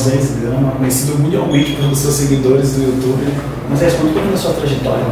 [0.00, 3.34] Moisés Gama, conhecido mundialmente pelos seus seguidores do YouTube.
[3.68, 5.04] Moisés, conta um pouquinho da sua trajetória.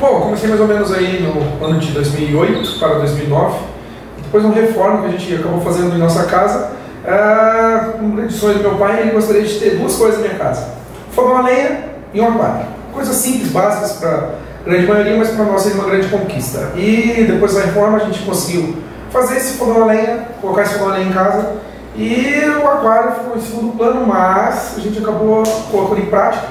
[0.00, 3.58] Bom, comecei mais ou menos aí no ano de 2008 para 2009.
[4.22, 6.70] Depois de uma reforma que a gente acabou fazendo em nossa casa,
[8.00, 10.68] um grande sonho do meu pai, ele gostaria de ter duas coisas na minha casa.
[11.10, 11.80] Fogão a lenha
[12.12, 12.66] e um aquário.
[12.92, 14.10] Coisas simples, básicas para
[14.64, 16.70] a grande maioria, mas para nós seria uma grande conquista.
[16.76, 18.76] E depois da reforma a gente conseguiu
[19.10, 21.52] fazer esse fogão a lenha, colocar esse fogão a lenha em casa,
[21.96, 26.48] e o aquário ficou em segundo plano, mas a gente acabou colocando em prática.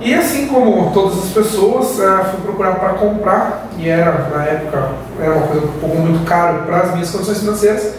[0.00, 4.90] E assim como todas as pessoas, uh, fui procurar para comprar, e era, na época,
[5.20, 7.94] era uma coisa um pouco muito caro para as minhas condições financeiras,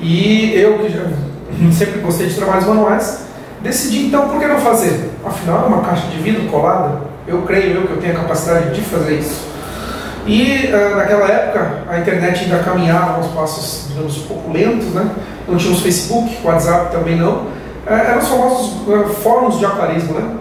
[0.00, 1.04] e eu, que já,
[1.72, 3.26] sempre gostei de trabalhos manuais,
[3.62, 5.10] decidi então, por que não fazer?
[5.24, 8.74] Afinal, é uma caixa de vidro colada, eu creio eu que eu tenho a capacidade
[8.74, 9.55] de fazer isso.
[10.26, 15.08] E uh, naquela época a internet ainda caminhava uns passos, digamos, pouco lentos, né?
[15.46, 17.32] Não tínhamos Facebook, WhatsApp também não.
[17.32, 17.48] Uh,
[17.86, 20.36] eram os famosos uh, fóruns de aquarismo, né?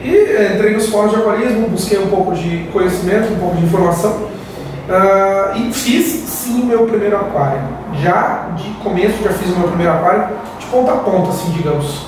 [0.00, 4.28] E entrei nos fóruns de aquarismo, busquei um pouco de conhecimento, um pouco de informação.
[5.56, 7.60] e fiz sim o meu primeiro aquário.
[8.00, 12.06] Já de começo, já fiz o meu primeiro aquário de ponta a ponta, assim, digamos.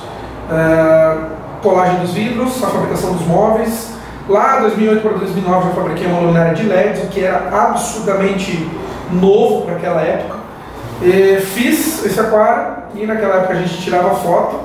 [1.60, 3.91] colagem dos vidros, a fabricação dos móveis,
[4.31, 8.65] Lá, 2008 para 2009, eu fabriquei uma luminária de LED, que era absurdamente
[9.11, 10.37] novo para aquela época.
[11.03, 14.57] E fiz esse aquário e naquela época a gente tirava foto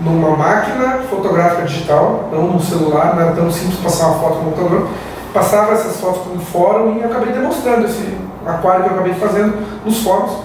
[0.00, 4.52] numa máquina fotográfica digital, não no celular, não era tão simples passar uma foto no
[4.52, 4.88] computador.
[5.34, 8.16] Passava essas fotos para um fórum e acabei demonstrando esse
[8.46, 9.54] aquário que eu acabei fazendo
[9.84, 10.38] nos fóruns.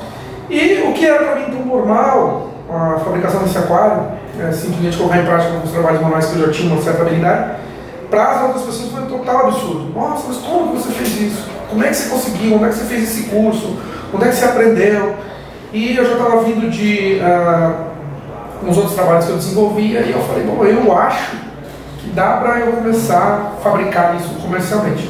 [0.50, 4.08] E o que era para mim tão normal, a fabricação desse aquário,
[4.40, 7.64] é simplesmente colocar em prática alguns trabalhos manuais que eu já tinha uma certa habilidade,
[8.10, 9.92] para as outras pessoas foi um total absurdo.
[9.94, 11.46] Nossa, mas como você fez isso?
[11.70, 12.56] Como é que você conseguiu?
[12.56, 13.78] Onde é que você fez esse curso?
[14.14, 15.16] Onde é que você aprendeu?
[15.74, 20.20] E eu já estava vindo de uh, uns outros trabalhos que eu desenvolvia e eu
[20.22, 21.36] falei, bom, eu acho
[22.00, 25.10] que dá para eu começar a fabricar isso comercialmente.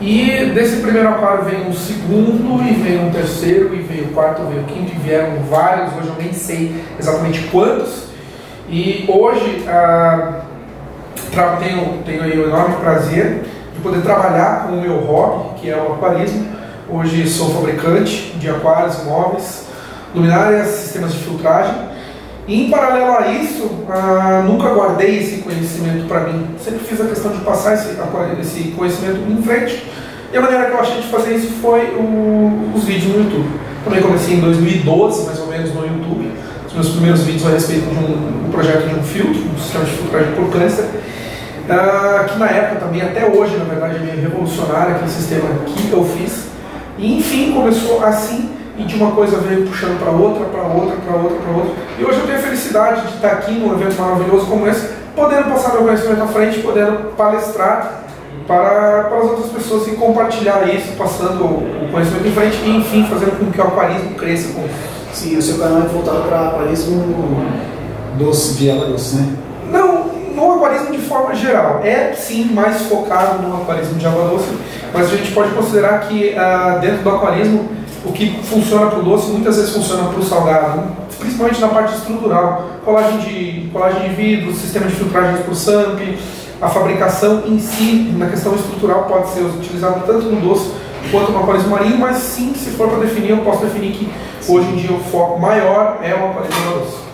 [0.00, 4.42] E desse primeiro aquário veio um segundo, e veio um terceiro, e veio o quarto,
[4.42, 8.04] veio o quinto, e vieram vários, hoje eu nem sei exatamente quantos.
[8.68, 10.45] E hoje, uh,
[11.58, 13.44] tenho, tenho aí o enorme prazer
[13.74, 16.46] de poder trabalhar com o meu hobby, que é o aquarismo.
[16.88, 19.66] Hoje sou fabricante de aquários, móveis,
[20.14, 21.74] luminárias, sistemas de filtragem.
[22.46, 26.46] E em paralelo a isso, ah, nunca guardei esse conhecimento para mim.
[26.62, 27.96] Sempre fiz a questão de passar esse,
[28.40, 29.84] esse conhecimento em frente.
[30.32, 33.48] E a maneira que eu achei de fazer isso foi o, os vídeos no YouTube.
[33.84, 36.25] Também comecei em 2012, mais ou menos, no YouTube.
[36.76, 39.90] Meus primeiros vídeos a respeito de um, um projeto de um filtro, um sistema de
[39.92, 40.84] filtragem por câncer
[41.66, 45.92] uh, que na época também, até hoje, na verdade, é meio revolucionário aquele sistema que
[45.92, 46.46] eu fiz.
[46.98, 51.16] E enfim, começou assim, e de uma coisa veio puxando para outra, para outra, para
[51.16, 51.72] outra, para outra.
[51.98, 55.50] E hoje eu tenho a felicidade de estar aqui num evento maravilhoso como esse, podendo
[55.50, 58.04] passar meu conhecimento à frente, podendo palestrar
[58.46, 63.06] para, para as outras pessoas e compartilhar isso, passando o conhecimento em frente e, enfim,
[63.08, 64.95] fazendo com que o aquarismo cresça com.
[65.16, 67.02] Sim, o seu canal é voltado para aquarismo
[68.18, 69.34] doce, de água doce, né?
[69.72, 71.80] Não, no aquarismo de forma geral.
[71.82, 74.50] É sim mais focado no aquarismo de água doce,
[74.92, 77.66] mas a gente pode considerar que uh, dentro do aquarismo
[78.04, 80.82] o que funciona para o doce muitas vezes funciona para o salgado,
[81.18, 86.18] principalmente na parte estrutural, colagem de, colagem de vidro, sistema de filtragem por SAMP,
[86.60, 90.72] a fabricação em si, na questão estrutural, pode ser utilizado tanto no doce
[91.10, 94.08] quanto no aquarismo marinho, mas sim, se for para definir, eu posso definir que
[94.48, 97.06] hoje em dia o foco maior é o aquarismo doce.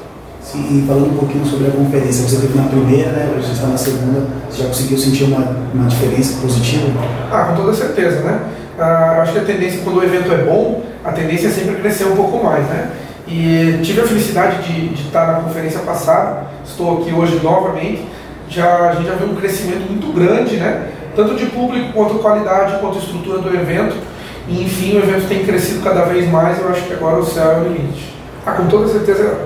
[0.54, 3.32] E falando um pouquinho sobre a conferência, você teve na primeira, né?
[3.36, 6.88] Você está na segunda, você já conseguiu sentir uma, uma diferença positiva?
[7.30, 8.40] Ah, com toda certeza, né?
[8.78, 12.04] Ah, acho que a tendência, quando o evento é bom, a tendência é sempre crescer
[12.04, 12.90] um pouco mais, né?
[13.26, 18.04] E tive a felicidade de, de estar na conferência passada, estou aqui hoje novamente,
[18.48, 20.88] já, a gente já viu um crescimento muito grande, né?
[21.14, 23.96] Tanto de público, quanto qualidade, quanto estrutura do evento.
[24.48, 27.52] E, enfim, o evento tem crescido cada vez mais, eu acho que agora o céu
[27.52, 28.12] é o limite.
[28.44, 29.38] Ah, com toda certeza,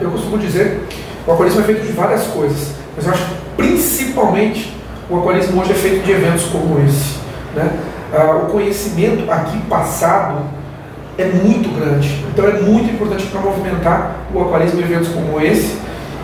[0.00, 0.80] eu costumo dizer,
[1.26, 4.74] o aquarismo é feito de várias coisas, mas eu acho que principalmente
[5.08, 7.18] o aquarismo hoje é feito de eventos como esse.
[7.54, 7.70] Né?
[8.12, 10.40] Ah, o conhecimento aqui passado
[11.16, 15.78] é muito grande, então é muito importante para movimentar o aquarismo em eventos como esse,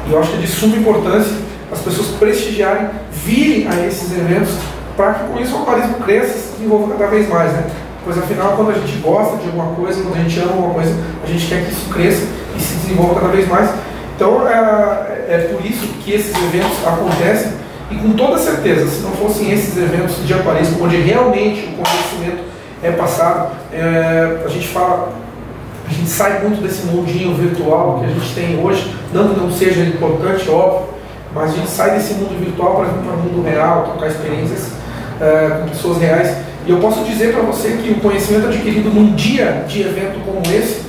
[0.09, 1.37] e eu acho que é de suma importância
[1.73, 4.51] as pessoas prestigiarem, virem a esses eventos,
[4.97, 7.53] para que com isso o aquarismo cresça e se desenvolva cada vez mais.
[7.53, 7.65] Né?
[8.05, 10.95] Pois afinal, quando a gente gosta de alguma coisa, quando a gente ama alguma coisa,
[11.25, 12.27] a gente quer que isso cresça
[12.57, 13.71] e se desenvolva cada vez mais.
[14.15, 17.53] Então é, é por isso que esses eventos acontecem
[17.91, 22.45] e com toda certeza, se não fossem esses eventos de aquarismo, onde realmente o conhecimento
[22.83, 25.13] é passado, é, a gente fala
[25.87, 29.51] a gente sai muito desse mundinho virtual que a gente tem hoje, não que não
[29.51, 30.92] seja importante, óbvio,
[31.35, 34.69] mas a gente sai desse mundo virtual para vir para o mundo real, trocar experiências
[34.69, 36.37] uh, com pessoas reais.
[36.67, 40.41] E eu posso dizer para você que o conhecimento adquirido num dia de evento como
[40.55, 40.83] esse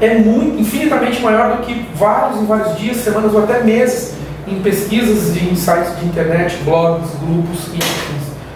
[0.00, 4.14] é muito, infinitamente maior do que vários e vários dias, semanas ou até meses
[4.46, 8.08] em pesquisas de insights de internet, blogs, grupos enfim.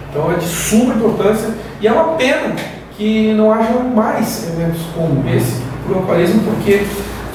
[0.09, 1.49] Então é de suma importância
[1.81, 2.55] e é uma pena
[2.95, 6.05] que não haja mais eventos como esse para o
[6.45, 6.83] porque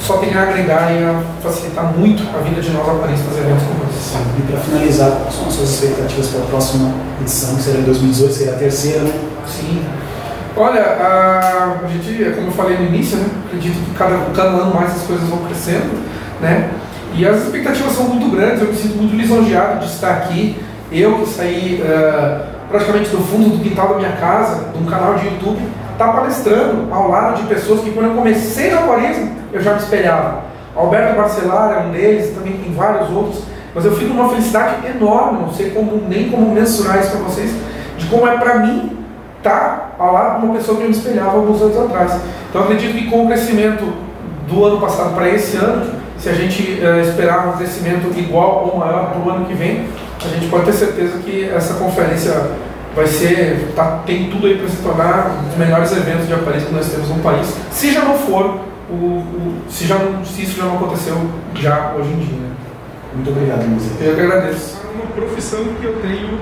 [0.00, 3.90] só tem a agregar e a facilitar muito a vida de nós aquaristas eventos como
[3.90, 4.16] esse.
[4.38, 7.82] E para finalizar, quais são as suas expectativas para a próxima edição, que será em
[7.82, 9.12] 2018, será a terceira, né?
[9.46, 9.82] Sim.
[10.56, 14.48] Olha, a, a gente, é como eu falei no início, né, acredito que cada, cada
[14.48, 16.02] ano mais as coisas vão crescendo,
[16.40, 16.70] né?
[17.14, 20.56] E as expectativas são muito grandes, eu me sinto muito lisonjeado de estar aqui.
[20.90, 25.14] Eu que saí uh, praticamente do fundo do quintal da minha casa, de um canal
[25.14, 25.62] de YouTube,
[25.98, 29.80] está palestrando ao lado de pessoas que quando eu comecei no aquarismo, eu já me
[29.80, 30.44] espelhava.
[30.76, 33.42] Alberto Barcelar é um deles, também tem vários outros,
[33.74, 37.52] mas eu fico numa felicidade enorme, não sei como, nem como mensurar isso para vocês,
[37.96, 38.96] de como é para mim
[39.38, 42.20] estar tá ao lado de uma pessoa que eu me espelhava alguns anos atrás.
[42.48, 43.92] Então acredito que com o crescimento
[44.46, 48.78] do ano passado para esse ano, se a gente uh, esperar um crescimento igual ou
[48.78, 49.88] maior para o ano que vem,
[50.24, 52.32] a gente pode ter certeza que essa conferência
[52.98, 56.66] vai ser, tá, tem tudo aí para se tornar um dos melhores eventos de aparelhos
[56.66, 58.60] que nós temos no país, se já não for,
[58.90, 61.14] o, o, se, já, se isso já não aconteceu
[61.54, 62.48] já hoje em dia.
[63.14, 63.92] Muito obrigado, Museu.
[64.00, 64.80] Eu que agradeço.
[64.84, 66.40] É uma profissão que eu tenho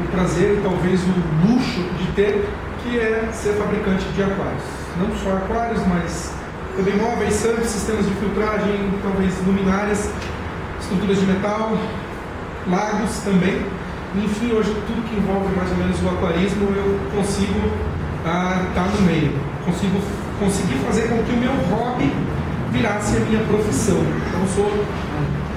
[0.00, 2.48] o prazer e talvez o luxo de ter,
[2.84, 4.62] que é ser fabricante de aquários.
[5.00, 6.32] Não só aquários, mas
[6.76, 10.08] também móveis, santos, sistemas de filtragem, talvez luminárias,
[10.80, 11.76] estruturas de metal,
[12.70, 13.66] lagos também.
[14.16, 17.60] Enfim, hoje tudo que envolve mais ou menos o aquarismo eu consigo
[18.18, 19.32] estar ah, tá no meio.
[19.64, 20.00] Consigo
[20.40, 22.12] conseguir fazer com que o meu hobby
[22.70, 23.98] virasse a minha profissão.
[23.98, 24.84] Então sou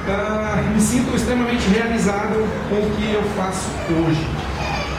[0.09, 4.27] ah, me sinto extremamente realizado com o que eu faço hoje.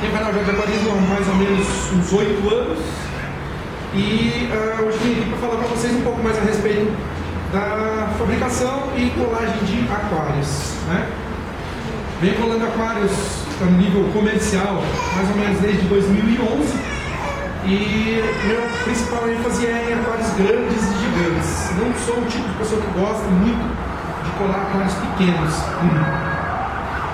[0.00, 2.78] Tenho canal de aquarismo há mais ou menos uns oito anos
[3.94, 6.90] e uh, hoje vim aqui para falar para vocês um pouco mais a respeito
[7.52, 10.74] da fabricação e colagem de aquários.
[10.88, 11.08] Né?
[12.22, 13.10] Venho colando aquários
[13.60, 14.78] a nível comercial
[15.16, 16.70] mais ou menos desde 2011
[17.66, 21.50] e meu principal ênfase é em aquários grandes e gigantes.
[21.74, 23.66] Não sou o tipo de pessoa que gosta muito
[24.22, 25.50] de colar aquários pequenos.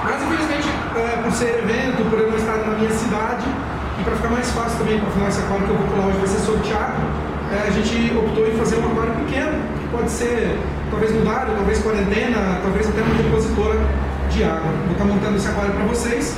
[0.05, 0.69] Mas infelizmente,
[1.01, 3.49] é, por ser evento, por eu não estar na minha cidade,
[3.99, 6.19] e para ficar mais fácil também, para afinar esse aquário que eu vou pular hoje
[6.19, 7.01] vai ser sorteado,
[7.57, 10.61] é, a gente optou em fazer um aquário pequeno, que pode ser
[10.91, 13.81] talvez mudário, talvez quarentena, talvez até uma depositora
[14.31, 14.71] de água.
[14.85, 16.37] Vou estar montando esse aquário para vocês.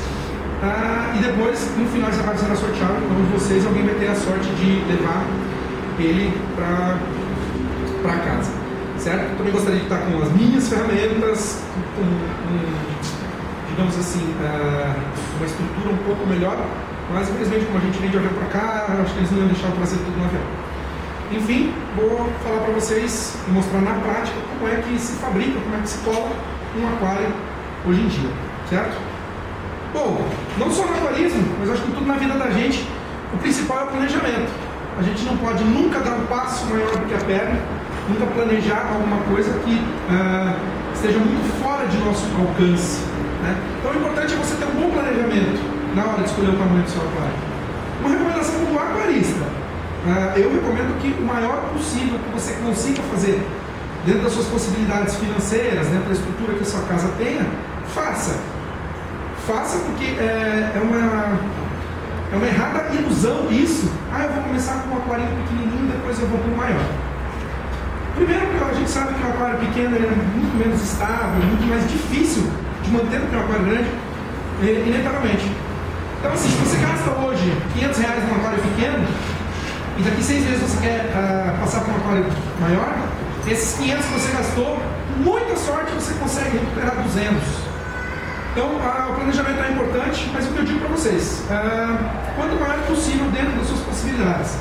[0.63, 2.97] Ah, e depois, no final, esse aquário será sorteado.
[2.97, 5.27] Então, vocês, alguém vai ter a sorte de levar
[5.99, 8.53] ele para casa.
[8.99, 9.37] Certo?
[9.39, 11.63] Também gostaria de estar com as minhas ferramentas,
[11.97, 14.95] com, com digamos assim, ah,
[15.37, 16.57] uma estrutura um pouco melhor
[17.13, 19.49] mas infelizmente, como a gente vem de avião para cá, acho que eles não iam
[19.49, 20.43] deixar trazer tudo no avião.
[21.33, 25.75] Enfim, vou falar para vocês e mostrar na prática como é que se fabrica, como
[25.75, 26.31] é que se cola
[26.79, 27.29] um aquário
[27.87, 28.31] hoje em dia,
[28.69, 28.97] certo?
[29.93, 30.25] Bom,
[30.59, 32.87] não só no aquarismo, mas acho que tudo na vida da gente,
[33.35, 34.51] o principal é o planejamento.
[34.99, 37.59] A gente não pode nunca dar um passo maior do que a perna,
[38.09, 40.55] nunca planejar alguma coisa que uh,
[40.95, 43.03] esteja muito fora de nosso alcance.
[43.43, 43.57] Né?
[43.79, 45.61] Então o importante é você ter um bom planejamento
[45.95, 47.35] na hora de escolher o tamanho do seu aquário.
[48.01, 49.45] Uma recomendação do aquarista.
[50.07, 53.43] Uh, eu recomendo que o maior possível que você consiga fazer
[54.05, 57.47] dentro das suas possibilidades financeiras, dentro da estrutura que a sua casa tenha,
[57.95, 58.37] faça.
[59.47, 61.39] Faça porque é, é uma,
[62.33, 63.91] é uma errada ilusão isso.
[64.13, 66.85] Ah, eu vou começar com um aquário pequenininho, depois eu vou para o maior.
[68.15, 72.45] Primeiro a gente sabe que o aquário pequeno é muito menos estável, muito mais difícil
[72.83, 73.91] de manter do que o aquário grande,
[74.61, 75.51] inevitavelmente.
[76.19, 79.07] Então, assim, se você gasta hoje 500 reais num aquário pequeno,
[79.99, 82.27] e daqui seis meses você quer uh, passar para um aquário
[82.61, 83.10] maior,
[83.51, 84.79] esses 500 que você gastou,
[85.17, 87.43] muita sorte você consegue recuperar 200.
[88.53, 91.99] Então, uh, o planejamento é importante, mas o que eu digo para vocês, uh,
[92.37, 94.57] quanto maior possível dentro das suas possibilidades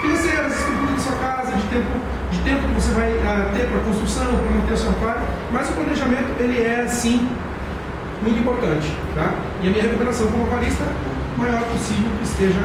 [0.00, 1.88] financeiras, estrutura da sua casa, de tempo,
[2.30, 3.12] de tempo que você vai
[3.54, 7.28] ter para construção, para manter o seu aquário, mas o planejamento ele é sim
[8.22, 8.94] muito importante.
[9.14, 9.34] Tá?
[9.62, 10.84] E a minha recomendação como aquarista,
[11.36, 12.60] maior possível que esteja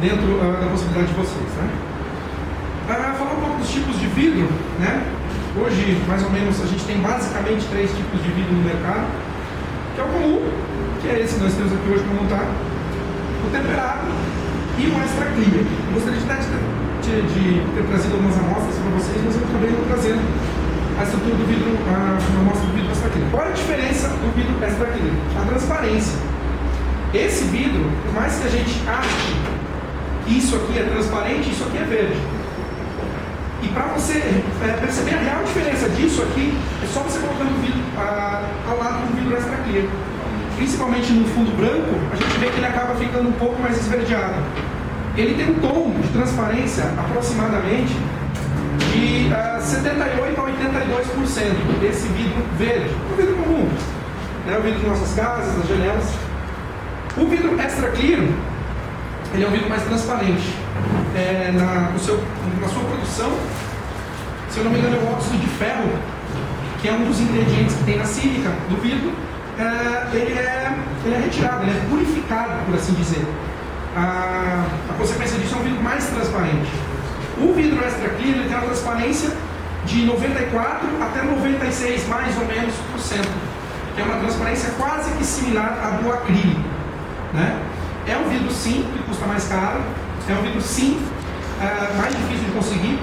[0.00, 1.48] dentro uh, da possibilidade de vocês.
[1.56, 1.70] Né?
[3.62, 4.50] Dos tipos de vidro,
[4.80, 5.06] né?
[5.54, 9.06] Hoje, mais ou menos, a gente tem basicamente três tipos de vidro no mercado,
[9.94, 10.42] que é o comum,
[11.00, 14.10] que é esse que nós temos aqui hoje para montar, o temperado
[14.78, 15.62] e o extra clear.
[15.62, 19.86] Eu gostaria de dar de, ter trazido algumas amostras para vocês, mas eu também estou
[19.86, 20.22] trazendo
[20.98, 23.30] a estrutura do vidro, a, a amostra do vidro extraquílico.
[23.30, 25.22] Qual é a diferença do vidro extraquílico?
[25.38, 26.18] A transparência.
[27.14, 29.38] Esse vidro, por mais que a gente ache
[30.26, 32.41] que isso aqui é transparente, isso aqui é verde.
[33.62, 36.52] E para você é, perceber a real diferença disso aqui,
[36.82, 39.86] é só você colocando o vidro a, ao lado do vidro extra clear.
[40.56, 44.42] Principalmente no fundo branco, a gente vê que ele acaba ficando um pouco mais esverdeado.
[45.16, 47.94] Ele tem um tom de transparência aproximadamente
[48.92, 53.68] de uh, 78 a 82% desse vidro verde, o vidro comum,
[54.46, 56.12] né, o vidro de nossas casas, das janelas.
[57.16, 58.22] O vidro extra clear,
[59.34, 60.54] ele é um vidro mais transparente.
[61.14, 62.22] É, na, seu,
[62.60, 63.32] na sua produção,
[64.50, 65.90] se eu não me engano, é o óxido de ferro,
[66.80, 69.12] que é um dos ingredientes que tem na sílica do vidro,
[69.58, 70.74] é, ele, é,
[71.04, 73.24] ele é retirado, ele é purificado, por assim dizer.
[73.96, 76.70] A, a consequência disso é um vidro mais transparente.
[77.38, 79.30] O vidro extra clear ele tem uma transparência
[79.84, 83.28] de 94 até 96 mais ou menos por cento,
[83.94, 86.60] que é uma transparência quase que similar à do acrílico.
[87.34, 87.60] Né?
[88.06, 89.80] É um vidro sim que custa mais caro,
[90.28, 90.98] é um vidro sim
[91.58, 92.98] uh, mais difícil de conseguir.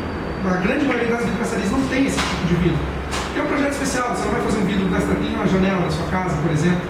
[0.46, 2.80] A grande maioria das vidraçarias não tem esse tipo de vidro.
[3.38, 5.92] É um projeto especial, você não vai fazer um vidro desta aqui na janela da
[5.92, 6.82] sua casa, por exemplo.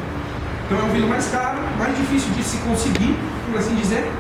[0.66, 3.16] Então é um vidro mais caro, mais difícil de se conseguir,
[3.50, 4.12] por assim dizer.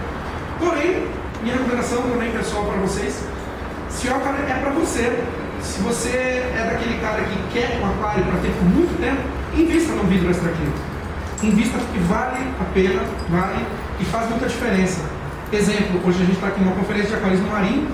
[0.60, 1.08] Porém,
[1.41, 3.24] minha recomendação também pessoal para vocês,
[3.89, 5.24] se o aquário é para você,
[5.62, 9.22] se você é daquele cara que quer um aquário para ter por muito tempo,
[9.55, 10.88] invista num vidro extra químico.
[11.41, 13.65] Invista porque vale a pena, vale
[14.00, 15.01] e faz muita diferença.
[15.53, 17.88] Exemplo, hoje a gente está aqui numa conferência de aquarismo marinho,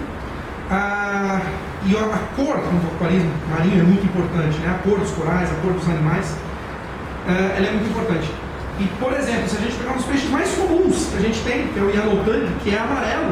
[1.86, 4.76] e a, a cor do aquarismo marinho é muito importante, né?
[4.76, 6.36] a cor dos corais, a cor dos animais,
[7.28, 8.32] ah, ela é muito importante.
[8.80, 11.40] E, por exemplo, se a gente pegar um dos peixes mais comuns que a gente
[11.42, 13.32] tem, que é o yellow tang, que é amarelo,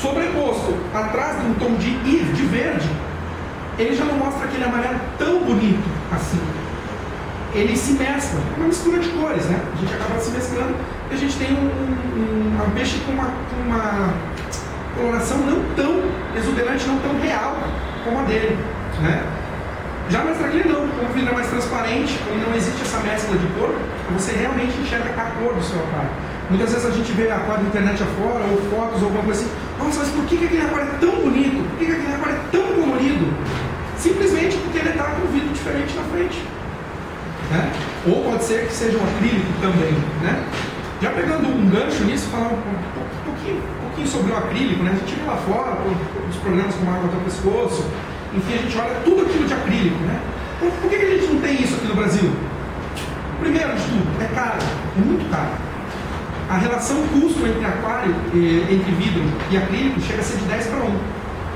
[0.00, 2.88] sobreposto atrás de um tom de ir, de verde,
[3.78, 6.61] ele já não mostra aquele amarelo tão bonito assim.
[7.54, 9.60] Ele se mescla, é uma mistura de cores, né?
[9.74, 10.74] A gente acaba se mesclando
[11.10, 11.68] e a gente tem um,
[12.16, 13.28] um, um peixe com uma,
[13.66, 14.14] uma
[14.96, 16.02] coloração não tão
[16.36, 17.56] exuberante, não tão real
[18.04, 18.56] como a dele,
[19.02, 19.22] né?
[20.10, 23.74] Já no extra não, como é mais transparente, e não existe essa mescla de cor,
[24.12, 26.10] você realmente enxerga a cor do seu aquário.
[26.50, 29.50] Muitas vezes a gente vê aquário na internet afora, ou fotos, ou alguma coisa assim,
[29.78, 31.68] nossa, mas por que, que aquele aquário é tão bonito?
[31.70, 33.26] Por que, que aquele aquário é tão colorido?
[33.96, 36.44] Simplesmente porque ele está com um vidro diferente na frente.
[37.52, 37.70] Né?
[38.06, 39.92] Ou pode ser que seja um acrílico também.
[40.22, 40.42] Né?
[41.02, 42.62] Já pegando um gancho nisso, falar um,
[43.26, 44.92] pouquinho, um pouquinho sobre o acrílico, né?
[44.94, 45.76] a gente vê lá fora,
[46.30, 47.84] os programas como Água até o Pescoço,
[48.34, 50.18] enfim, a gente olha tudo aquilo de acrílico, né?
[50.58, 52.32] Por, por que, a gente não tem isso aqui no Brasil?
[53.40, 54.62] Primeiro de tudo, é caro,
[54.96, 55.50] é muito caro.
[56.48, 60.84] A relação custo entre aquário, entre vidro e acrílico chega a ser de 10 para
[60.84, 60.98] 1.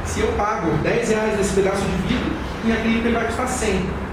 [0.04, 2.30] Se eu pago 10 reais nesse pedaço de vidro,
[2.64, 4.05] em acrílico ele vai custar 100.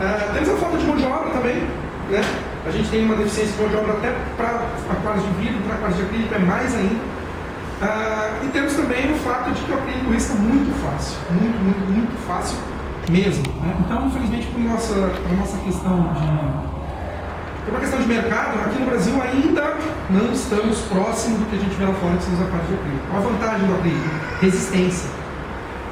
[0.00, 1.56] Ah, temos a falta de mão de obra também,
[2.10, 2.20] né?
[2.66, 5.76] A gente tem uma deficiência de mão de obra até para aquários de vidro, para
[5.76, 7.00] aquários de acrílico é mais ainda.
[7.82, 11.92] Ah, e temos também o fato de que o acrílico risca muito fácil, muito, muito,
[11.92, 12.58] muito fácil
[13.10, 13.44] mesmo.
[13.60, 13.74] Né?
[13.80, 16.74] Então, infelizmente, por nossa, por nossa questão de
[17.64, 19.76] por uma questão de mercado, aqui no Brasil ainda
[20.10, 22.74] não estamos próximos do que a gente vê lá fora que são os aquários de
[22.74, 23.06] acrílico.
[23.10, 24.08] Qual a vantagem do acrílico?
[24.42, 25.10] Resistência.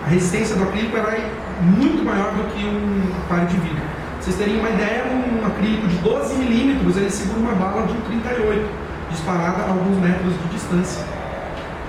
[0.04, 1.30] A resistência do acrílico é
[1.62, 3.82] muito maior do que um aquário de vidro.
[4.22, 8.70] Vocês terem uma ideia, um acrílico de 12 milímetros ele segura uma bala de 38,
[9.10, 11.02] disparada a alguns metros de distância.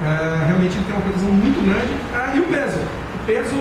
[0.01, 1.93] Uh, realmente ele tem uma proteção muito grande.
[2.11, 2.79] Ah, e o peso?
[2.79, 3.55] O peso,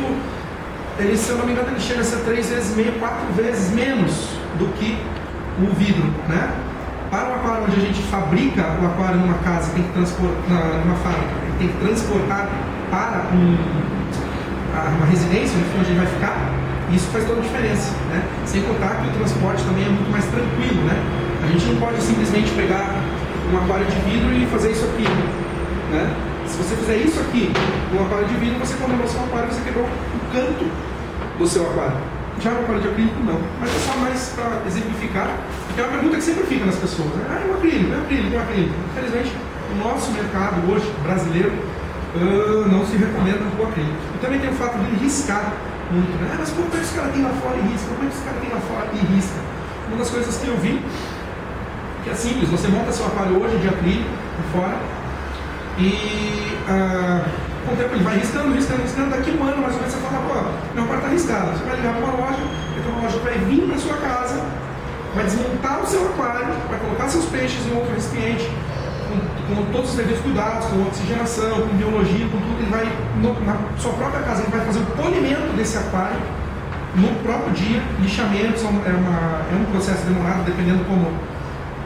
[0.99, 3.73] ele, se eu não me engano, ele chega a ser três vezes meio, quatro vezes
[3.73, 4.97] menos do que
[5.61, 6.51] o vidro, né?
[7.11, 10.97] Para o aquário onde a gente fabrica o aquário numa casa, tem que transportar, numa
[10.97, 12.49] fábrica, tem que transportar
[12.89, 13.55] para um,
[14.97, 16.52] uma residência, onde a gente vai ficar,
[16.93, 18.23] isso faz toda a diferença, né?
[18.45, 20.97] Sem contar que o transporte também é muito mais tranquilo, né?
[21.43, 22.95] A gente não pode simplesmente pegar
[23.53, 25.09] um aquário de vidro e fazer isso aqui,
[25.91, 26.15] né?
[26.47, 27.51] Se você fizer isso aqui
[27.93, 30.65] no aquário de vidro, você o seu aquário, você quebrou o canto
[31.39, 31.97] do seu aquário.
[32.41, 33.41] Já no aquário de acrílico, não.
[33.61, 35.31] Mas é só mais para exemplificar,
[35.67, 37.09] porque é uma pergunta que sempre fica nas pessoas.
[37.09, 37.25] Né?
[37.31, 38.75] Ah, é um acrílico, é um acrílico, é um acrílico.
[38.93, 39.33] Infelizmente,
[39.73, 43.97] o nosso mercado hoje, brasileiro, uh, não se recomenda o acrílico.
[44.15, 45.53] E também tem o fato de riscar
[45.93, 46.13] muito.
[46.17, 46.31] Né?
[46.33, 47.89] Ah, mas como é que os caras têm lá fora e risca?
[47.93, 49.41] Como é que os caras têm lá fora e risca?
[49.89, 50.83] Uma das coisas que eu vi,
[52.05, 54.77] que é simples, você monta seu aquário hoje de acrílico, por fora,
[55.79, 57.25] e ah,
[57.67, 59.11] com o tempo ele vai riscando, riscando, riscando.
[59.11, 61.53] Daqui um ano mais ou menos você fala, pô, meu quarto está riscado.
[61.53, 62.43] Você vai ligar para uma loja,
[62.79, 64.41] então uma loja vai vir para sua casa,
[65.15, 68.51] vai desmontar o seu aquário, vai colocar seus peixes em outro recipiente,
[69.49, 72.85] com, todos os devidos cuidados, com oxigenação, com biologia, com tudo, ele vai,
[73.21, 76.21] no, na sua própria casa, ele vai fazer o polimento desse aquário
[76.95, 81.11] no próprio dia, lixamento, é, é um processo demorado, dependendo como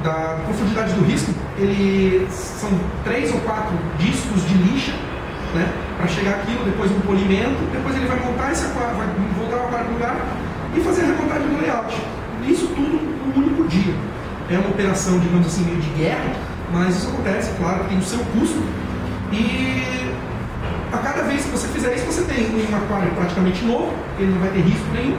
[0.02, 2.70] da profundidade do risco, ele são
[3.04, 4.92] três ou quatro discos de lixa,
[5.54, 9.06] né, para chegar aquilo, depois um polimento, depois ele vai montar esse aquário, vai
[9.38, 10.16] voltar o aquário no lugar
[10.76, 11.96] e fazer a recontagem do layout.
[12.46, 13.94] Isso tudo num único dia.
[14.50, 16.32] É uma operação, digamos assim, meio de guerra,
[16.72, 18.62] mas isso acontece, claro, tem o seu custo.
[19.32, 20.12] E
[20.92, 24.40] a cada vez que você fizer isso, você tem um aquário praticamente novo, ele não
[24.40, 25.18] vai ter risco nenhum.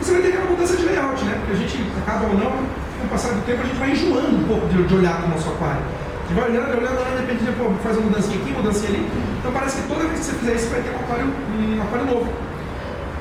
[0.00, 1.34] Você vai ter aquela mudança de layout, né?
[1.38, 4.36] Porque a gente acaba ou não, com o passar do tempo, a gente vai enjoando
[4.36, 5.80] um pouco de, de olhar para o nosso aquário.
[5.80, 9.08] A gente vai olhando, olhando, olhando, de repente, pô, faz uma mudança aqui, mudança ali.
[9.38, 12.06] Então parece que toda vez que você fizer isso, vai ter um aquário, um aquário
[12.06, 12.32] novo.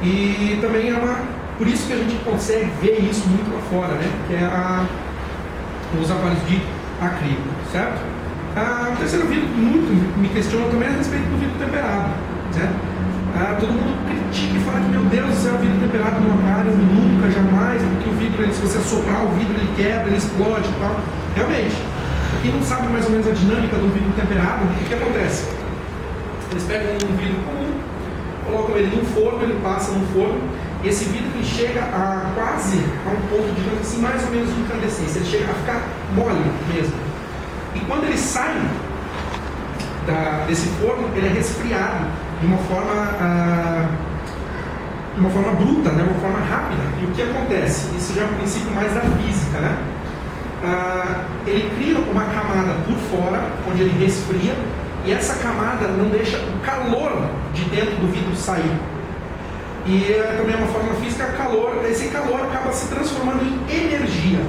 [0.02, 1.20] E também é uma.
[1.58, 4.10] Por isso que a gente consegue ver isso muito lá fora, né?
[4.28, 4.86] Que é a,
[6.02, 6.62] os aquários de
[7.00, 8.00] acrílico, certo?
[8.56, 9.90] Ah, o terceiro vidro muito
[10.22, 12.14] me questiona também a respeito do vidro temperado,
[12.54, 12.78] certo?
[13.34, 16.70] Ah, todo mundo critica e fala que, meu Deus do céu, vidro temperado no aquário,
[16.70, 20.70] nunca, jamais, porque o vidro, ele, se você soprar o vidro, ele quebra, ele explode
[20.70, 21.02] e tal.
[21.34, 21.74] Realmente,
[22.44, 25.50] quem não sabe mais ou menos a dinâmica do vidro temperado, o que acontece?
[26.52, 27.74] Eles pegam um vidro comum,
[28.46, 30.38] colocam ele num forno, ele passa no forno,
[30.84, 34.54] e esse vidro ele chega a quase a um ponto, digamos assim, mais ou menos
[34.54, 35.82] de incandescência, ele chega a ficar
[36.14, 37.13] mole mesmo.
[37.76, 38.56] E quando ele sai
[40.06, 42.06] da, desse forno, ele é resfriado
[42.40, 43.88] de uma forma, ah,
[45.16, 46.82] de uma forma bruta, né, uma forma rápida.
[47.02, 47.96] E o que acontece?
[47.96, 49.78] Isso já é um princípio mais da física, né?
[50.64, 54.54] Ah, ele cria uma camada por fora, onde ele resfria,
[55.06, 58.78] e essa camada não deixa o calor de dentro do vidro sair.
[59.86, 64.40] E é também uma forma física, calor, esse calor acaba se transformando em energia.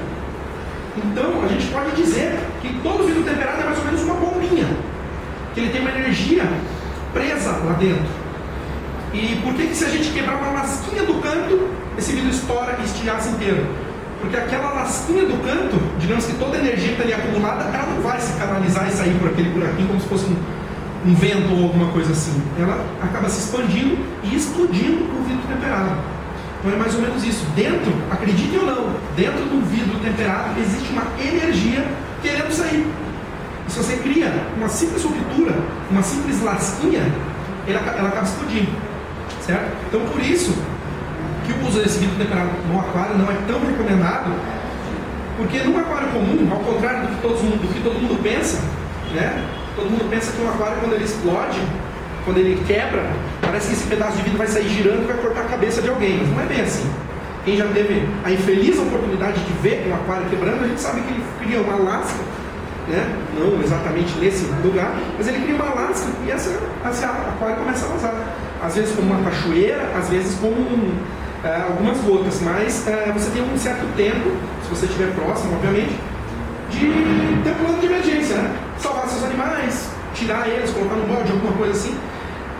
[0.97, 4.69] Então, a gente pode dizer que todo vidro temperado é mais ou menos uma bombinha,
[5.53, 6.45] que ele tem uma energia
[7.13, 8.25] presa lá dentro.
[9.13, 12.77] E por que, que se a gente quebrar uma lasquinha do canto, esse vidro estoura
[12.81, 13.65] e estilhaça inteiro?
[14.21, 17.87] Porque aquela lasquinha do canto, digamos que toda a energia que está ali acumulada, ela
[17.95, 21.53] não vai se canalizar e sair por aquele buraquinho como se fosse um, um vento
[21.55, 22.43] ou alguma coisa assim.
[22.59, 25.97] Ela acaba se expandindo e explodindo o vidro temperado.
[26.65, 27.45] Então é mais ou menos isso.
[27.55, 31.87] Dentro, acreditem ou não, dentro do vidro temperado existe uma energia
[32.23, 32.87] querendo sair.
[33.69, 35.55] E se você cria uma simples ruptura,
[35.91, 37.03] uma simples lasquinha,
[37.69, 38.73] ela, ela acaba explodindo.
[39.43, 39.77] Certo?
[39.89, 40.57] Então por isso
[41.45, 44.33] que o uso desse vidro temperado no aquário não é tão recomendado,
[45.37, 48.63] porque no aquário comum, ao contrário do que todo mundo, do que todo mundo pensa,
[49.13, 49.47] né?
[49.77, 51.61] Todo mundo pensa que um aquário quando ele explode,
[52.25, 53.05] quando ele quebra,
[53.41, 55.89] parece que esse pedaço de vidro vai sair girando e vai cortar a cabeça de
[55.89, 56.91] alguém, mas não é bem assim.
[57.45, 61.13] Quem já teve a infeliz oportunidade de ver um aquário quebrando, a gente sabe que
[61.13, 62.23] ele cria uma lasca,
[62.89, 63.17] né?
[63.39, 66.51] não exatamente nesse lugar, mas ele cria uma lasca e essa,
[66.91, 68.15] esse aquário começa a vazar.
[68.63, 70.95] Às vezes como uma cachoeira, às vezes como um,
[71.45, 74.31] é, algumas gotas, mas é, você tem um certo tempo,
[74.63, 75.95] se você estiver próximo, obviamente,
[76.71, 76.81] de
[77.45, 78.57] ter um plano de emergência, né?
[78.79, 81.95] salvar seus animais, tirar eles, colocar no bode, alguma coisa assim.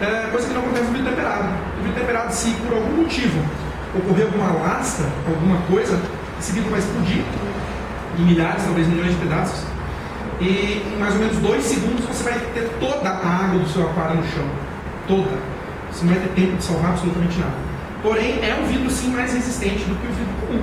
[0.01, 1.49] É, coisa que não acontece no vidro temperado.
[1.79, 3.41] No vidro temperado, se por algum motivo
[3.97, 6.01] ocorrer alguma lasca, alguma coisa,
[6.41, 7.23] esse vidro vai explodir
[8.19, 9.65] em milhares, talvez milhões de pedaços.
[10.41, 13.89] E em mais ou menos dois segundos você vai ter toda a água do seu
[13.89, 14.47] aquário no chão.
[15.07, 15.39] Toda.
[15.93, 17.55] Você não vai ter tempo de salvar absolutamente nada.
[18.03, 20.63] Porém, é um vidro sim mais resistente do que o vidro comum.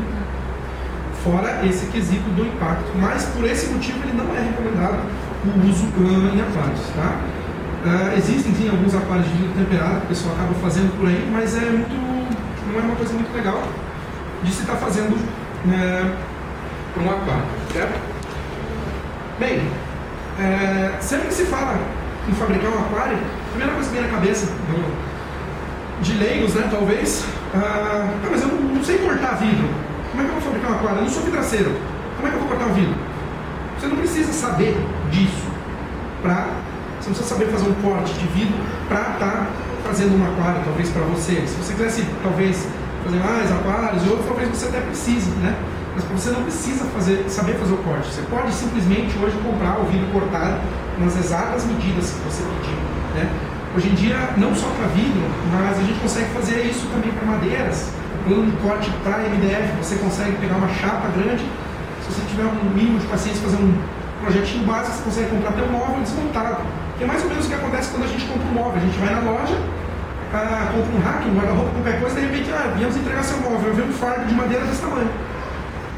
[1.24, 2.92] Fora esse quesito do impacto.
[3.00, 5.00] Mas por esse motivo ele não é recomendado
[5.46, 6.82] o uso em aquários.
[6.96, 7.20] Tá?
[7.84, 11.28] Uh, existem sim alguns aquários de vidro temperado que o pessoal acaba fazendo por aí,
[11.32, 11.90] mas é muito,
[12.72, 13.64] não é uma coisa muito legal
[14.44, 15.18] de se estar tá fazendo
[15.66, 16.16] né,
[16.94, 17.44] para um aquário.
[17.74, 18.00] Certo?
[19.40, 19.62] Bem,
[20.40, 21.80] é, sempre que se fala
[22.30, 26.68] em fabricar um aquário, a primeira coisa que vem na cabeça do, de leigos, né,
[26.70, 27.26] talvez.
[27.54, 29.68] Ah, mas eu não, não, sei cortar vidro.
[30.12, 30.98] Como é que eu vou fabricar um aquário?
[30.98, 31.72] Eu não sou vidraceiro.
[32.16, 32.96] Como é que eu vou cortar um vidro?
[33.80, 34.78] Você não precisa saber
[35.10, 35.50] disso.
[36.22, 36.48] Pra,
[37.02, 38.54] você não precisa saber fazer um corte de vidro
[38.88, 39.48] para estar tá
[39.84, 41.42] fazendo um aquário, talvez para você.
[41.48, 42.68] Se você quisesse, talvez,
[43.04, 45.56] fazer mais aquários outros, talvez você até precise, né?
[45.96, 48.08] Mas você não precisa fazer, saber fazer o corte.
[48.08, 50.62] Você pode simplesmente hoje comprar o vidro cortado
[51.00, 52.78] nas exatas medidas que você pedir,
[53.16, 53.30] né?
[53.76, 57.26] Hoje em dia, não só para vidro, mas a gente consegue fazer isso também para
[57.26, 57.90] madeiras.
[58.28, 61.44] Plano de corte para MDF, você consegue pegar uma chapa grande.
[62.04, 63.74] Se você tiver um mínimo de paciência, fazer um
[64.22, 66.62] projetinho básico, você consegue comprar até um móvel desmontado.
[67.02, 68.78] Que é mais ou menos o que acontece quando a gente compra um móvel.
[68.78, 69.58] A gente vai na loja,
[70.32, 73.74] ah, compra um rack, um guarda-roupa, qualquer coisa, de repente, ah, viemos entregar seu móvel.
[73.74, 75.10] Vi um fardo de madeira desse tamanho.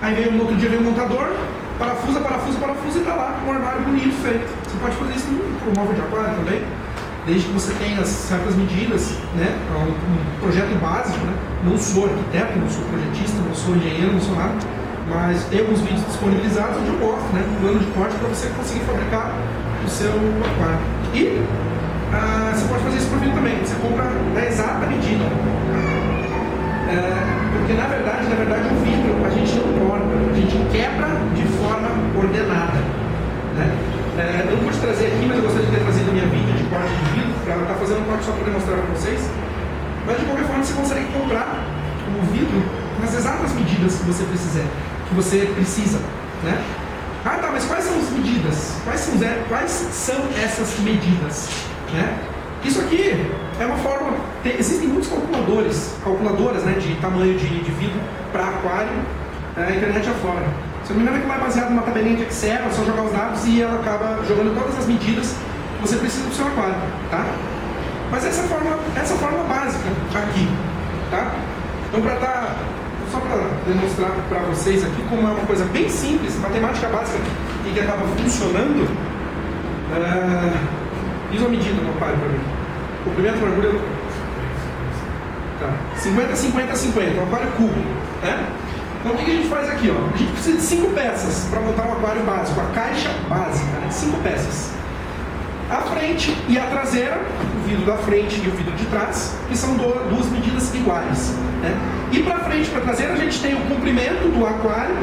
[0.02, 1.28] Aí veio no outro dia veio o montador,
[1.78, 4.48] parafusa, parafusa, parafusa e está lá um armário bonito feito.
[4.64, 6.64] Você pode fazer isso com um móvel de aquário também,
[7.28, 9.52] desde que você tenha certas medidas, né?
[9.76, 11.34] Um, um projeto básico, né?
[11.66, 14.56] Não sou arquiteto, não sou projetista, não sou engenheiro, não sou nada,
[15.12, 17.44] mas tem alguns vídeos disponibilizados onde eu mostro, né?
[17.44, 19.36] Um plano de corte para você conseguir fabricar
[19.86, 20.80] o seu aquário.
[21.14, 21.44] E
[22.14, 23.58] ah, você pode fazer isso por vídeo também.
[23.60, 25.26] Você compra na exata medida.
[26.90, 31.10] É, porque na verdade, na verdade, o vidro a gente não corta, a gente quebra
[31.34, 32.80] de forma ordenada.
[33.58, 33.66] Né?
[34.18, 36.64] É, eu não te trazer aqui, mas eu gostaria de ter trazido minha vídeo de
[36.70, 39.30] corte de vidro, para estar tá fazendo um corte só para demonstrar para vocês.
[40.06, 41.66] Mas de qualquer forma você consegue comprar
[42.14, 42.62] o vidro
[43.02, 44.68] nas exatas medidas que você precisar,
[45.10, 46.00] que você precisa.
[46.44, 46.62] Né?
[47.26, 48.76] Ah tá, mas quais são as medidas?
[48.84, 49.14] Quais são,
[49.48, 51.50] quais são essas medidas?
[51.94, 52.20] Né?
[52.66, 53.26] Isso aqui
[53.60, 54.18] é uma forma.
[54.44, 57.94] Tem, existem muitos calculadores, calculadoras né, de tamanho de, de
[58.32, 58.92] para aquário,
[59.56, 60.46] é, a internet afora.
[60.84, 63.04] Se eu não me engano, aquilo é baseado numa tabelinha de Excel, é só jogar
[63.04, 65.36] os dados e ela acaba jogando todas as medidas
[65.76, 66.76] que você precisa do seu aquário.
[67.10, 67.26] Tá?
[68.12, 70.48] Mas essa forma, essa forma básica aqui.
[71.10, 71.32] Tá?
[71.88, 72.56] Então, para dar.
[73.14, 77.20] Só para demonstrar para vocês aqui como é uma coisa bem simples, matemática básica
[77.64, 78.90] e que acaba funcionando.
[79.92, 80.84] Uh,
[81.32, 82.40] Diz uma medida no aquário para mim.
[83.04, 83.70] Comprimento, largura.
[85.60, 85.70] Tá.
[85.98, 87.22] 50, 50, 50.
[87.22, 87.82] Um aquário cubo.
[88.24, 88.48] Né?
[89.00, 89.92] Então o que a gente faz aqui?
[89.92, 90.12] Ó?
[90.12, 92.60] A gente precisa de 5 peças para montar um aquário básico.
[92.62, 93.92] A caixa básica, né?
[93.92, 94.72] 5 peças.
[95.70, 97.22] A frente e a traseira,
[97.53, 101.36] o vidro da frente e o vidro de trás, que são duas medidas iguais.
[101.62, 101.76] Né?
[102.12, 104.96] E para frente e para traseira a gente tem o comprimento do aquário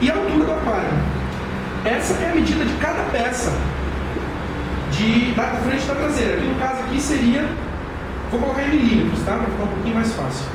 [0.00, 0.90] e a altura do aquário.
[1.84, 3.52] Essa é a medida de cada peça
[4.90, 6.34] de, da frente e da traseira.
[6.34, 7.48] Aqui no caso aqui seria,
[8.30, 9.32] vou colocar em milímetros, tá?
[9.32, 10.46] Para ficar um pouquinho mais fácil.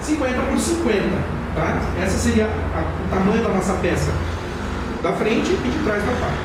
[0.00, 1.02] 50 por 50,
[1.54, 1.80] tá?
[2.02, 4.10] Essa seria a, o tamanho da nossa peça
[5.02, 6.38] da frente e de trás da parte.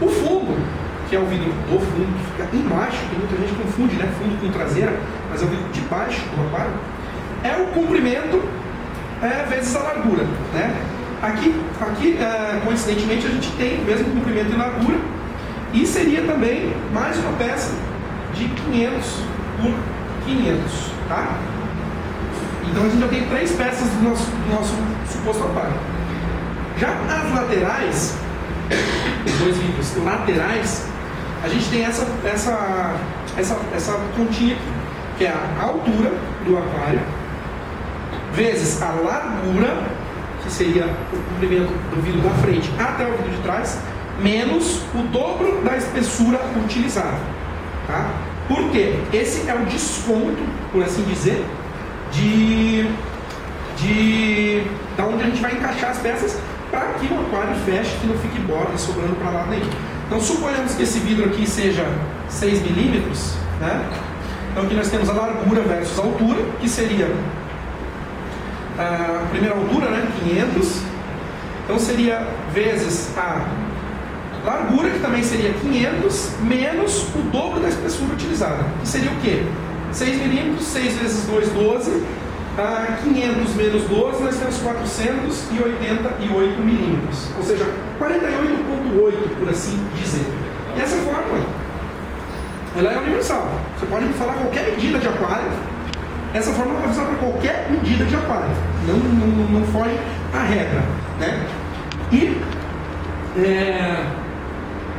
[0.00, 0.56] O fundo,
[1.14, 4.12] que é o vidro do fundo, que fica embaixo, que muita gente confunde, né?
[4.18, 4.98] Fundo com traseira,
[5.30, 6.72] mas é o vidro de baixo do aquário,
[7.44, 8.42] é o comprimento
[9.22, 10.74] é, vezes a largura, né?
[11.22, 14.98] Aqui, aqui é, coincidentemente, a gente tem o mesmo comprimento e largura
[15.72, 17.72] e seria também mais uma peça
[18.34, 19.22] de 500
[19.62, 19.72] por
[20.26, 20.72] 500,
[21.08, 21.38] tá?
[22.68, 24.74] Então a gente já tem três peças do nosso, do nosso
[25.08, 25.74] suposto aquário.
[26.76, 28.16] Já as laterais,
[29.24, 30.93] os dois vidros laterais,
[31.44, 32.96] a gente tem essa, essa,
[33.36, 34.64] essa, essa pontinha aqui,
[35.18, 36.10] que é a altura
[36.46, 37.00] do aquário,
[38.32, 39.82] vezes a largura
[40.42, 43.78] que seria o comprimento do vidro da frente até o vidro de trás,
[44.22, 47.18] menos o dobro da espessura utilizada.
[47.86, 48.10] Tá?
[48.48, 48.98] Por quê?
[49.12, 51.44] Esse é o desconto, por assim dizer,
[52.10, 52.88] de,
[53.76, 54.62] de
[54.96, 56.38] da onde a gente vai encaixar as peças
[56.70, 59.93] para que o aquário feche, que não fique borda sobrando para lá nenhum.
[60.06, 61.86] Então suponhamos que esse vidro aqui seja
[62.28, 63.88] 6 milímetros, né?
[64.50, 67.10] Então aqui nós temos a largura versus a altura, que seria
[68.78, 70.82] a primeira altura, né, 500,
[71.64, 73.46] então seria vezes a
[74.44, 79.44] largura, que também seria 500, menos o dobro da espessura utilizada, que seria o quê?
[79.92, 82.02] 6 milímetros, 6 vezes 2, 12,
[82.56, 87.64] a 500 menos 12, nós temos 488 milímetros, ou seja,
[87.98, 90.26] 48,8 por assim dizer.
[90.76, 91.44] E essa fórmula,
[92.76, 93.48] ela é universal.
[93.78, 95.50] Você pode falar qualquer medida de aquário,
[96.32, 98.50] essa forma vai usar para qualquer medida de aquário,
[98.86, 99.98] não, não, não foge
[100.32, 100.82] à regra.
[101.18, 101.46] Né?
[102.12, 102.40] E,
[103.36, 104.06] é,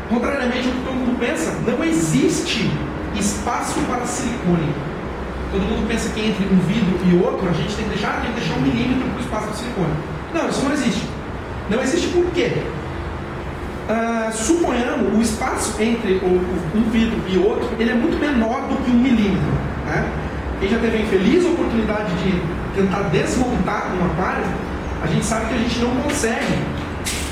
[0.09, 2.69] contrariamente ao que todo mundo pensa, não existe
[3.15, 4.73] espaço para silicone.
[5.55, 8.29] Todo mundo pensa que entre um vidro e outro, a gente tem que deixar, tem
[8.33, 9.93] que deixar um milímetro para o espaço do silicone.
[10.33, 11.07] Não, isso não existe.
[11.69, 12.61] Não existe por quê?
[13.87, 16.41] Uh, suponhamos o espaço entre o,
[16.75, 19.53] um vidro e outro, ele é muito menor do que um milímetro.
[19.85, 20.11] Né?
[20.59, 22.41] Quem já teve a infeliz oportunidade de
[22.75, 24.43] tentar desmontar um aquário,
[25.01, 26.53] a gente sabe que a gente não consegue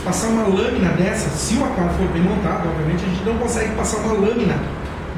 [0.05, 3.75] passar uma lâmina dessa, se o aquário for bem montado, obviamente, a gente não consegue
[3.75, 4.55] passar uma lâmina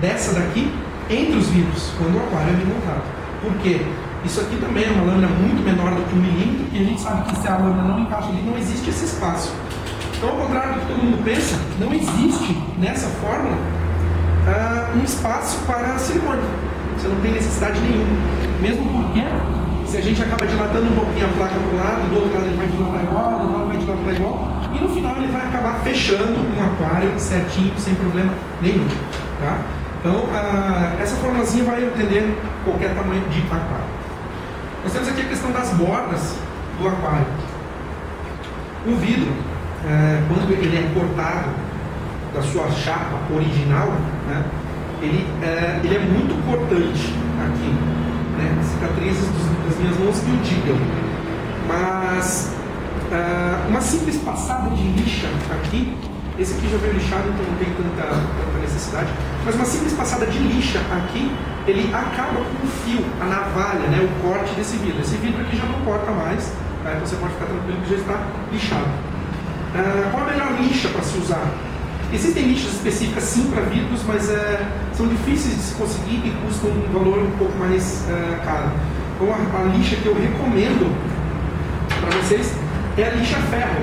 [0.01, 0.71] dessa daqui
[1.09, 3.03] entre os vidros, quando o aquário é bem montado.
[3.41, 3.81] Por quê?
[4.25, 6.99] Isso aqui também é uma lâmina muito menor do que um milímetro, e a gente
[6.99, 9.53] sabe que se a lâmina não encaixa ali, não existe esse espaço.
[10.17, 15.59] Então, ao contrário do que todo mundo pensa, não existe nessa fórmula uh, um espaço
[15.67, 16.41] para silicone.
[16.97, 18.17] Você não tem necessidade nenhuma.
[18.61, 19.21] Mesmo porque,
[19.85, 22.47] se a gente acaba dilatando um pouquinho a placa para um lado, do outro lado
[22.47, 25.41] ele vai dilatar igual, do outro lado vai dilatar igual, e no final ele vai
[25.45, 28.87] acabar fechando um aquário certinho, sem problema nenhum.
[29.39, 29.59] Tá?
[30.05, 33.85] Então, a, essa formulazinha vai entender qualquer tamanho de aquário.
[34.83, 36.37] Nós temos aqui a questão das bordas
[36.79, 37.25] do aquário.
[38.85, 39.33] O vidro,
[39.83, 41.49] é, quando ele é cortado
[42.35, 43.93] da sua chapa original,
[44.27, 44.45] né,
[45.01, 47.11] ele, é, ele é muito cortante
[47.43, 47.73] aqui.
[48.37, 49.27] Né, cicatrizes
[49.67, 50.77] das minhas mãos que o digam.
[51.67, 52.53] Mas
[53.11, 55.97] é, uma simples passada de lixa aqui,
[56.37, 59.07] esse aqui já veio lixado, então não tem tanta, tanta necessidade,
[59.45, 61.31] mas uma simples passada de lixa aqui,
[61.65, 65.01] ele acaba com o fio, a navalha, né, o corte desse vidro.
[65.01, 66.51] Esse vidro aqui já não corta mais,
[66.83, 66.91] tá?
[66.91, 69.15] então você pode ficar tranquilo que já está lixado.
[69.75, 71.51] Uh, qual a melhor lixa para se usar?
[72.13, 76.69] Existem lixas específicas sim para vidros, mas uh, são difíceis de se conseguir e custam
[76.69, 78.71] um valor um pouco mais uh, caro.
[79.15, 80.95] Então a, a, lixa que eu recomendo
[81.99, 82.53] para vocês
[82.97, 83.81] é a lixa ferro,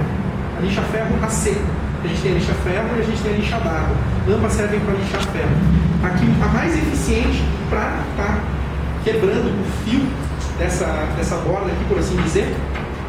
[0.58, 1.56] a lixa ferro AC.
[2.04, 3.96] A gente tem a lixa ferro e a gente tem a lixa d'água.
[4.28, 5.54] Ambas servem para lixar ferro.
[6.02, 8.40] Aqui a mais eficiente para estar tá
[9.04, 10.02] quebrando o fio
[10.58, 10.86] dessa,
[11.16, 12.56] dessa borda aqui, por assim dizer,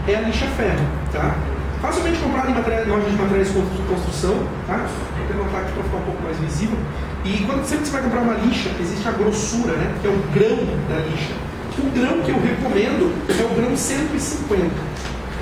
[0.08, 0.86] é a lixa ferro.
[1.12, 1.36] Tá?
[1.82, 4.48] Facilmente comprada em, materiais, em lojas de materiais de construção.
[4.68, 4.86] Tá?
[5.18, 6.78] Vou levantar aqui para ficar um pouco mais visível.
[7.26, 9.92] E quando sempre que você vai comprar uma lixa, existe a grossura, né?
[10.02, 11.34] que é o grão da lixa.
[11.80, 14.70] O grão que eu recomendo é o grão 150.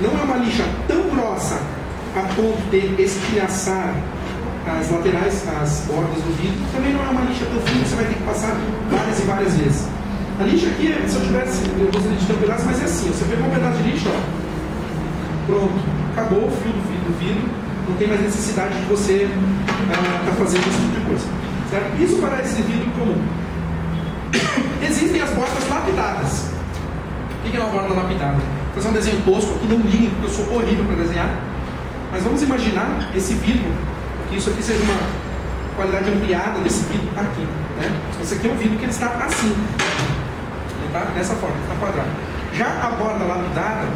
[0.00, 1.60] Não é uma lixa tão grossa
[2.16, 3.94] a ponto de estilhaçar
[4.66, 8.04] as laterais, as bordas do vidro, também não é uma lixa tão fina, você vai
[8.04, 8.56] ter que passar
[8.90, 9.88] várias e várias vezes.
[10.38, 13.08] A lixa aqui, se eu tivesse, eu gostaria de ter um pedaço, mas é assim,
[13.08, 15.74] você pegou um pedaço de lixa, ó, pronto,
[16.12, 20.24] acabou o fio do vidro, do vidro não tem mais necessidade de você estar ah,
[20.24, 21.26] tá fazendo esse tipo de coisa.
[21.70, 22.02] Certo?
[22.02, 23.20] Isso para esse vidro comum.
[24.86, 26.50] Existem as bordas lapidadas.
[27.44, 28.36] O que é uma borda lapidada?
[28.36, 31.51] Vou fazer um desenho tosco aqui, não liguem, porque eu sou horrível para desenhar.
[32.12, 33.72] Mas vamos imaginar esse vidro,
[34.28, 34.98] que isso aqui seja uma
[35.74, 37.40] qualidade ampliada desse vidro aqui.
[37.80, 37.90] Né?
[38.20, 39.46] Esse aqui é um vidro que ele está assim.
[39.48, 42.10] Ele está dessa forma, está quadrado.
[42.52, 43.88] Já a borda lapidada,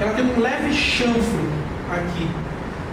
[0.00, 1.48] ela tem um leve chanfro
[1.92, 2.30] aqui.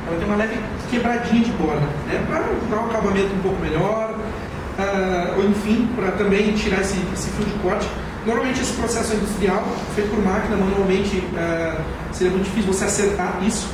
[0.05, 0.59] Ela tem uma leve
[0.91, 2.25] quebradinha de borda, né?
[2.27, 7.29] para dar um acabamento um pouco melhor, uh, ou enfim, para também tirar esse, esse
[7.29, 7.87] fio de corte
[8.25, 11.77] Normalmente esse processo é industrial, feito por máquina, manualmente é,
[12.11, 13.67] seria muito difícil você acertar isso.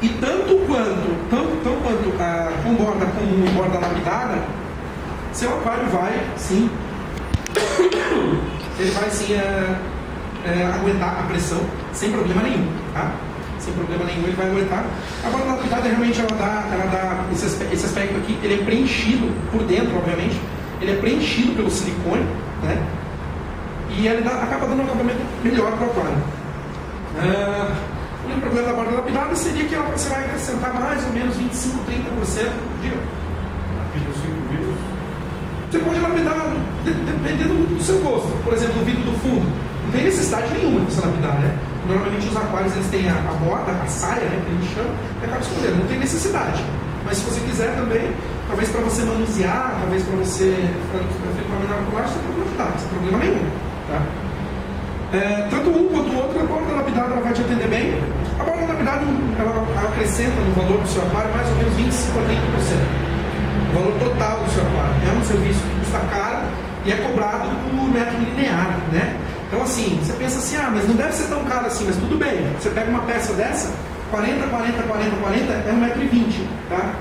[0.00, 4.38] E tanto quanto, tanto, tanto quanto a, com borda com borda lapidada,
[5.32, 6.70] seu aquário vai sim,
[8.78, 9.76] ele vai sim é,
[10.46, 11.60] é, aguentar a pressão
[11.92, 13.12] sem problema nenhum, tá?
[13.58, 14.86] Sem problema nenhum ele vai aguentar.
[15.26, 19.28] A borda lapidada realmente ela dá, ela dá esse, esse aspecto aqui, ele é preenchido
[19.50, 20.40] por dentro, obviamente,
[20.80, 22.24] ele é preenchido pelo silicone,
[22.62, 22.99] né?
[23.96, 26.40] E ele dá, acaba dando um acabamento melhor para o aquário.
[27.16, 31.36] Uh, o único problema da borda lapidada seria que você vai acrescentar mais ou menos
[31.36, 32.50] 25, 30%
[32.82, 32.92] de.
[35.70, 38.28] Você pode lapidar dependendo do seu gosto.
[38.42, 39.46] Por exemplo, o vidro do fundo.
[39.84, 41.58] Não tem necessidade nenhuma de você lapidar, né?
[41.86, 44.90] Normalmente os aquários eles têm a, a borda, a saia, né, que a gente chama,
[45.20, 45.78] e acaba escondendo.
[45.78, 46.64] Não tem necessidade.
[47.04, 48.12] Mas se você quiser também,
[48.46, 53.69] talvez para você manusear, talvez para você efetuar uma você pode lapidar, sem problema nenhum.
[53.90, 54.00] Tá?
[55.12, 57.98] É, tanto um quanto o outro, a borda lapidada ela vai te atender bem.
[58.38, 59.02] A borda lapidada
[59.38, 62.30] ela acrescenta no valor do seu aquário mais ou menos 25 a 30%.
[63.70, 64.94] O valor total do seu aquário.
[65.02, 66.46] É um serviço que custa caro
[66.86, 69.16] e é cobrado por metro linear, né?
[69.48, 72.16] Então assim, você pensa assim, ah, mas não deve ser tão caro assim, mas tudo
[72.16, 72.46] bem.
[72.60, 73.72] Você pega uma peça dessa,
[74.12, 76.94] 40, 40, 40, 40, é 1,20m, tá?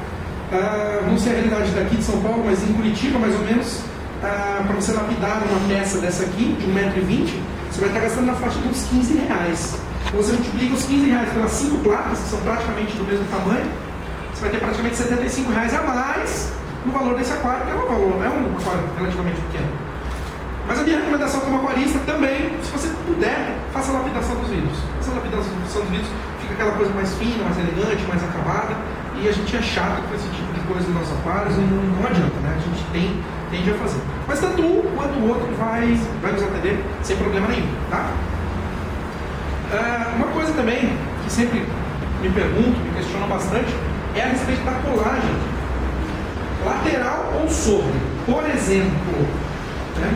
[0.52, 3.82] Ah, não sei a realidade daqui de São Paulo, mas em Curitiba, mais ou menos,
[4.24, 7.30] ah, para você lapidar uma peça dessa aqui, de 1,20m,
[7.72, 9.78] você vai estar gastando na faixa de uns 15 reais.
[10.08, 13.70] Então você multiplica os 15 reais pelas 5 placas, que são praticamente do mesmo tamanho,
[14.34, 16.54] você vai ter praticamente 75 reais a mais
[16.86, 19.68] no valor desse aquário, que é um valor, é um aquário relativamente pequeno.
[20.68, 24.78] Mas a minha recomendação como aquarista também, se você puder, faça a lapidação dos vidros.
[24.98, 26.10] Faça a lapidação dos vidros,
[26.42, 28.78] fica aquela coisa mais fina, mais elegante, mais acabada,
[29.20, 31.84] e a gente é chato com esse tipo de coisa nos nossos aquários, e não,
[32.00, 32.56] não adianta, né?
[32.56, 33.20] A gente tem
[33.52, 34.02] tende a fazer.
[34.28, 37.68] Mas tanto um quanto o outro vai, vai nos atender sem problema nenhum.
[37.90, 38.12] Tá?
[39.72, 41.66] Uh, uma coisa também que sempre
[42.22, 43.74] me pergunto, me questionam bastante,
[44.16, 45.32] é a respeito da colagem.
[46.66, 47.94] Lateral ou sobre?
[48.26, 49.28] Por exemplo,
[49.98, 50.14] né?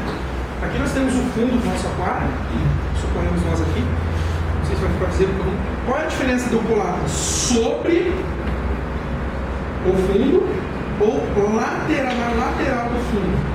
[0.62, 4.82] aqui nós temos o fundo do nosso aquário, e suponhamos nós aqui, não sei se
[4.82, 5.54] vai ficar visível
[5.86, 8.14] Qual é a diferença de eu colar sobre
[9.86, 10.64] o fundo
[11.00, 13.54] ou lateral, na lateral do fundo.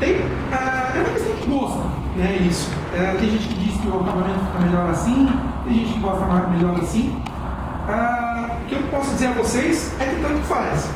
[0.00, 0.20] Tem,
[0.52, 2.38] ah, é uma questão de gosto, né?
[2.48, 2.70] Isso.
[2.94, 5.28] É, tem gente que diz que o acabamento fica melhor assim,
[5.64, 7.22] tem gente que gosta mais melhor assim.
[7.88, 10.88] Ah, o que eu posso dizer a vocês é que tanto faz.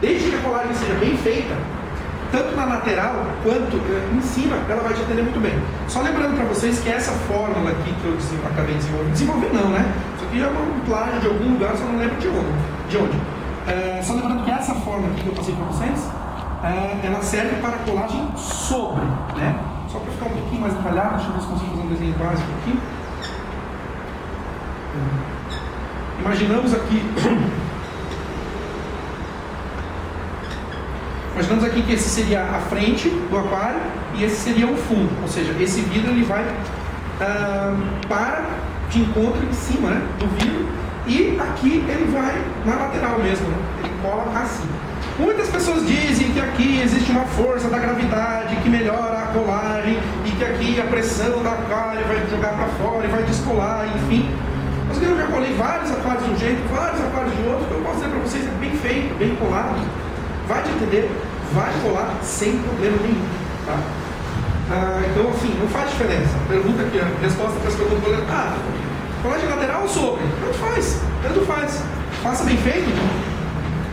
[0.00, 1.56] Desde que a colagem seja bem feita,
[2.30, 5.58] tanto na lateral quanto eh, em cima, ela vai te atender muito bem.
[5.88, 8.16] Só lembrando para vocês que essa fórmula aqui que eu
[8.50, 9.92] acabei de desenvolver, desenvolver não, né?
[10.16, 12.90] Isso aqui é um plágio de algum lugar, só não lembro de onde.
[12.90, 13.37] De onde.
[13.68, 14.74] É, só lembrando que essa
[15.08, 16.10] aqui que eu passei para vocês,
[16.64, 19.04] é, ela serve para colagem sobre,
[19.36, 19.58] né?
[19.92, 22.14] Só para ficar um pouquinho mais detalhado, deixa eu ver se consigo fazer um desenho
[22.14, 22.78] básico aqui.
[26.20, 27.04] Imaginamos aqui
[31.38, 33.80] Imaginamos aqui que esse seria a frente do aquário
[34.16, 36.44] e esse seria o fundo, ou seja, esse vidro ele vai
[37.20, 37.76] ah,
[38.08, 38.44] para
[38.90, 40.66] de encontro em cima né, do vidro
[41.08, 44.68] e aqui ele vai na lateral mesmo, né, ele cola assim.
[45.18, 50.30] Muitas pessoas dizem que aqui existe uma força da gravidade que melhora a colagem e
[50.30, 54.30] que aqui a pressão da aquário vai jogar para fora e vai descolar, enfim.
[54.86, 57.96] Mas eu já colei vários aquários de um jeito, vários aquários de outro, eu posso
[57.96, 60.08] dizer para vocês, é bem feito, bem colado
[60.48, 61.10] vai te entender,
[61.52, 63.28] vai colar sem problema nenhum.
[63.66, 63.78] Tá?
[64.70, 66.34] Ah, então, assim, não faz diferença.
[66.48, 68.87] Pergunta aqui, a resposta para as perguntas do
[69.22, 70.24] colagem lateral ou sobre?
[70.40, 71.82] Tanto faz, tanto faz.
[72.22, 72.88] Faça bem feito,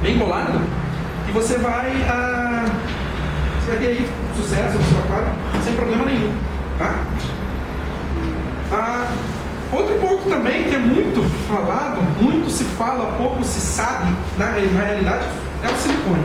[0.01, 0.59] bem colado,
[1.29, 2.65] e você vai, ah,
[3.59, 5.27] você vai ter aí sucesso no seu aquário
[5.63, 6.33] sem problema nenhum.
[6.79, 7.03] Tá?
[8.71, 9.11] Ah,
[9.71, 14.83] outro ponto também que é muito falado, muito se fala, pouco se sabe na, na
[14.83, 15.25] realidade,
[15.63, 16.23] é o silicone.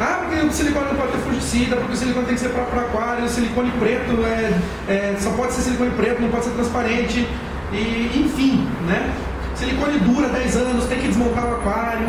[0.00, 2.62] Ah, porque o silicone não pode ter fungicida, porque o silicone tem que ser para
[2.62, 7.28] aquário, o silicone preto é, é, só pode ser silicone preto, não pode ser transparente,
[7.72, 9.12] e, enfim, né?
[9.54, 12.06] Silicone dura 10 anos, tem que desmontar o aquário.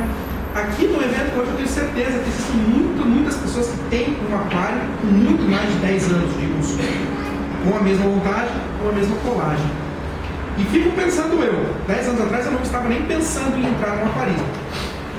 [0.56, 4.36] Aqui no evento hoje eu tenho certeza que existem muito, muitas pessoas que têm um
[4.36, 6.78] aquário com muito mais de 10 anos de uso,
[7.64, 9.66] com a mesma montagem, com a mesma colagem.
[10.58, 14.06] E fico pensando eu, 10 anos atrás eu não estava nem pensando em entrar no
[14.06, 14.48] aquarismo,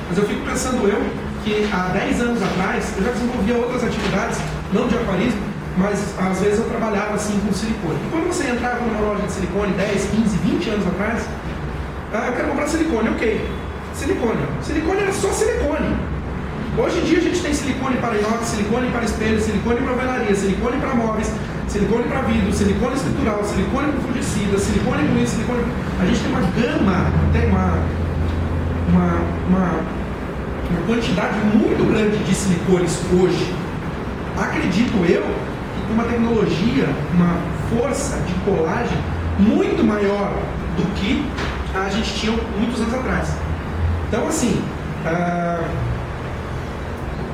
[0.08, 1.04] mas eu fico pensando eu,
[1.44, 4.38] que há 10 anos atrás eu já desenvolvia outras atividades,
[4.72, 5.40] não de aquarismo,
[5.76, 7.98] mas às vezes eu trabalhava assim com silicone.
[8.06, 11.22] E quando você entrava numa loja de silicone 10, 15, 20 anos atrás,
[12.12, 13.50] ah, eu quero comprar silicone, ok.
[13.94, 14.46] Silicone.
[14.62, 15.96] Silicone era só silicone.
[16.78, 20.34] Hoje em dia a gente tem silicone para inox, silicone para espelho, silicone para velaria,
[20.34, 21.32] silicone para móveis,
[21.68, 25.64] silicone para vidro, silicone estrutural, silicone com fungicida, silicone com isso, silicone.
[26.00, 27.78] A gente tem uma gama, tem uma,
[28.88, 30.06] uma, uma
[30.70, 33.54] uma quantidade muito grande de silicones hoje.
[34.36, 35.24] Acredito eu
[35.90, 37.38] uma tecnologia, uma
[37.70, 38.98] força de colagem
[39.38, 40.32] muito maior
[40.76, 41.24] do que
[41.74, 43.28] a gente tinha muitos anos atrás.
[44.08, 44.62] Então, assim,
[45.04, 45.62] ah,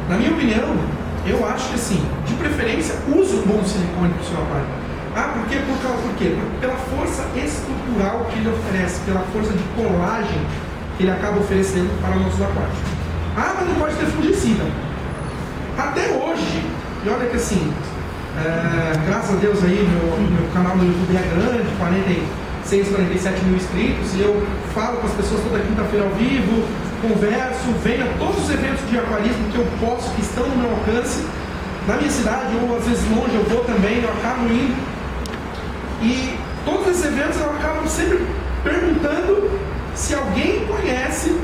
[0.08, 0.76] na minha opinião,
[1.26, 4.66] eu acho que assim, de preferência, use um bom silicone para o seu aquário.
[5.14, 5.58] Ah, por quê?
[5.66, 6.36] Por, causa, por quê?
[6.60, 10.40] Pela força estrutural que ele oferece, pela força de colagem
[10.96, 12.78] que ele acaba oferecendo para nossos aquários.
[13.36, 14.64] Ah, mas não pode ter fungicida.
[15.78, 16.64] Até hoje,
[17.04, 17.72] e olha que assim,
[18.38, 23.56] é, graças a Deus aí, meu, meu canal no YouTube é grande, 46, 47 mil
[23.56, 24.42] inscritos, e eu
[24.74, 26.64] falo com as pessoas toda quinta-feira ao vivo,
[27.02, 30.70] converso, venho a todos os eventos de aquarismo que eu posso, que estão no meu
[30.70, 31.26] alcance,
[31.87, 34.76] na minha cidade, ou às vezes longe eu vou também, eu acabo indo.
[36.00, 38.26] E todos esses eventos eu acabo sempre
[38.64, 39.50] perguntando
[39.94, 41.37] se alguém conhece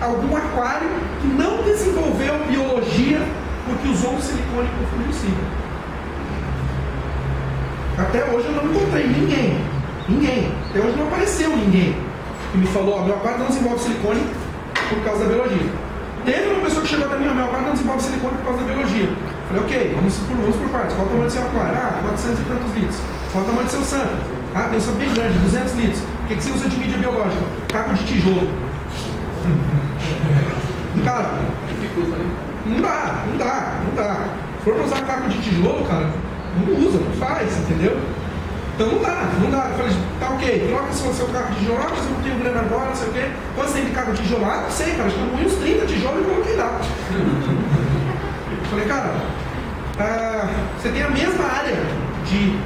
[0.00, 0.88] algum aquário
[1.20, 3.20] que não desenvolveu biologia
[3.66, 5.65] porque usou um silicone com fungicida.
[7.98, 9.58] Até hoje eu não encontrei ninguém,
[10.08, 11.96] ninguém, até hoje não apareceu ninguém
[12.52, 14.20] que me falou, ó, meu aquário não desenvolve silicone
[14.88, 15.70] por causa da biologia.
[16.24, 18.72] Teve uma pessoa que chegou até mim, meu aquário não desenvolve silicone por causa da
[18.72, 19.08] biologia.
[19.48, 20.94] Falei, ok, vamos por, vamos por partes.
[20.94, 21.76] Qual o tamanho do seu aquário?
[21.76, 22.96] Ah, 400 e tantos litros.
[23.32, 24.16] Qual o tamanho do seu santo?
[24.54, 26.00] Ah, tem um santo bem grande, 200 litros.
[26.00, 27.44] O que, que você usa de mídia biológica?
[27.68, 28.48] Caco de tijolo.
[31.04, 31.30] Cara,
[32.66, 34.24] não dá, não dá, não dá.
[34.58, 36.10] Se for pra usar caco de tijolo, cara,
[36.64, 37.98] não usa, não faz, entendeu?
[38.76, 39.70] Então não dá, não dá.
[39.70, 42.60] Eu falei, tá ok, troca seu, seu carro de tijolo, mas eu não tenho grana
[42.60, 43.30] agora, não sei o quê.
[43.54, 44.12] Quanto você tem de carro?
[44.44, 46.80] Ah, não sei, cara, acho que uns 30 tijolos e coloquei lá.
[48.50, 49.14] Eu falei, cara,
[49.98, 50.48] ah,
[50.78, 51.76] você tem a mesma área
[52.26, 52.58] de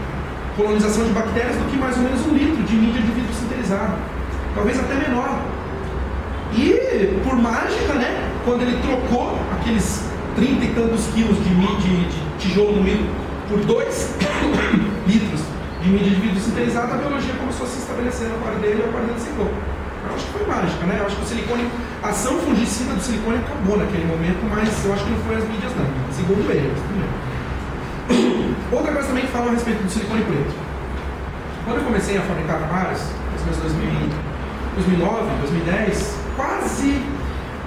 [0.57, 3.95] colonização de bactérias do que mais ou menos um litro de mídia de vidro sintetizado.
[4.55, 5.43] Talvez até menor.
[6.53, 12.39] E, por mágica, né, quando ele trocou aqueles 30 e tantos quilos de, de, de
[12.39, 14.15] tijolo no milho por 2
[15.11, 15.41] litros
[15.83, 18.87] de mídia de vidro sintetizado, a biologia começou a se estabelecer no aquário dele e
[18.87, 19.51] o aquário dele secou.
[19.51, 20.97] Eu acho que foi mágica, né?
[21.01, 21.69] Eu acho que o silicone,
[22.03, 25.45] a ação fungicida do silicone acabou naquele momento, mas eu acho que não foi as
[25.45, 26.73] mídias não, segundo ele.
[28.73, 30.55] Outra coisa também que fala a respeito do silicone preto.
[31.65, 33.03] Quando eu comecei a fabricar armários,
[33.35, 37.03] nos meus 2009, 2010, quase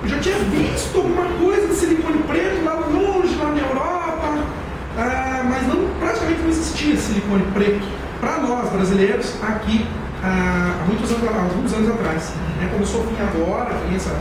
[0.01, 4.62] Eu já tinha visto alguma coisa de silicone preto lá longe, lá na Europa,
[4.97, 7.81] ah, mas não, praticamente não existia silicone preto
[8.19, 9.85] para nós brasileiros aqui
[10.23, 12.31] ah, há muitos anos, alguns anos atrás.
[12.59, 12.69] Né?
[12.71, 14.15] Começou a vir agora, tem essa,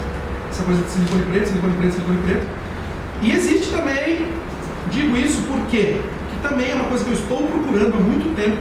[0.50, 2.46] essa coisa de silicone preto, silicone preto, silicone preto.
[3.20, 4.26] E existe também,
[4.90, 8.58] digo isso porque que também é uma coisa que eu estou procurando há muito tempo.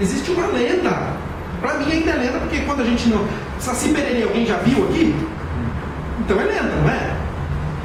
[0.00, 1.12] Existe uma lenda,
[1.60, 3.24] para mim ainda é lenda, porque quando a gente não.
[3.60, 5.14] Saci Pererê, alguém já viu aqui?
[6.20, 7.16] Então é lenda, não é?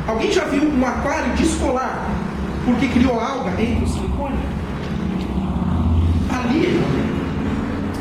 [0.08, 2.08] Alguém já viu um aquário descolar
[2.66, 4.38] porque criou alga entre o silicone?
[6.30, 6.82] Ali,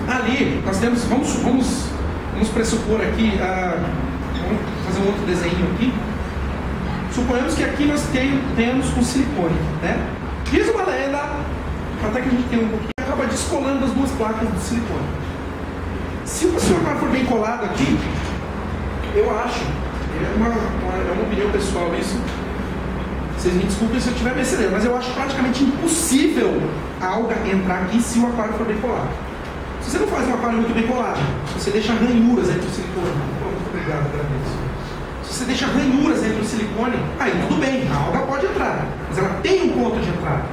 [0.09, 1.87] ali, nós temos, vamos, vamos,
[2.33, 3.81] vamos pressupor aqui, uh,
[4.43, 5.93] vamos fazer um outro desenho aqui.
[7.13, 9.99] Suponhamos que aqui nós tem, temos um silicone, né?
[10.51, 11.19] Diz uma lenda,
[12.05, 15.07] até que a gente tem um pouquinho, acaba descolando as duas placas do silicone.
[16.25, 17.99] Se o aquário for bem colado aqui,
[19.15, 19.61] eu acho
[20.23, 22.19] é uma, uma, é uma opinião pessoal isso.
[23.43, 26.63] Vocês me desculpem se eu estiver me excedendo, mas eu acho praticamente impossível
[27.01, 29.11] a alga entrar aqui se o aquário for bem colado.
[29.81, 31.19] Se você não faz um aquário muito bem colado,
[31.53, 34.55] você deixa ranhuras entre o silicone, muito obrigado, agradeço.
[35.25, 39.19] Se você deixa ranhuras entre o silicone, aí tudo bem, a alga pode entrar, mas
[39.19, 40.45] ela tem um ponto de entrada.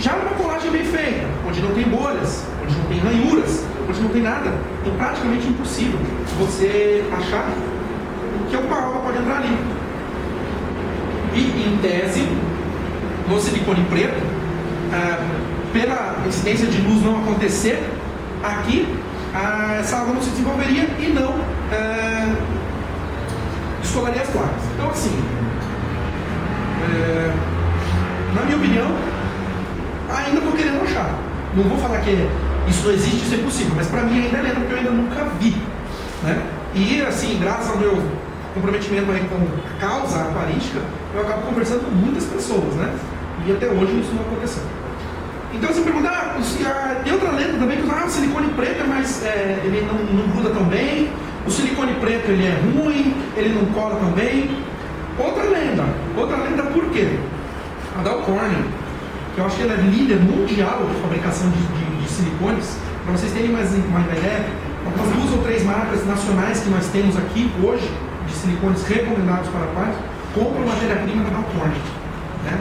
[0.00, 4.08] Já numa colagem bem feita, onde não tem bolhas, onde não tem ranhuras, onde não
[4.08, 4.50] tem nada,
[4.84, 6.00] é praticamente impossível
[6.36, 7.48] você achar
[8.50, 9.81] que uma alga pode entrar ali.
[11.34, 12.28] E, em tese,
[13.28, 14.22] no silicone preto,
[14.92, 15.18] ah,
[15.72, 17.82] pela incidência de luz não acontecer,
[18.42, 18.86] aqui
[19.34, 21.34] ah, essa água não se desenvolveria e não
[21.72, 22.34] ah,
[23.80, 24.62] descolaria as placas.
[24.74, 25.22] Então, assim,
[26.82, 27.32] é,
[28.34, 28.90] na minha opinião,
[30.08, 31.18] ainda estou querendo achar.
[31.54, 32.28] Não vou falar que
[32.68, 34.90] isso não existe, isso é possível, mas para mim ainda é lento, porque eu ainda
[34.90, 35.56] nunca vi.
[36.22, 36.42] Né?
[36.74, 38.02] E, assim, graças ao meu
[38.54, 40.80] comprometimento aí com a causa aquarística,
[41.14, 42.94] eu acabo conversando com muitas pessoas, né?
[43.46, 44.62] E até hoje isso não aconteceu.
[45.54, 46.36] Então, se perguntar,
[46.66, 49.98] ah, tem outra lenda também que ah, o silicone preto é mais, é, ele não,
[50.14, 51.10] não gruda tão bem,
[51.46, 54.50] o silicone preto ele é ruim, ele não cola tão bem.
[55.18, 55.84] Outra lenda,
[56.16, 57.18] outra lenda por quê?
[57.98, 58.64] A da Corning,
[59.34, 63.12] que eu acho que ela é líder mundial de fabricação de, de, de silicones, para
[63.12, 64.46] vocês terem mais uma ideia,
[64.86, 67.90] as duas ou três marcas nacionais que nós temos aqui hoje,
[68.32, 69.94] de silicones recomendados para pais,
[70.34, 71.74] compram matéria-prima da Alcorn.
[72.44, 72.58] Né?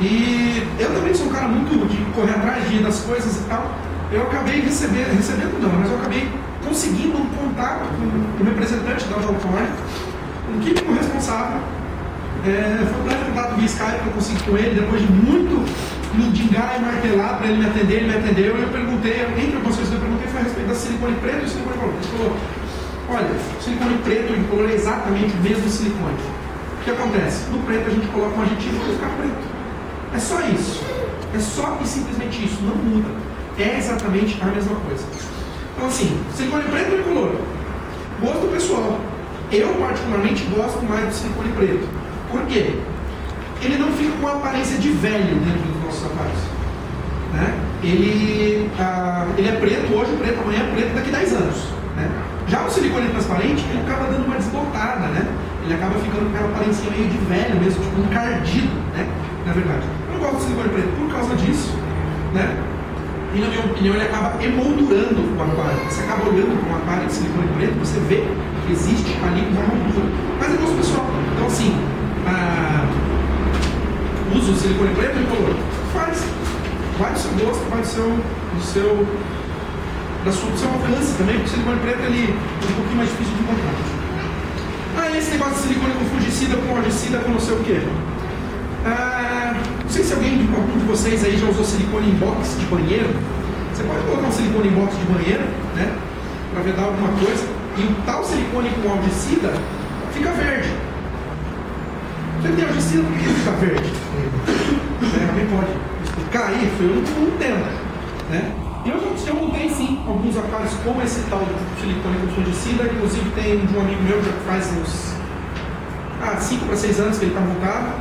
[0.00, 3.74] E eu também sou um cara muito de correr atrás de das coisas e tal.
[4.10, 6.28] Eu acabei recebendo, recebendo não, mas eu acabei
[6.64, 9.68] conseguindo um contato com o representante da Alcorn,
[10.54, 11.60] um químico responsável.
[12.44, 15.62] É, foi um breve contato via Skype que eu consegui com ele, depois de muito
[16.14, 19.54] me indigar e martelar para ele me atender, ele me atendeu, e eu perguntei, entre
[19.54, 21.94] algumas coisas que eu perguntei foi a respeito da silicone preto e silicone color.
[21.94, 22.36] Ele falou,
[23.14, 26.16] Olha, o silicone preto e incolor é exatamente o mesmo silicone.
[26.80, 27.44] O que acontece?
[27.50, 29.52] No preto a gente coloca um aditivo para ficar preto.
[30.14, 30.82] É só isso.
[31.34, 32.62] É só e simplesmente isso.
[32.62, 33.10] Não muda.
[33.58, 35.04] É exatamente a mesma coisa.
[35.76, 37.36] Então assim, silicone preto ou incolor?
[38.22, 38.98] Gosto pessoal.
[39.52, 41.86] Eu particularmente gosto mais do silicone preto.
[42.30, 42.78] Por quê?
[43.60, 46.40] Ele não fica com a aparência de velho dentro dos nossos sapatos.
[47.34, 47.60] Né?
[47.82, 51.56] Ele, ah, ele é preto hoje, preto amanhã, preto daqui a 10 anos.
[51.94, 52.10] Né?
[52.52, 55.26] Já o silicone transparente, ele acaba dando uma desbotada, né?
[55.64, 59.08] Ele acaba ficando com aquela aparência meio de velho mesmo, tipo um cardido, né?
[59.46, 59.80] Na verdade.
[60.06, 61.72] Eu não gosto do silicone preto por causa disso,
[62.34, 62.54] né?
[63.34, 65.80] E na minha opinião, ele acaba emoldurando o aquário.
[65.88, 68.20] Você acaba olhando para um aquário de silicone preto, você vê
[68.66, 70.12] que existe ali uma moldura.
[70.38, 71.06] Mas é gosto pessoal.
[71.32, 71.74] Então, assim,
[72.28, 72.84] a...
[74.36, 75.56] usa o silicone preto e color?
[75.94, 76.22] Faz.
[77.00, 79.06] Vai do seu gosto, vai do seu, do seu
[80.24, 83.42] do seu alcance também, porque o silicone preto ele é um pouquinho mais difícil de
[83.42, 83.74] encontrar.
[84.96, 87.80] Ah, esse negócio de silicone com fungicida, com herbicida, com não sei o quê.
[88.86, 92.66] Ah, não sei se alguém, algum de vocês aí já usou silicone em box de
[92.66, 93.10] banheiro.
[93.72, 95.44] Você pode colocar um silicone em box de banheiro,
[95.74, 95.92] né?
[96.52, 97.44] Para vedar alguma coisa.
[97.78, 99.54] E o tal silicone com algicida
[100.12, 100.68] fica verde.
[102.44, 103.92] Ele tem algicida, por que ele fica verde?
[105.02, 105.72] É, alguém pode
[106.04, 106.70] explicar aí?
[106.76, 107.66] Foi eu não entendo.
[108.30, 108.61] Né?
[108.84, 113.30] Eu já, já montei sim alguns aquários como esse tal de silicone com fungicida, inclusive
[113.30, 115.12] tem um de um amigo meu já faz uns
[116.40, 117.94] 5 ah, para 6 anos que ele está montado.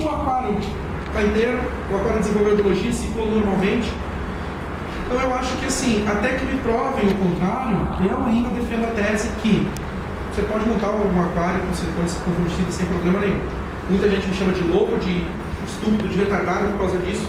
[0.00, 0.58] O aquário
[1.06, 1.60] está inteiro,
[1.90, 3.92] o aquário desenvolveu biologia, ciclou normalmente.
[5.04, 7.76] Então eu acho que assim, até que me provem o contrário,
[8.08, 9.68] eu ainda defendo a tese que
[10.34, 13.40] você pode montar um aquário com silicone com fungicida sem problema nenhum.
[13.90, 15.26] Muita gente me chama de louco, de
[15.66, 17.28] estúpido, de retardado por causa disso.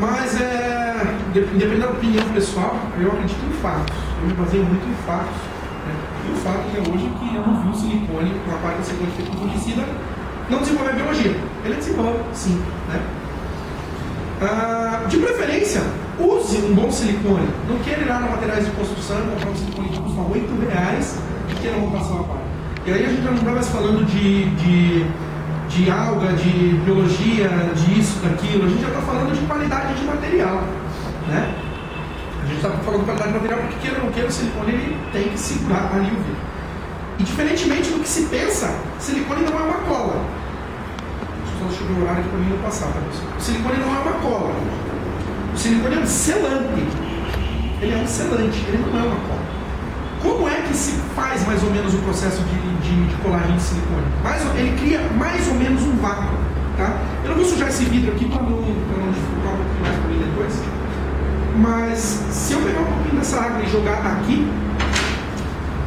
[0.00, 3.94] Mas, é, independente da opinião pessoal, eu acredito em fatos.
[4.22, 5.36] Eu me baseio muito em fatos.
[5.86, 5.94] Né?
[6.26, 9.10] E o fato é hoje que eu não vi o silicone, uma parte do silicone
[9.14, 9.84] feito com fungicida,
[10.48, 11.36] não desenvolver biologia.
[11.66, 12.62] Ele desenvolve, sim.
[12.88, 13.00] Né?
[14.40, 15.82] Ah, de preferência,
[16.18, 17.46] use um bom silicone.
[17.68, 20.66] Não queira ir lá no materiais de construção e comprar um silicone que custa 8
[20.70, 21.18] reais
[21.50, 22.44] e queira montar sua parte.
[22.86, 25.06] E aí a gente não está mais falando de, de,
[25.70, 28.66] de alga, de biologia, disso, daquilo.
[28.66, 30.62] A gente já está falando de qualidade de material.
[31.28, 31.54] Né?
[32.42, 34.72] A gente está falando de qualidade de material porque queira ou não queira, o silicone
[34.72, 36.50] ele tem que segurar ali o vidro.
[37.18, 40.24] E diferentemente do que se pensa, silicone não é uma cola.
[41.58, 43.00] Só deixa eu o horário para mim não passar, tá?
[43.38, 44.54] O silicone não é uma cola.
[45.54, 46.86] O silicone é um selante.
[47.80, 49.40] Ele é um selante, ele não é uma cola.
[50.22, 53.62] Como é que se faz mais ou menos o processo de, de, de colagem de
[53.62, 54.06] silicone?
[54.22, 56.36] Mais, ele cria mais ou menos um vácuo.
[56.76, 56.96] Tá?
[57.24, 60.18] Eu não vou sujar esse vidro aqui para não, dificultar um pouquinho mais para mim
[60.18, 60.62] depois.
[61.56, 61.98] Mas
[62.30, 64.50] se eu pegar um pouquinho dessa água e jogar aqui,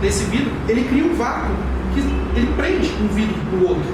[0.02, 1.52] nesse vidro, ele cria um vácuo
[1.94, 3.94] que ele prende um vidro para o outro.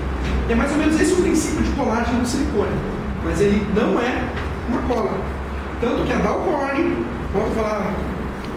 [0.50, 2.76] É mais ou menos esse o princípio de colagem no silicone.
[3.24, 4.24] Mas ele não é
[4.68, 5.12] uma cola.
[5.80, 7.94] Tanto que a Dalcorn, vamos falar,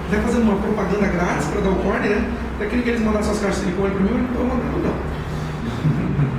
[0.09, 2.31] até fazendo uma propaganda grátis para a Dalcorn, né?
[2.67, 5.13] Queria que eles mandassem suas caixas de silicone para mim, mas não estou mandando não.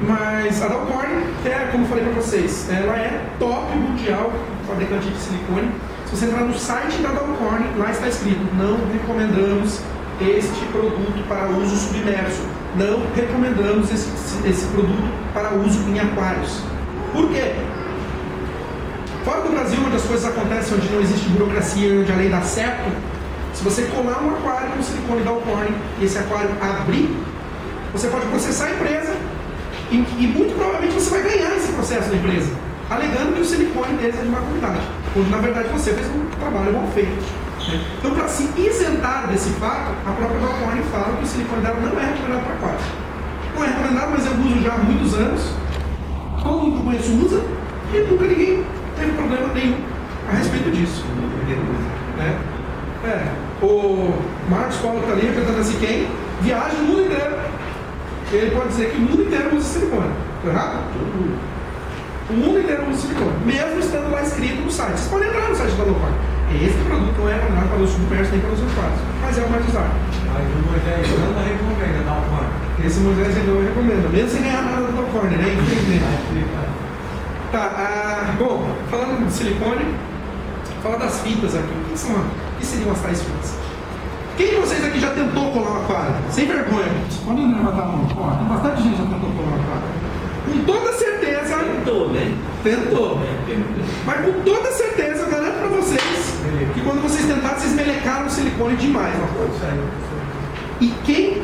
[0.07, 4.31] Mas a Dalcorn, que é, como eu falei para vocês, ela é top mundial
[4.67, 5.71] fabricante de silicone.
[6.05, 9.81] Se você entrar no site da Dalcorn, lá está escrito, não recomendamos
[10.21, 12.43] este produto para uso submerso.
[12.75, 14.09] Não recomendamos esse,
[14.47, 16.61] esse produto para uso em aquários.
[17.11, 17.53] Por quê?
[19.23, 22.41] Fora do Brasil, onde as coisas acontecem, onde não existe burocracia, onde a lei dá
[22.41, 22.91] certo,
[23.53, 27.15] se você colar um aquário com silicone da Alcorn e esse aquário abrir,
[27.91, 29.15] você pode processar a empresa
[29.91, 32.51] e, e, muito provavelmente você vai ganhar esse processo da empresa,
[32.89, 34.81] alegando que o silicone deles é de má qualidade,
[35.13, 37.43] quando na verdade você fez um trabalho mal feito.
[37.99, 41.99] Então, para se isentar desse fato, a própria Dalcorn fala que o silicone dela não
[41.99, 42.79] é recomendado para aquário.
[43.55, 45.41] Não é recomendado, mas eu uso já há muitos anos.
[46.41, 47.41] Todo mundo que eu conheço usa
[47.93, 48.65] e nunca ninguém
[48.99, 49.77] teve problema nenhum
[50.27, 51.05] a respeito disso.
[52.17, 52.37] Né?
[53.03, 53.27] É,
[53.61, 54.13] o
[54.49, 56.07] Marcos Paulo está ali representando assim quem
[56.41, 57.35] viaja o mundo inteiro.
[58.31, 60.11] Ele pode dizer que o mundo inteiro usa silicone.
[60.37, 60.79] Estou errado?
[62.29, 64.91] O mundo inteiro usa silicone, mesmo estando lá escrito no site.
[64.91, 66.11] Vocês podem entrar no site da Lopar.
[66.53, 69.49] Esse produto não é recomendado para os submersos nem para os aquários, mas é o
[69.49, 69.89] mais usado.
[70.31, 72.63] Mas o Moisés não recomenda dar um corte.
[72.85, 75.53] Esse Moisés não recomenda, mesmo sem ganhar nada do Corner, né?
[75.53, 76.63] Infelizmente.
[77.51, 79.95] Tá, ah, bom, falando de silicone,
[80.81, 81.73] falar das fitas aqui.
[81.73, 82.15] O que, são,
[82.63, 83.57] que seriam as tais fitas?
[84.37, 86.15] Quem de vocês aqui já tentou colar um aquário?
[86.31, 86.87] Sem vergonha.
[87.25, 88.07] Podem levantar a mão.
[88.17, 89.83] Ó, tem bastante gente já tentou colar um aquário.
[90.45, 91.57] Com toda certeza.
[91.57, 92.33] Tentou, né?
[92.63, 93.19] Tentou.
[94.05, 96.39] Mas com toda certeza, eu garanto pra vocês
[96.73, 99.13] que quando vocês tentaram, vocês melecaram o silicone demais.
[100.79, 101.41] E quem.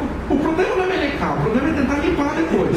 [0.00, 2.76] O, o problema não é melecar, o problema é tentar limpar depois.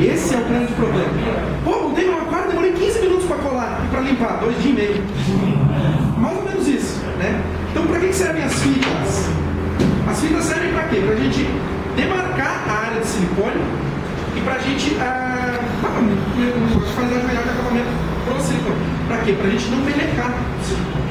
[0.00, 1.10] Esse é o grande problema.
[1.64, 4.72] Pô, montei meu aquário, demorei 15 minutos para colar e para limpar, dois dias e
[4.72, 5.04] meio.
[6.18, 7.42] Mais ou menos isso, né?
[7.70, 9.28] Então, para que servem as fitas?
[10.08, 11.02] As fitas servem para quê?
[11.04, 11.48] Para a gente
[11.96, 13.60] demarcar a área de silicone
[14.36, 15.58] e para a gente ah,
[16.94, 17.88] fazer a melhor de acabamento
[18.24, 18.76] para o silicone.
[19.08, 19.32] Para quê?
[19.32, 21.06] Para a gente não melecar o silicone.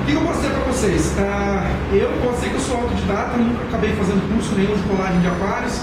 [0.00, 1.14] O que eu posso dizer para vocês?
[1.18, 5.20] Ah, eu posso dizer que eu sou autodidata, nunca acabei fazendo curso nenhum de colagem
[5.20, 5.80] de aquários.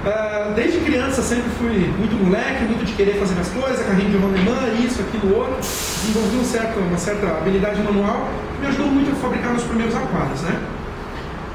[0.00, 4.16] Uh, desde criança sempre fui muito moleque, muito de querer fazer as coisas, carrinho de
[4.16, 5.56] rolemã, isso, aquilo, outro.
[5.56, 9.94] Desenvolvi um certo, uma certa habilidade manual que me ajudou muito a fabricar meus primeiros
[9.94, 10.58] aquários, né?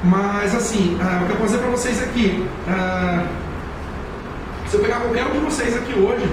[0.04, 3.26] Mas assim, uh, o que eu posso dizer para vocês aqui, uh,
[4.68, 6.30] se eu pegar qualquer um de vocês aqui hoje,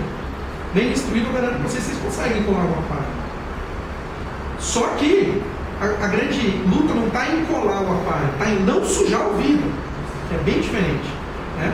[0.75, 3.23] bem instruído, eu garanto para vocês, vocês conseguem colar um aquário.
[4.59, 5.41] Só que
[5.81, 9.33] a, a grande luta não está em colar o aquário, está em não sujar o
[9.37, 9.71] vidro,
[10.29, 11.09] que é bem diferente.
[11.57, 11.73] Né?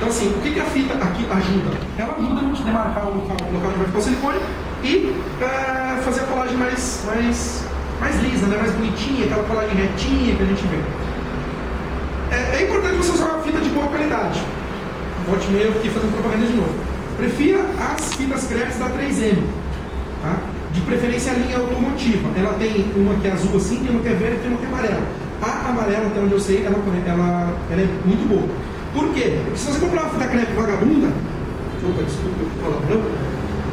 [0.00, 1.76] Então, assim, o que, que a fita aqui ajuda?
[1.98, 4.38] Ela ajuda a gente demarcar o local, o local onde vai ficar o silicone
[4.82, 7.64] e uh, fazer a colagem mais, mais,
[8.00, 8.56] mais lisa, né?
[8.56, 10.78] mais bonitinha, aquela colagem retinha que a gente vê.
[12.34, 14.40] É, é importante você usar uma fita de boa qualidade.
[15.28, 16.74] Volte meio aqui fazendo propaganda de novo.
[17.18, 17.60] Prefira
[17.92, 19.42] as fitas crepes da 3M.
[20.22, 20.38] Tá?
[20.72, 22.26] De preferência a linha automotiva.
[22.38, 24.64] Ela tem uma que é azul assim, tem uma que é verde tem uma que
[24.64, 25.02] é amarela.
[25.42, 28.48] A amarela, até onde eu sei, ela, ela, ela é muito boa.
[28.92, 29.38] Por quê?
[29.44, 31.08] Porque se você comprar uma fita crepe vagabunda,
[31.84, 33.02] opa, desculpa, palavrão,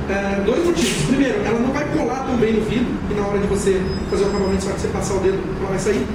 [0.10, 1.06] é, dois motivos.
[1.08, 4.24] Primeiro, ela não vai colar tão bem no vidro, e na hora de você fazer
[4.24, 6.06] o acabamento, só que você passar o dedo, ela vai sair.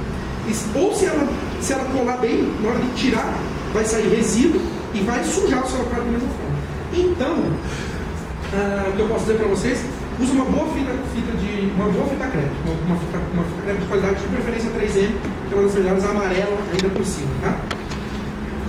[0.74, 1.28] Ou se ela,
[1.60, 3.34] se ela colar bem, na hora de tirar,
[3.72, 4.60] vai sair resíduo
[4.94, 6.52] e vai sujar o seu aquário da mesma forma.
[6.92, 9.84] Então, uh, o que eu posso dizer para vocês,
[10.20, 11.70] usa uma boa fita, fita de.
[11.76, 15.12] uma boa fita crepe, uma, uma, fita, uma fita crepe de qualidade, de preferência 3M,
[15.48, 17.56] que é uma das melhores amarela ainda por cima, tá?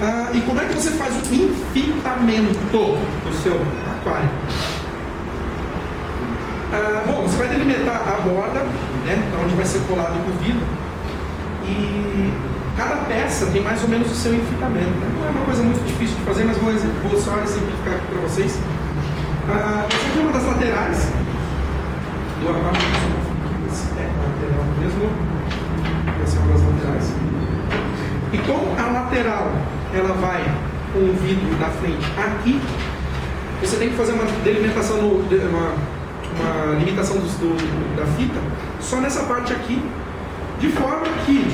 [0.02, 3.60] Ah, e como é que você faz o enfitamento do seu
[3.92, 4.30] aquário?
[6.74, 8.62] Ah, bom, você vai delimitar a borda,
[9.06, 10.66] né, onde vai ser colado o vidro,
[11.66, 12.34] e
[12.76, 14.90] cada peça tem mais ou menos o seu enfitamento.
[14.90, 15.12] Né?
[15.20, 18.22] Não é uma coisa muito difícil de fazer, mas vou, vou só exemplificar aqui para
[18.22, 18.60] vocês.
[19.50, 21.08] Ah, essa aqui é uma das laterais
[22.42, 23.24] do aquário.
[23.98, 25.10] É lateral mesmo.
[26.24, 27.14] Essa é uma das laterais.
[28.34, 29.52] E como a lateral
[29.94, 30.44] ela vai
[30.92, 32.60] com o vidro da frente aqui,
[33.62, 35.74] você tem que fazer uma delimitação, no, uma,
[36.40, 38.40] uma limitação do, da fita
[38.82, 39.82] só nessa parte aqui,
[40.60, 41.48] de forma que.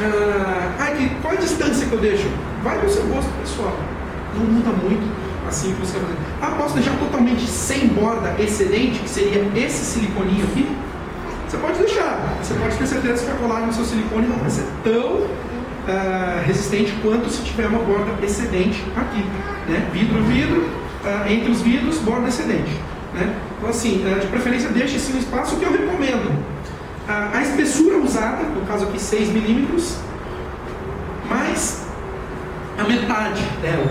[0.00, 2.28] Ah, ai, que, qual a distância que eu deixo?
[2.62, 3.76] Vai do seu gosto pessoal.
[4.34, 5.02] Não muda muito
[5.48, 6.18] assim que você vai fazer.
[6.40, 10.68] Ah, posso deixar totalmente sem borda excedente, que seria esse siliconinho aqui?
[11.48, 12.38] Você pode deixar.
[12.40, 15.26] Você pode ter certeza que a colagem do seu silicone não vai ser tão
[15.88, 19.24] uh, resistente quanto se tiver uma borda excedente aqui.
[19.68, 19.88] Né?
[19.92, 20.60] Vidro, vidro,
[21.04, 22.72] uh, entre os vidros, borda excedente.
[23.14, 23.34] Né?
[23.58, 25.56] Então, assim, uh, de preferência, deixe esse espaço.
[25.56, 26.52] O que eu recomendo?
[27.08, 29.96] a espessura usada, no caso aqui 6 milímetros,
[31.28, 31.84] mais
[32.78, 33.90] a metade dela.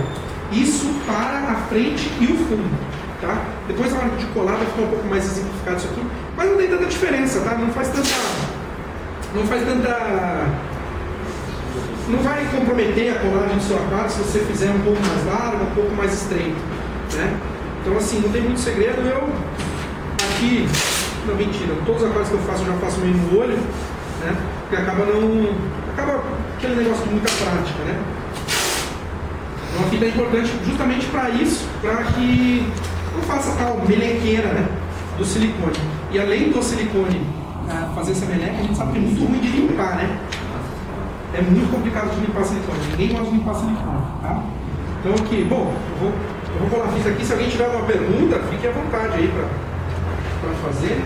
[0.51, 2.69] Isso para a frente e o fundo.
[3.19, 3.37] Tá?
[3.67, 6.01] Depois, na hora de colar, vai ficar um pouco mais exemplificado isso aqui.
[6.35, 7.55] Mas não tem tanta diferença, tá?
[7.55, 8.09] Não faz tanta.
[9.35, 10.47] Não faz tanta
[12.11, 15.63] não vai comprometer a colagem do seu aquário se você fizer um pouco mais largo,
[15.63, 16.57] um pouco mais estreito.
[17.13, 17.39] Né?
[17.81, 19.01] Então assim, não tem muito segredo.
[19.01, 19.29] Eu
[20.41, 20.67] aqui,
[21.27, 23.57] não mentira, todos os aquários que eu faço eu já faço meio no olho,
[24.21, 24.35] né?
[24.71, 25.55] Acaba não.
[25.93, 26.23] acaba
[26.57, 28.01] aquele negócio de muita prática, né?
[29.77, 32.67] Uma fita é importante justamente para isso, para que
[33.15, 34.67] não faça tal melequeira né,
[35.17, 35.77] do silicone.
[36.11, 37.25] E além do silicone
[37.69, 40.19] ah, fazer essa meleca, a gente sabe que é muito ruim de limpar, né?
[41.33, 42.79] É muito complicado de limpar silicone.
[42.91, 44.43] Ninguém de limpar silicone, tá?
[44.99, 47.25] Então aqui, bom, eu vou, eu vou colar fita aqui.
[47.25, 49.31] Se alguém tiver uma pergunta, fique à vontade aí
[50.41, 51.01] para fazer.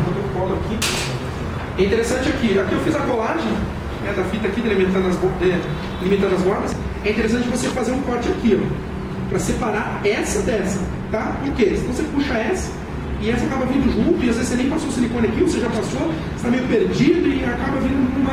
[0.00, 0.78] Enquanto eu colo aqui.
[1.78, 3.52] É interessante aqui, aqui eu fiz a colagem
[4.02, 5.18] né, da fita aqui, delimitando as,
[6.02, 6.76] limitando as bordas.
[7.04, 11.36] É interessante você fazer um corte aqui, ó, para separar essa dessa, tá?
[11.42, 11.78] Por quê?
[11.86, 12.70] Você puxa essa
[13.22, 15.68] e essa acaba vindo junto, e às vezes você nem passou silicone aqui, você já
[15.68, 18.32] passou, está meio perdido e acaba vindo numa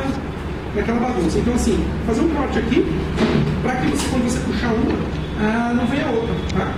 [0.78, 1.38] naquela bagunça.
[1.38, 2.86] Então, assim, fazer um corte aqui,
[3.62, 4.98] para que você, quando você puxar uma,
[5.40, 6.74] ah, não venha outra, tá?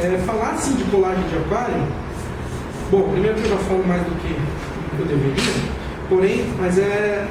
[0.00, 1.74] É, falar assim de colagem de aquário,
[2.90, 4.36] bom, primeiro que eu já falo mais do que
[5.00, 5.77] eu deveria,
[6.08, 7.26] Porém, mas é,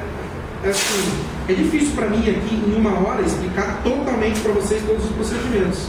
[0.64, 5.04] é assim, é difícil para mim aqui em uma hora explicar totalmente para vocês todos
[5.04, 5.88] os procedimentos,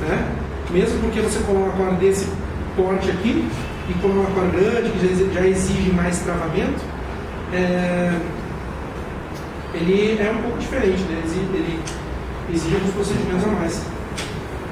[0.00, 0.36] né?
[0.70, 2.28] Mesmo porque você coloca um aquário desse
[2.76, 3.48] porte aqui
[3.88, 6.80] e coloca um aquário grande que já, exige mais travamento,
[7.52, 8.12] é,
[9.74, 11.22] ele é um pouco diferente, né?
[11.24, 11.80] Ele, ele
[12.52, 13.82] exige alguns procedimentos a mais.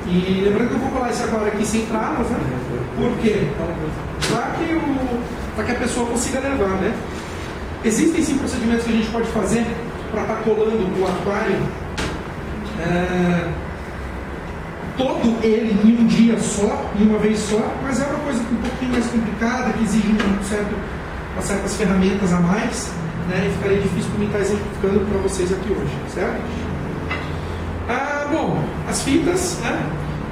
[0.06, 2.38] E lembrando que eu vou colar esse aquário aqui sem travas, né?
[2.96, 3.48] Por quê?
[4.28, 6.94] Para que, o, que a pessoa consiga levar, né?
[7.84, 9.66] Existem sim procedimentos que a gente pode fazer
[10.10, 11.56] para estar tá colando o aquário
[12.80, 13.48] é,
[14.96, 18.56] todo ele em um dia só, em uma vez só, mas é uma coisa um
[18.56, 20.74] pouquinho mais complicada, que exige um certo,
[21.34, 22.92] umas certas ferramentas a mais,
[23.28, 23.46] né?
[23.46, 26.40] E ficaria difícil para mim estar tá exemplificando para vocês aqui hoje, certo?
[27.88, 29.82] Ah, bom, as fitas né?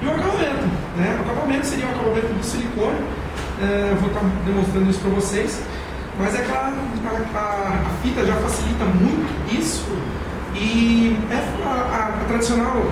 [0.03, 0.67] e o acabamento.
[0.97, 1.19] Né?
[1.19, 2.99] O acabamento seria o acabamento do silicone.
[3.63, 5.63] É, vou estar tá demonstrando isso para vocês.
[6.19, 6.75] Mas é claro,
[7.07, 9.85] a, a, a, fita já facilita muito isso
[10.55, 12.83] e é a, a, tradicional,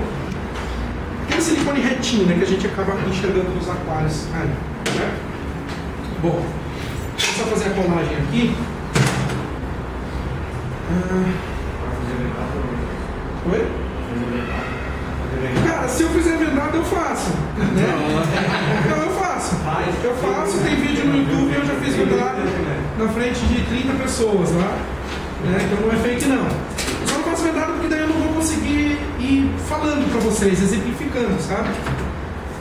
[1.24, 4.26] aquele silicone retinho né, que a gente acaba enxergando nos aquários.
[4.34, 4.48] Aí,
[4.98, 5.14] né?
[6.20, 8.56] Bom, vou só fazer a colagem aqui.
[10.90, 11.52] Ah,
[13.50, 13.66] Oi?
[15.66, 17.30] Cara, se eu fizer vendado, eu faço.
[17.30, 18.82] Né?
[18.84, 19.56] Então eu faço.
[20.04, 21.41] Eu faço, tem vídeo no YouTube, eu
[21.82, 22.38] fiz vendado
[22.98, 24.78] na frente de 30 pessoas lá.
[25.44, 25.58] Né?
[25.64, 26.44] Então não é fake não.
[26.44, 30.62] Eu só não faço vendado porque daí eu não vou conseguir ir falando para vocês,
[30.62, 31.68] exemplificando, sabe?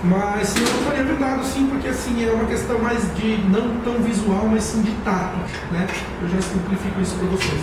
[0.03, 4.01] Mas sim, eu faria vendado sim, porque assim é uma questão mais de não tão
[4.01, 5.37] visual, mas sim de tato,
[5.71, 5.87] né?
[6.23, 7.61] Eu já simplifico isso para vocês.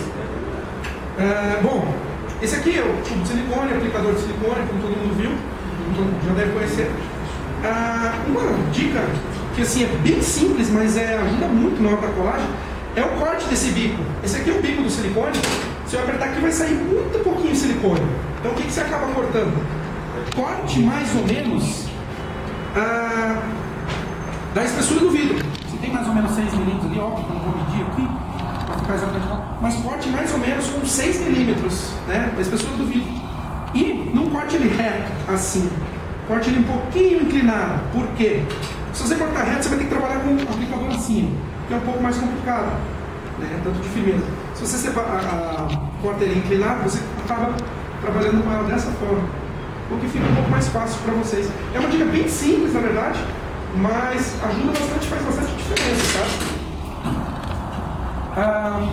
[1.17, 1.93] É, bom,
[2.41, 5.31] esse aqui é o tubo de silicone, aplicador de silicone, como todo mundo viu,
[6.25, 6.89] já deve conhecer.
[7.65, 9.03] ah, uma dica
[9.59, 12.47] que assim é bem simples, mas é, ajuda muito na hora da colagem,
[12.95, 14.01] é o corte desse bico.
[14.23, 15.35] Esse aqui é o bico do silicone.
[15.85, 18.01] Se eu apertar aqui vai sair muito pouquinho silicone.
[18.39, 19.53] Então o que, que você acaba cortando?
[20.33, 21.87] Corte mais ou menos
[22.73, 23.41] ah,
[24.55, 25.35] da espessura do vidro.
[25.69, 28.07] Você tem mais ou menos 6 milímetros ali, óbvio, que eu não vou medir aqui,
[28.65, 29.27] para ficar exatamente
[29.61, 33.11] mas corte mais ou menos com 6 milímetros né, da espessura do vidro.
[33.75, 35.69] E não corte ele reto, assim.
[36.29, 37.81] Corte ele um pouquinho inclinado.
[37.91, 38.41] Por quê?
[38.93, 41.35] Se você cortar reto, você vai ter que trabalhar com o aplicador assim,
[41.67, 42.71] que é um pouco mais complicado,
[43.37, 44.25] né, tanto de firmeza.
[44.55, 47.53] Se você separa, a, a, inclinado, você acaba
[48.01, 49.23] trabalhando com ela dessa forma,
[49.91, 51.49] o que fica um pouco mais fácil para vocês.
[51.73, 53.19] É uma dica bem simples, na verdade,
[53.75, 56.59] mas ajuda bastante, faz bastante diferença, tá?
[58.37, 58.89] Ah,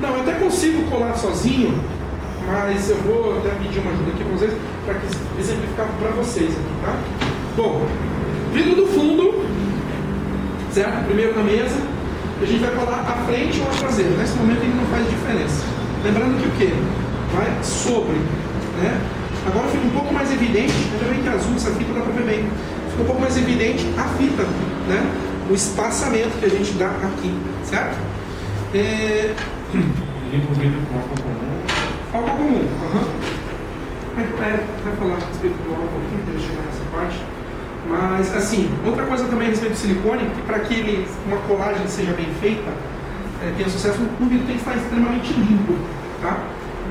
[0.00, 1.80] não, eu até consigo colar sozinho,
[2.46, 4.52] mas eu vou até pedir uma ajuda aqui para vocês,
[4.84, 5.00] para
[5.38, 6.96] exemplificar para vocês aqui, tá?
[7.56, 7.86] Bom,
[8.52, 9.44] vidro do fundo,
[10.72, 11.06] certo?
[11.06, 11.76] Primeiro na mesa,
[12.40, 14.10] a gente vai colar a frente ou a traseira.
[14.10, 15.64] Nesse momento ele não faz diferença.
[16.04, 16.74] Lembrando que o que?
[17.34, 18.16] Vai sobre,
[18.82, 19.00] né?
[19.46, 22.24] Agora fica um pouco mais evidente, ainda bem que azul essa fita dá para ver
[22.24, 22.48] bem,
[22.90, 24.42] fica um pouco mais evidente a fita,
[24.88, 25.12] né?
[25.50, 27.98] O espaçamento que a gente dá aqui, certo?
[28.74, 29.34] É...
[29.70, 32.36] Com álcool comum.
[32.36, 33.23] Comum, aham.
[34.14, 37.18] Vai, falar a respeito do álcool aqui, deixa eu chegar nessa parte.
[37.88, 41.86] Mas, assim, outra coisa também a respeito do silicone, que para que ele, uma colagem
[41.88, 42.70] seja bem feita,
[43.42, 45.74] é, tenha sucesso, o vidro tem que estar extremamente limpo,
[46.22, 46.38] tá?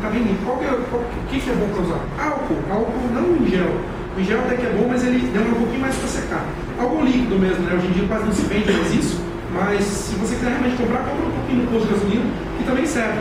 [0.01, 0.43] Tá bem limpo.
[0.43, 2.01] Qual que é, qual, o que, que é bom para usar?
[2.19, 2.59] Álcool.
[2.69, 3.71] Álcool não em gel.
[4.17, 6.45] O gel até que é bom, mas ele demora um pouquinho mais para secar.
[6.77, 7.73] Álcool líquido mesmo, né?
[7.73, 9.21] Hoje em dia quase não se vende mais isso,
[9.53, 12.25] mas se você quiser realmente comprar, compra um pouquinho no posto de gasolina,
[12.57, 13.19] que também serve.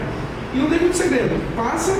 [0.55, 1.39] E não tem muito segredo.
[1.55, 1.97] Passa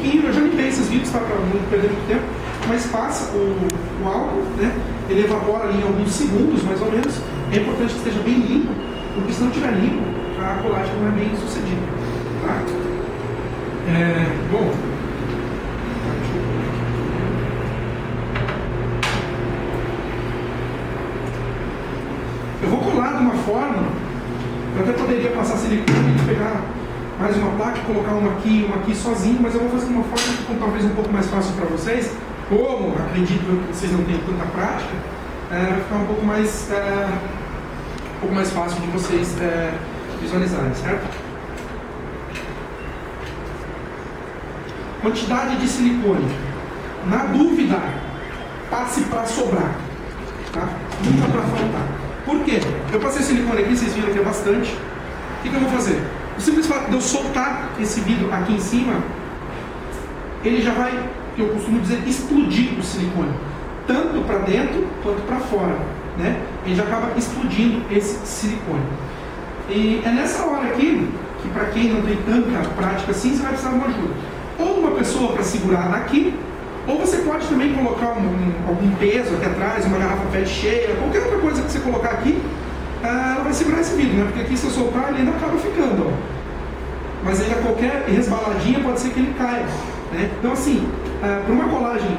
[0.00, 1.18] pouquinho, eu já limpei esses vidros, tá?
[1.18, 2.22] Para não perder muito tempo,
[2.66, 3.68] mas passa o,
[4.02, 4.72] o álcool, né?
[5.08, 7.20] Ele evapora ali em alguns segundos, mais ou menos.
[7.52, 8.72] É importante que esteja bem limpo,
[9.14, 10.02] porque se não estiver limpo,
[10.40, 11.82] a colagem não é bem sucedida.
[12.46, 12.62] Tá?
[13.88, 14.72] É, bom,
[22.62, 23.84] eu vou colar de uma forma,
[24.76, 26.62] eu até poderia passar silicone e pegar
[27.20, 29.92] mais uma placa colocar uma aqui e uma aqui sozinho, mas eu vou fazer de
[29.92, 32.10] uma forma que talvez um pouco mais fácil para vocês.
[32.48, 34.90] Como acredito que vocês não têm tanta prática,
[35.52, 37.08] é, vai ficar um pouco mais, é,
[38.16, 39.74] um pouco mais fácil de vocês é,
[40.18, 41.06] visualizarem, certo?
[45.02, 46.26] Quantidade de silicone.
[47.06, 47.78] Na dúvida,
[48.70, 49.74] passe para sobrar.
[50.52, 50.68] Tá?
[51.04, 51.86] Nunca para faltar.
[52.24, 52.60] Por quê?
[52.90, 54.72] Eu passei silicone aqui, vocês viram que é bastante.
[54.72, 56.19] O que, que eu vou fazer?
[56.40, 58.94] O simples fato de eu soltar esse vidro aqui em cima,
[60.42, 60.90] ele já vai,
[61.36, 63.34] que eu costumo dizer, explodir o silicone.
[63.86, 65.76] Tanto para dentro quanto para fora.
[66.16, 66.40] Né?
[66.64, 68.80] Ele já acaba explodindo esse silicone.
[69.68, 71.10] E é nessa hora aqui,
[71.42, 74.14] que para quem não tem tanta prática assim, você vai precisar de uma ajuda.
[74.58, 76.34] Ou uma pessoa para segurar aqui,
[76.88, 80.96] ou você pode também colocar um, um, algum peso aqui atrás, uma garrafa PET cheia,
[80.96, 82.40] qualquer outra coisa que você colocar aqui,
[83.08, 84.24] ela vai segurar esse vidro, né?
[84.24, 86.12] Porque aqui se eu soltar ele ainda acaba ficando, ó.
[87.24, 89.66] Mas ainda qualquer resbaladinha pode ser que ele caia.
[90.12, 90.30] Né?
[90.38, 90.86] Então assim,
[91.22, 92.16] ah, para uma colagem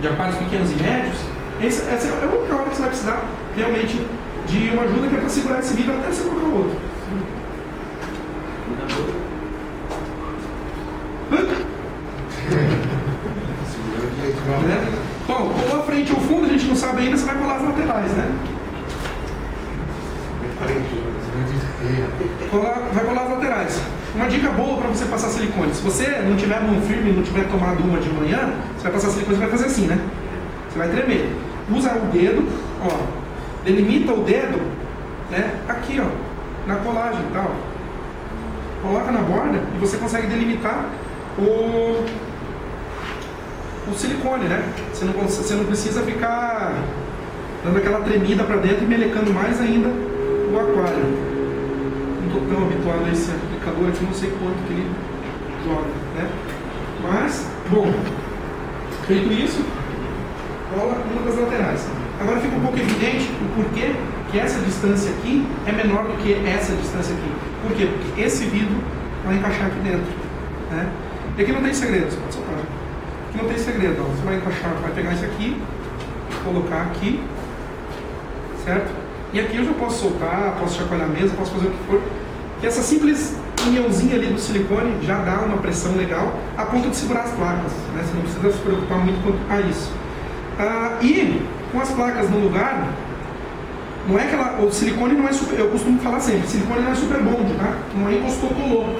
[0.00, 1.18] de aquários pequenos e médios,
[1.62, 3.24] essa, essa é a única hora que você vai precisar
[3.56, 4.06] realmente
[4.46, 6.76] de uma ajuda que é para segurar esse vidro até você colocar outro.
[14.66, 15.02] Né?
[15.26, 17.56] Bom, ou a frente ou o fundo, a gente não sabe ainda, você vai colar
[17.56, 18.55] as laterais, né?
[22.50, 23.80] Colar, vai colar as laterais.
[24.14, 25.74] Uma dica boa para você passar silicone.
[25.74, 29.10] Se você não tiver mão firme, não tiver tomado uma de manhã, você vai passar
[29.10, 29.98] silicone, você vai fazer assim, né?
[30.70, 31.30] Você vai tremer.
[31.70, 32.46] Usa o dedo,
[32.82, 32.98] ó.
[33.64, 34.60] Delimita o dedo,
[35.30, 35.54] né?
[35.68, 36.06] Aqui, ó.
[36.66, 37.50] Na colagem e tal.
[38.82, 40.86] Coloca na borda e você consegue delimitar
[41.38, 42.04] o
[43.88, 44.64] o silicone, né?
[44.92, 46.74] Você não, você não precisa ficar
[47.64, 51.35] dando aquela tremida para dentro e melecando mais ainda o aquário.
[52.36, 54.90] Estou tão habituado a esse aplicador aqui, não sei quanto que ele
[55.64, 56.28] joga, né?
[57.02, 57.90] Mas, bom,
[59.06, 59.64] feito isso,
[60.70, 61.88] cola uma das laterais.
[62.20, 63.94] Agora fica um pouco evidente o porquê
[64.30, 67.32] que essa distância aqui é menor do que essa distância aqui.
[67.62, 67.86] Por quê?
[67.86, 68.82] Porque esse vidro
[69.24, 70.12] vai encaixar aqui dentro.
[70.70, 70.90] Né?
[71.38, 72.56] E aqui não tem segredo, você pode soltar
[73.34, 74.04] não tem segredo, ó.
[74.04, 75.60] você vai encaixar, vai pegar isso aqui,
[76.42, 77.22] colocar aqui,
[78.64, 78.90] certo?
[79.32, 82.00] E aqui eu já posso soltar, posso chacoalhar a mesa, posso fazer o que for.
[82.62, 83.34] E essa simples
[83.66, 87.72] uniãozinha ali do silicone já dá uma pressão legal a ponto de segurar as placas.
[87.94, 88.04] Né?
[88.04, 89.90] Você não precisa se preocupar muito quanto a isso.
[90.58, 91.42] Ah, e
[91.72, 92.88] com as placas no lugar,
[94.08, 96.92] não é que ela, o silicone não é super, eu costumo falar sempre, silicone não
[96.92, 97.74] é super bond, tá?
[97.94, 98.98] Não é encostou, colou.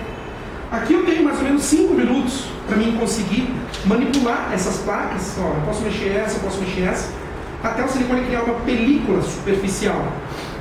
[0.70, 3.54] Aqui eu tenho mais ou menos 5 minutos para mim conseguir
[3.84, 5.36] manipular essas placas.
[5.38, 7.12] Ó, eu posso mexer essa, eu posso mexer essa,
[7.62, 10.04] até o silicone criar uma película superficial.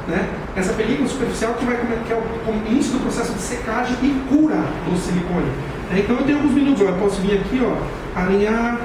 [0.07, 0.29] Né?
[0.55, 4.57] Essa película superficial que vai que é o início do processo de secagem e cura
[4.87, 5.51] do silicone.
[5.91, 8.79] É, então eu tenho alguns minutos, ó, eu posso vir aqui, ó, alinhar,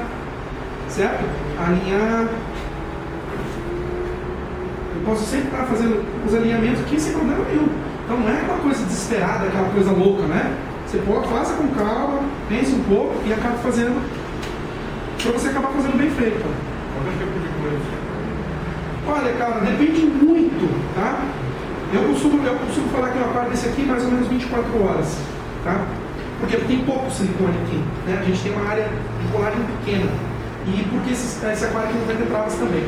[0.88, 1.24] certo?
[1.58, 2.28] Alinhar.
[4.94, 7.68] Eu posso sempre estar fazendo os alinhamentos aqui sem problema nenhum.
[8.04, 10.56] Então não é aquela coisa desesperada, aquela coisa louca, né?
[10.86, 14.02] Você pode, faça com calma, pense um pouco e acaba fazendo
[15.22, 16.42] para você acabar fazendo bem feito.
[16.42, 18.00] Quanto é tempo de coisa?
[19.06, 21.24] Olha, cara, depende muito, tá?
[21.92, 24.84] Eu costumo, eu costumo falar que uma parte desse aqui é mais ou menos 24
[24.84, 25.18] horas,
[25.64, 25.80] tá?
[26.38, 28.18] Porque tem pouco silicone aqui, né?
[28.20, 30.10] A gente tem uma área de colagem pequena.
[30.66, 32.84] E porque esse, esse aquário não vai ter travas também.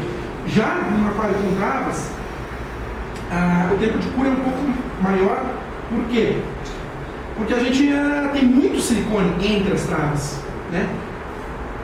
[0.47, 2.11] Já num aquário com travas,
[3.31, 4.59] ah, o tempo de cura é um pouco
[5.03, 5.43] maior.
[5.89, 6.39] Por quê?
[7.37, 10.41] Porque a gente ah, tem muito silicone entre as travas,
[10.71, 10.87] né?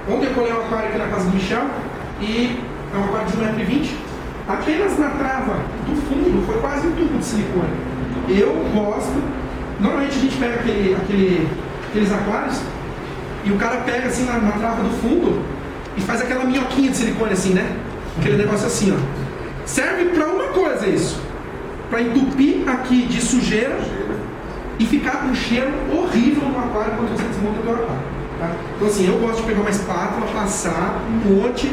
[0.09, 1.67] Ontem eu colei um aquário aqui na casa do Michel
[2.21, 2.61] e
[2.95, 4.08] é um aquário de 1,20m
[4.49, 7.69] Apenas na trava do fundo foi quase um tubo de silicone.
[8.31, 9.23] Eu gosto.
[9.79, 11.49] Normalmente a gente pega aquele, aquele,
[11.89, 12.61] aqueles aquários
[13.45, 15.43] e o cara pega assim na, na trava do fundo
[15.99, 17.77] e faz aquela minhoquinha de silicone assim, né?
[18.19, 19.67] Aquele negócio assim, ó.
[19.67, 21.21] Serve para uma coisa isso.
[21.91, 23.79] Para entupir aqui de sujeira
[24.79, 28.03] e ficar com um cheiro horrível no aquário quando você desmonta o teu aquário.
[28.39, 28.51] Tá?
[28.77, 31.71] Então assim, eu gosto de pegar uma espátula, passar um monte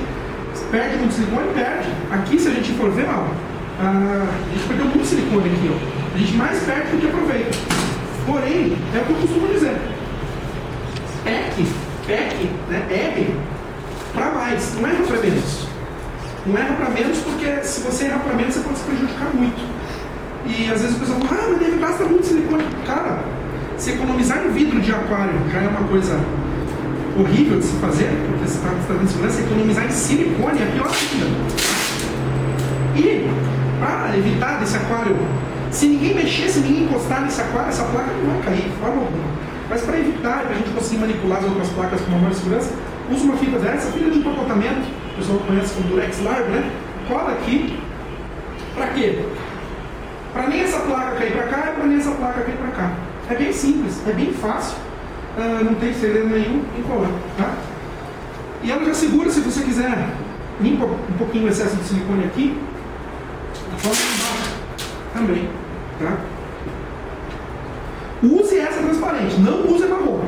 [0.71, 1.53] Perde muito silicone?
[1.53, 1.89] Perde.
[2.11, 3.27] Aqui, se a gente for ver, ó,
[3.79, 5.71] a gente perdeu muito silicone aqui.
[5.71, 6.15] Ó.
[6.15, 7.57] A gente mais perde do que aproveita.
[8.25, 9.77] Porém, é o que eu costumo dizer.
[11.23, 11.67] PEC,
[12.07, 13.35] PEC, né, R,
[14.13, 15.67] para mais, não erra para menos.
[16.45, 19.61] Não erra para menos porque se você erra para menos, você pode se prejudicar muito.
[20.45, 22.63] E às vezes o pessoal fala, ah, mas deve gastar muito silicone.
[22.85, 23.19] Cara,
[23.77, 26.19] se economizar em vidro de aquário já é uma coisa
[27.17, 31.25] horrível de se fazer, porque você está dando segurança, economizar em silicone é pior ainda.
[32.95, 33.29] E,
[33.79, 35.15] para evitar desse aquário,
[35.71, 39.01] se ninguém mexer, se ninguém encostar nesse aquário, essa placa não vai cair, de forma
[39.01, 39.35] alguma.
[39.69, 42.73] Mas para evitar, para a gente conseguir manipular as outras placas com maior segurança,
[43.09, 46.71] usa uma fita dessa, fita de comportamento, o pessoal conhece como Durex Largo, né?
[47.07, 47.79] Cola aqui.
[48.75, 49.25] Para quê?
[50.33, 52.91] Para nem essa placa cair para cá e para nem essa placa cair para cá.
[53.29, 54.77] É bem simples, é bem fácil
[55.37, 57.11] ah, não tem segredo nenhum em colar.
[57.37, 57.53] Tá?
[58.63, 60.07] E ela já segura, se você quiser,
[60.61, 62.57] limpa um pouquinho o excesso de silicone aqui,
[63.83, 64.55] pode embaixo
[65.13, 65.49] também.
[65.99, 66.17] Tá?
[68.23, 70.21] Use essa transparente, não use marrom.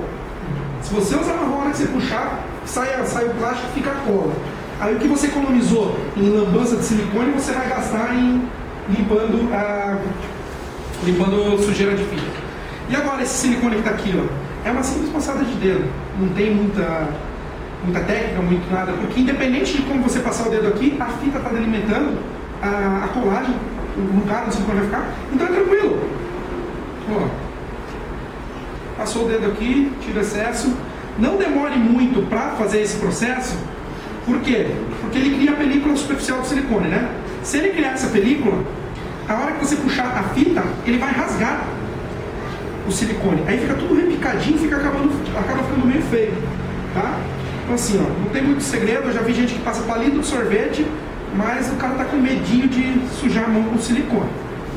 [0.81, 3.95] Se você usar marrom, hora que você puxar, sai, sai o plástico e fica a
[3.95, 4.33] cola.
[4.79, 8.47] Aí o que você economizou em lambança de silicone, você vai gastar em
[8.89, 9.97] limpando, a,
[11.03, 12.47] limpando sujeira de fita.
[12.89, 15.86] E agora esse silicone que está aqui, ó, é uma simples passada de dedo.
[16.20, 17.07] Não tem muita,
[17.84, 21.38] muita técnica, muito nada, porque independente de como você passar o dedo aqui, a fita
[21.38, 22.18] está delimitando
[22.61, 23.55] a, a, colagem,
[23.97, 25.13] o lugar onde o silicone vai ficar.
[25.34, 26.09] Então é tranquilo.
[27.09, 27.28] Ó,
[28.97, 30.76] passou o dedo aqui, tira excesso.
[31.18, 33.57] Não demore muito para fazer esse processo.
[34.26, 34.68] Por quê?
[35.01, 37.09] Porque ele cria a película superficial do silicone, né?
[37.41, 38.61] Se ele criar essa película,
[39.30, 41.63] a hora que você puxar a fita, ele vai rasgar
[42.88, 43.43] o silicone.
[43.45, 46.33] Aí fica tudo repicadinho, fica acabando, acaba ficando meio feio,
[46.93, 47.19] tá?
[47.63, 50.25] Então assim, ó, não tem muito segredo, eu já vi gente que passa palito de
[50.25, 50.88] sorvete,
[51.35, 54.29] mas o cara tá com medinho de sujar a mão com silicone,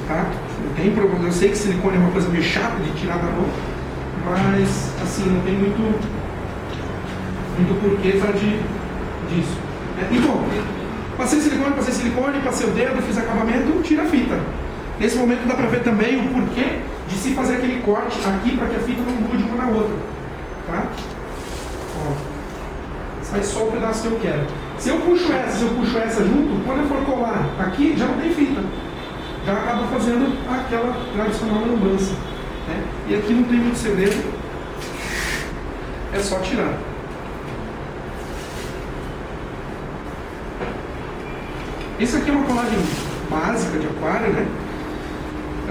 [0.08, 0.26] tá?
[0.66, 3.30] Não tem problema, eu sei que silicone é uma coisa meio chata de tirar da
[3.30, 3.46] mão,
[4.26, 5.80] mas assim, não tem muito,
[7.56, 8.58] muito porquê tá, de,
[9.32, 9.56] disso.
[10.00, 10.44] É, e bom,
[11.16, 14.38] passei silicone, passei silicone, passei o dedo, fiz acabamento, tira a fita.
[14.98, 16.80] Nesse momento dá para ver também o porquê
[17.10, 19.96] de se fazer aquele corte aqui para que a fita não mude uma na outra.
[20.66, 20.86] Tá?
[21.98, 22.12] Ó.
[23.22, 24.46] Sai só o pedaço que eu quero.
[24.78, 28.06] Se eu puxo essa, se eu puxo essa junto, quando eu for colar aqui, já
[28.06, 28.62] não tem fita.
[29.44, 32.12] Já acaba fazendo aquela tradicional lambança.
[32.68, 32.84] Né?
[33.08, 34.32] E aqui não tem muito segredo.
[36.12, 36.78] É só tirar.
[41.98, 42.78] Isso aqui é uma colagem
[43.28, 44.46] básica de aquário, né?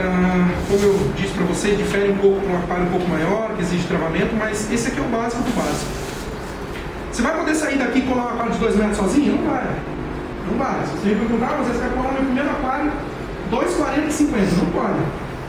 [0.01, 3.51] Ah, como eu disse para vocês, difere um pouco para um aquário um pouco maior,
[3.55, 5.91] que exige travamento, mas esse aqui é o básico do básico.
[7.11, 9.35] Você vai poder sair daqui e colar um aquário de 2 metros sozinho?
[9.35, 9.67] Não vai.
[10.49, 10.85] Não vai.
[10.85, 12.91] Se você me perguntar, você vai colar meu primeiro aquário
[13.51, 14.45] 2,40 e 50.
[14.55, 14.99] Não pode.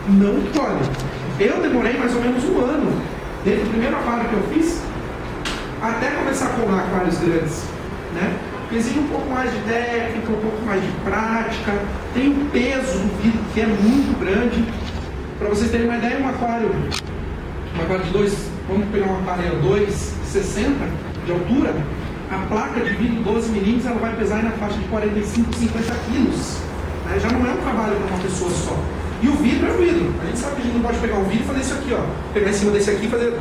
[0.09, 0.91] Não pode.
[1.39, 3.03] Eu demorei mais ou menos um ano,
[3.45, 4.83] desde o primeiro aquário que eu fiz,
[5.81, 7.65] até começar a colar aquários grandes.
[8.15, 8.35] Né?
[8.73, 11.73] Exige um pouco mais de técnica, um pouco mais de prática,
[12.15, 14.65] tem um peso do vidro que é muito grande.
[15.41, 19.61] Para vocês terem uma ideia, um aquário, um aquário de 2, vamos pegar um aquário
[19.61, 20.71] 2,60
[21.27, 21.75] de altura,
[22.31, 26.59] a placa de vidro 12 milímetros ela vai pesar na faixa de 45, 50 quilos.
[27.07, 27.19] Né?
[27.19, 28.79] Já não é um trabalho para uma pessoa só.
[29.21, 30.15] E o vidro é o vidro.
[30.23, 31.93] A gente sabe que a gente não pode pegar um vidro e fazer isso aqui,
[31.93, 32.05] ó.
[32.33, 33.37] Pegar em cima desse aqui e fazer.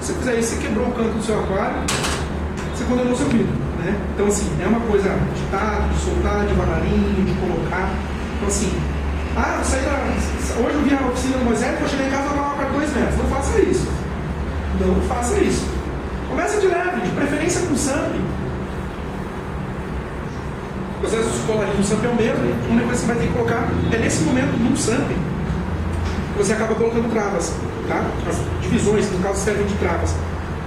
[0.00, 1.82] Se você fizer isso, você quebrou o canto do seu aquário,
[2.72, 3.59] você condenou o seu vidro.
[3.80, 3.98] Né?
[4.14, 7.90] Então, assim, é uma coisa de tato, de soltar devagarinho, de colocar.
[8.36, 8.72] Então, assim,
[9.36, 10.60] ah, eu saí da.
[10.60, 13.16] Hoje eu vi a oficina do Moisés, vou chegar em casa vou para dois metros.
[13.16, 13.88] Não faça isso.
[14.80, 15.66] Não faça isso.
[16.28, 18.16] Começa de leve, de preferência com SAMP.
[21.02, 23.32] O colarinho do SAMP é o mesmo, a única coisa que você vai ter que
[23.32, 25.10] colocar é nesse momento no SAMP
[26.36, 27.54] você acaba colocando travas.
[27.88, 28.04] Tá?
[28.28, 30.14] As divisões, no caso, servem de travas.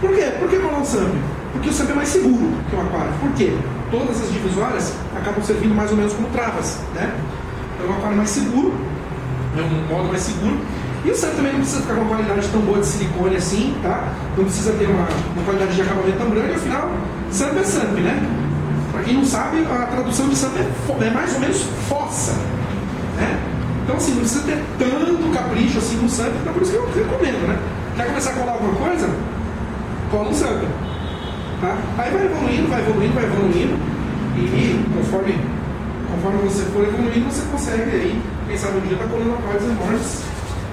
[0.02, 0.32] Por quê?
[0.40, 1.16] Por que colar um SAMP?
[1.54, 3.14] Porque o SAMP é mais seguro que o aquário.
[3.22, 3.56] Por quê?
[3.90, 6.80] Todas as divisórias acabam servindo mais ou menos como travas.
[6.94, 7.16] Né?
[7.76, 8.74] Então é um aquário mais seguro,
[9.58, 10.58] é um modo mais seguro
[11.06, 13.76] e o sangue também não precisa ficar com uma qualidade tão boa de silicone assim,
[13.84, 14.14] tá?
[14.38, 16.90] Não precisa ter uma, uma qualidade de acabamento tão grande, afinal,
[17.30, 18.30] SAMP é SAMP, né?
[18.90, 22.32] Para quem não sabe, a tradução de SAMP é, é, mais ou menos fossa,
[23.18, 23.38] né?
[23.84, 27.04] Então, assim, não precisa ter tanto capricho assim no SAMP, então por isso que eu
[27.04, 27.60] recomendo, né?
[27.98, 29.10] Quer começar a colar alguma coisa?
[30.10, 30.64] Cola um SAMP,
[31.64, 31.78] tá?
[31.98, 33.76] Aí vai evoluindo, vai evoluindo, vai evoluindo,
[34.36, 35.40] e conforme,
[36.12, 40.24] conforme você for evoluindo, você consegue aí, quem sabe um dia tá colando aquários enormes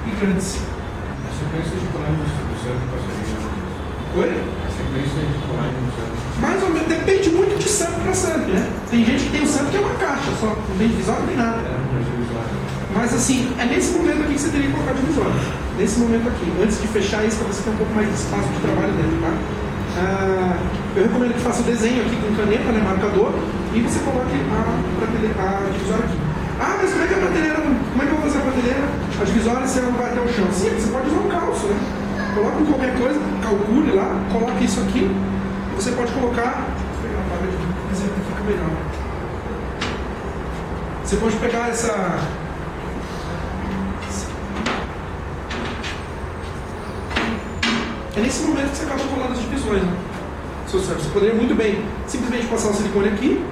[0.07, 0.59] e grandes.
[0.59, 2.59] A sequência de colagens do
[2.91, 3.39] passaria
[4.11, 4.31] Oi?
[4.35, 6.41] A sequência de colagens do.
[6.43, 8.67] Mais ou menos, depende muito de santo para santo, né?
[8.91, 11.29] Tem gente que tem o santo que é uma caixa, só não tem divisória, não
[11.29, 11.61] tem nada.
[12.93, 15.41] Mas assim, é nesse momento aqui que você teria que colocar divisória.
[15.79, 18.49] Nesse momento aqui, antes de fechar isso, para você ter um pouco mais de espaço
[18.49, 19.33] de trabalho dentro, tá?
[19.99, 20.57] Ah,
[20.97, 23.33] eu recomendo que faça o desenho aqui com caneta, né, marcador,
[23.75, 24.61] e você coloque a,
[25.43, 26.19] a divisória aqui.
[26.61, 28.85] Ah, mas como é que a prateleira, como é que eu vou fazer a prateleira?
[29.21, 30.47] A divisória você não vai até o chão.
[30.53, 31.77] Sim, você pode usar um calço, né?
[32.35, 35.11] Coloca em qualquer coisa, calcule lá, coloque isso aqui.
[35.77, 36.69] Você pode colocar.
[37.01, 38.71] Vou pegar a vaga de exemplo fica melhor.
[41.03, 42.19] Você pode pegar essa.
[48.21, 49.97] É nesse momento que você acaba colando as divisões, né?
[50.69, 53.43] Você poderia muito bem simplesmente passar o silicone aqui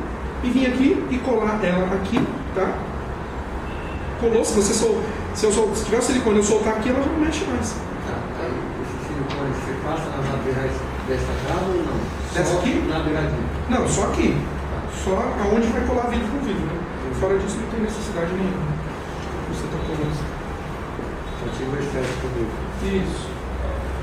[0.45, 2.21] e vir aqui e colar ela aqui,
[2.55, 2.77] tá?
[4.21, 5.01] colou, se você sol,
[5.35, 7.71] se, eu sol, se tiver o silicone eu soltar aqui, ela já não mexe mais.
[7.73, 8.45] Tá,
[8.85, 10.73] esse silicone você passa nas laterais
[11.09, 11.97] dessa casa ou não?
[12.35, 12.85] Dessa só aqui?
[12.89, 13.49] Na beiradinha.
[13.71, 14.37] Não, só aqui.
[15.03, 16.61] Só aonde vai colar vidro com vidro.
[16.61, 16.77] Né?
[17.19, 18.69] Fora disso não tem necessidade nenhuma.
[19.49, 20.13] Você está colando.
[21.41, 22.53] Só tinha o excesso comigo.
[22.85, 23.38] Isso.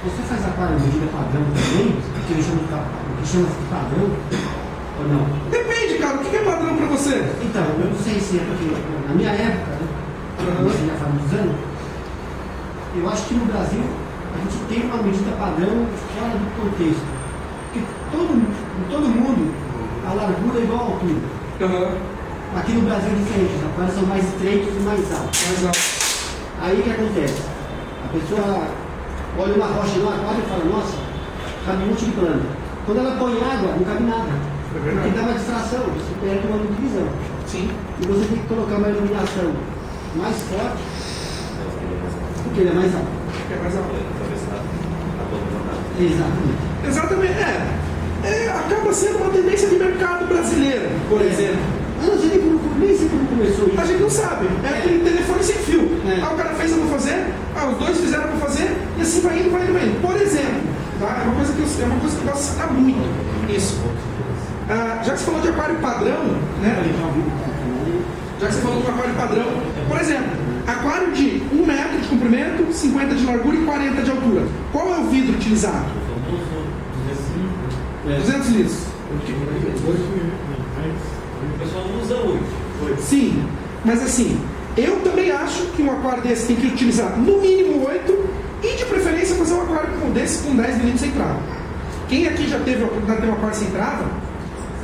[0.06, 1.98] Você faz aquário medida padrão também?
[2.28, 4.06] Que de, que chama de padrão?
[5.02, 5.26] Ou não?
[5.50, 6.18] Depende, cara.
[6.18, 7.26] O que é padrão para você?
[7.42, 8.70] Então, eu não sei se é porque
[9.08, 9.88] na minha época, né?
[10.62, 11.56] Você já faz muitos anos.
[12.96, 17.06] Eu acho que no Brasil a gente tem uma medida padrão fora do contexto.
[17.74, 17.82] Porque
[18.12, 18.32] todo,
[18.92, 19.54] todo mundo,
[20.06, 21.36] a largura é igual à altura.
[21.62, 22.60] Uhum.
[22.60, 25.46] Aqui no Brasil é diferente, os aquários são mais estreitos e mais altos.
[25.48, 25.80] Mais alto.
[26.62, 27.42] Aí o que acontece?
[28.06, 28.85] A pessoa
[29.38, 30.98] olha uma rocha no aquário e fala, nossa,
[31.66, 32.46] cabe um monte de planta.
[32.86, 34.30] Quando ela põe água, não cabe nada.
[34.76, 37.08] É Porque dá uma distração, você perde uma divisão.
[37.48, 37.70] Sim.
[38.02, 39.52] E você tem que colocar uma iluminação
[40.16, 40.84] mais forte,
[42.44, 43.08] porque ele é mais alto.
[43.52, 43.96] É mais alto.
[46.00, 46.88] Exatamente.
[46.88, 47.34] Exatamente.
[47.34, 48.28] É.
[48.28, 48.50] é.
[48.50, 51.26] Acaba sendo uma tendência de mercado brasileiro, por É.
[51.26, 51.75] exemplo.
[52.06, 52.36] Não sei
[52.80, 53.80] nem sei como começou isso.
[53.80, 54.48] A gente não sabe.
[54.64, 55.82] É aquele telefone sem fio.
[56.08, 56.22] É.
[56.22, 57.34] Ah, o cara fez, eu vou fazer.
[57.56, 58.76] Ah, os dois fizeram, vou fazer.
[58.98, 60.02] E assim vai indo, vai indo, vai indo.
[60.02, 60.62] Por exemplo,
[61.00, 61.22] tá?
[61.22, 63.56] é, uma coisa que eu, é uma coisa que eu gosto de citar muito.
[63.56, 63.82] Isso.
[64.70, 66.24] Ah, já que você falou de aquário padrão,
[66.62, 66.84] né?
[68.40, 69.46] Já que você falou de um aquário padrão,
[69.88, 70.32] por exemplo,
[70.68, 74.44] aquário de 1 metro de comprimento, 50 de largura e 40 de altura.
[74.72, 75.86] Qual é o vidro utilizado?
[78.06, 78.86] 200 litros.
[79.12, 80.45] O
[82.06, 83.02] usa hoje.
[83.02, 83.44] Sim,
[83.84, 84.40] mas assim,
[84.78, 88.30] eu também acho que um aquário desse tem que utilizar no mínimo 8
[88.64, 91.40] e de preferência fazer um aquário com desse com 10 milímetros sem trava.
[92.08, 94.06] Quem aqui já teve a oportunidade de ter um aquário sem trava,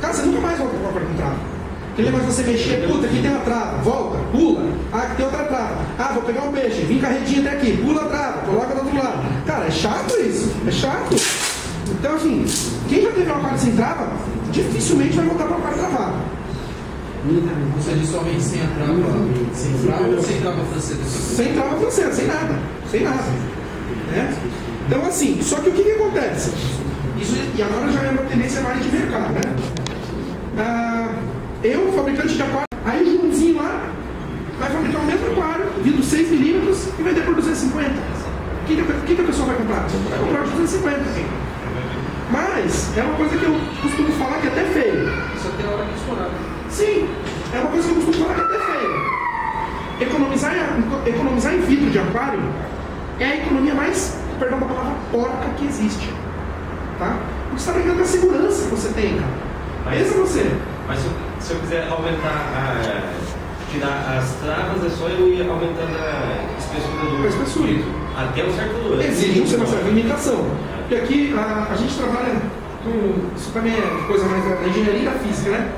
[0.00, 1.52] cara, você nunca mais volta com um aquário com trava.
[1.88, 5.44] Porque lembra você mexer, puta, aqui tem uma trava, volta, pula, ah, aqui tem outra
[5.44, 8.80] trava, ah, vou pegar um peixe, vim carretinho até aqui, pula a trava, coloca do
[8.80, 9.44] outro lado.
[9.46, 11.14] Cara, é chato isso, é chato.
[11.90, 12.46] Então, assim,
[12.88, 14.08] quem já teve um aquário sem trava,
[14.50, 16.14] dificilmente vai voltar para um aquário travado.
[17.80, 18.94] Seja, somente sem a trava,
[19.54, 21.04] sem trava ou sem trava francesa?
[21.04, 22.58] Sem trava francesa, sem nada.
[22.90, 23.22] Sem nada.
[24.10, 24.36] Né?
[24.86, 26.52] Então, assim, só que o que, que acontece?
[27.20, 29.56] Isso, e agora já é uma tendência mais de mercado, né?
[30.58, 31.14] Ah,
[31.62, 33.88] eu, fabricante de aquário, aí o Joãozinho lá
[34.58, 37.90] vai fabricar o mesmo aquário, vidro 6 milímetros e vender por 250.
[37.90, 39.86] O que, que, que a pessoa vai comprar?
[40.10, 41.00] Vai comprar por 250.
[42.32, 45.12] Mas é uma coisa que eu costumo falar que é até feio.
[45.40, 46.51] Só tem a hora que estourar.
[46.72, 47.06] Sim,
[47.54, 49.12] é uma coisa que eu costumo falar que é até feio.
[50.00, 52.40] Economizar em, economizar em vidro de aquário
[53.20, 56.08] é a economia mais, perdão da palavra, porca que existe.
[56.98, 57.16] Tá?
[57.48, 59.30] Porque você está brincando com a segurança que você tem, cara.
[59.84, 60.50] Mas- Pensa você.
[60.88, 63.12] Mas se eu, se eu quiser aumentar a.
[63.70, 67.24] tirar as travas, é só eu ir aumentando a espessura do.
[67.24, 67.66] A espessura.
[67.66, 67.90] vidro.
[68.16, 69.00] Até um certo.
[69.02, 70.46] Exige uma certa limitação.
[70.80, 72.34] Porque aqui a, a gente trabalha
[72.82, 73.34] com.
[73.36, 75.68] Isso também é coisa mais da, da engenharia e da física, né?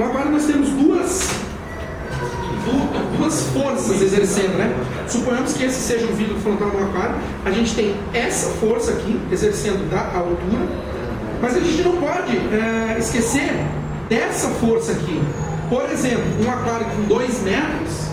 [0.00, 1.28] Aquário nós temos duas,
[2.64, 4.74] du- duas forças exercendo, né?
[5.06, 7.16] Suponhamos que esse seja o vidro frontal do aquário.
[7.44, 10.66] A gente tem essa força aqui, exercendo da altura,
[11.40, 13.52] mas a gente não pode é, esquecer
[14.08, 15.20] dessa força aqui.
[15.68, 18.08] Por exemplo, um aquário com 2 metros,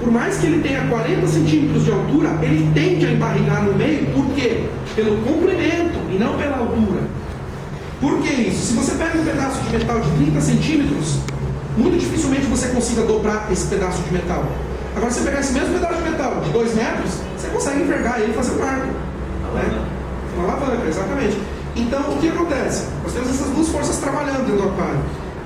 [0.00, 4.06] por mais que ele tenha 40 centímetros de altura, ele tende a embarrigar no meio,
[4.06, 4.64] por quê?
[4.96, 7.02] Pelo comprimento e não pela altura.
[8.00, 8.66] Por que isso?
[8.68, 11.18] Se você pega um pedaço de metal de 30 centímetros,
[11.76, 14.44] muito dificilmente você consiga dobrar esse pedaço de metal.
[14.96, 18.20] Agora, se você pegar esse mesmo pedaço de metal de 2 metros, você consegue envergar
[18.20, 18.86] ele e fazer um arco.
[18.86, 19.86] Né?
[20.36, 21.38] Uma alavanca, exatamente.
[21.76, 22.86] Então, o que acontece?
[23.04, 25.00] Nós temos essas duas forças trabalhando dentro do aquário.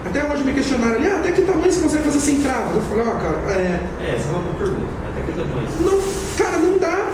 [0.07, 2.75] Até hoje me questionaram ali, ah, até que tamanho você consegue fazer sem trava?
[2.75, 4.87] Eu falei, ó, cara, é, É, essa é uma boa pergunta.
[5.11, 5.69] Até que tamanho?
[5.81, 6.01] não,
[6.37, 7.11] cara, não dá.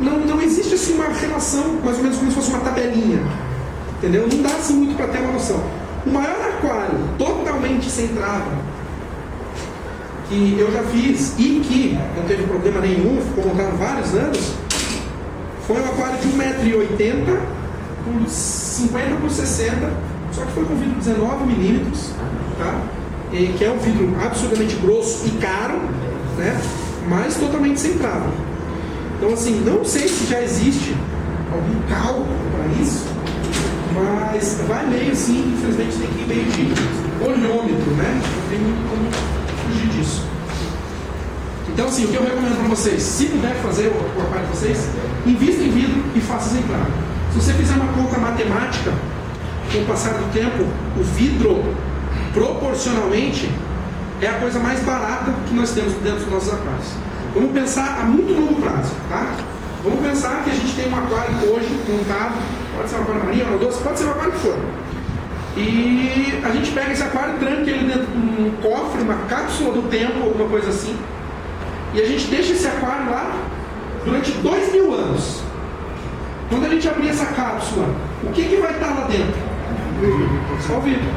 [0.00, 3.20] Não, não existe assim uma relação, mais ou menos como se fosse uma tabelinha.
[3.98, 4.28] Entendeu?
[4.32, 5.62] Não dá assim muito para ter uma noção.
[6.06, 8.68] O maior aquário totalmente sem trava
[10.28, 14.52] que eu já fiz e que não teve problema nenhum, ficou montado vários anos,
[15.66, 17.38] foi um aquário de 1,80m,
[18.04, 19.90] com 50 por 60,
[20.32, 22.10] só que foi com vidro 19 milímetros,
[22.58, 22.80] tá?
[23.32, 25.80] E que é um vidro absurdamente grosso e caro,
[26.36, 26.60] né?
[27.08, 28.30] Mas totalmente sem trava.
[29.16, 30.94] Então assim, não sei se já existe
[31.50, 33.06] algum cálculo para isso,
[33.94, 38.20] mas vai meio assim, infelizmente tem que ir meio de olhômetro, né?
[38.22, 39.10] Não tem muito como
[39.64, 40.26] fugir disso.
[41.68, 44.88] Então, assim, o que eu recomendo para vocês, se puder fazer o, aquário de vocês,
[45.24, 46.90] invista em vidro e faça trava.
[47.32, 48.92] Se você fizer uma conta matemática,
[49.72, 50.64] com o passar do tempo,
[50.98, 51.62] o vidro,
[52.32, 53.50] proporcionalmente,
[54.20, 56.88] é a coisa mais barata que nós temos dentro dos nossos aquários.
[57.34, 59.36] Vamos pensar a muito longo prazo, tá?
[59.84, 62.34] Vamos pensar que a gente tem um aquário hoje montado,
[62.78, 64.56] pode ser um aquário marinho, um doce, pode ser um aquário que for.
[65.56, 69.82] E a gente pega esse aquário, tranca ele dentro de um cofre, uma cápsula do
[69.90, 70.96] tempo, alguma coisa assim.
[71.92, 73.34] E a gente deixa esse aquário lá
[74.04, 75.42] durante dois mil anos.
[76.48, 77.88] Quando a gente abrir essa cápsula,
[78.22, 79.34] o que, que vai estar lá dentro?
[80.66, 81.08] Só o vidro.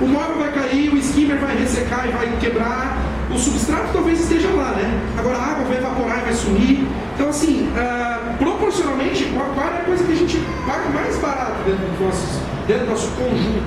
[0.00, 2.96] O móvel vai cair, o skimmer vai ressecar e vai quebrar.
[3.36, 4.98] O substrato talvez esteja lá, né?
[5.18, 6.86] Agora a água vai evaporar e vai sumir.
[7.14, 11.84] Então, assim, ah, proporcionalmente, aquário é a coisa que a gente paga mais barato dentro
[11.84, 13.62] do, nossos, dentro do nosso conjunto,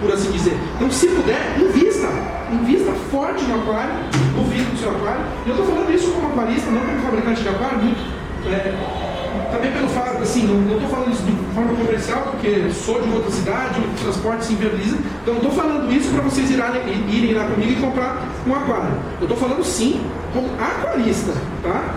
[0.00, 0.56] por assim dizer.
[0.76, 2.06] Então, se puder, invista.
[2.52, 3.94] Invista forte no aquário,
[4.36, 5.22] no vidro do seu aquário.
[5.44, 8.00] E eu estou falando isso como aquarista, não como fabricante de aquário, muito.
[8.46, 9.07] é,
[9.50, 13.30] também pelo fato, assim, não estou falando isso de forma comercial, porque sou de outra
[13.30, 14.96] cidade, o transporte se inviabiliza.
[15.22, 16.66] Então não estou falando isso para vocês irem,
[17.08, 18.90] irem lá comigo e comprar um aquário.
[19.20, 20.00] Eu estou falando sim
[20.32, 21.94] como aquarista, tá?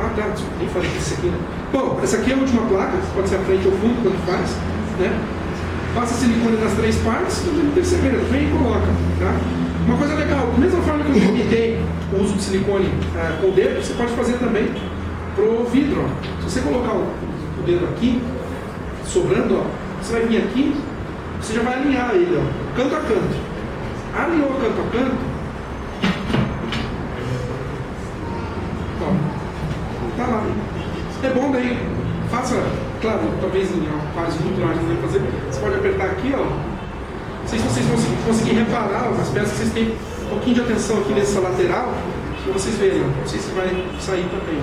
[0.00, 1.38] Ah, tá, nem falei disso aqui, né?
[1.72, 4.50] Bom, essa aqui é a última placa, pode ser a frente ou fundo, tanto faz,
[4.98, 5.18] né?
[5.94, 7.36] Passa silicone nas três partes,
[7.84, 8.86] segredo, vem e coloca,
[9.18, 9.34] tá?
[9.86, 11.80] Uma coisa legal, da mesma forma que eu limitei
[12.12, 14.70] o uso de silicone ah, com o dedo, você pode fazer também
[15.34, 16.04] pro vidro.
[16.40, 17.06] Se você colocar o,
[17.64, 18.20] dedo aqui,
[19.06, 19.64] sobrando, ó,
[20.02, 20.76] você vai vir aqui,
[21.40, 23.52] você já vai alinhar ele, ó, canto a canto.
[24.14, 25.16] Alinhou canto a canto,
[29.00, 30.46] ó, tá lá.
[31.22, 31.78] É bom daí,
[32.30, 32.60] faça,
[33.00, 36.72] claro, talvez em aquários muito largos não fazer, você pode apertar aqui, ó.
[37.42, 39.94] Não sei se vocês conseguem, conseguem reparar ó, as peças, vocês têm
[40.24, 41.92] um pouquinho de atenção aqui nessa lateral,
[42.42, 43.68] para vocês verem, não sei se vai
[44.00, 44.60] sair também.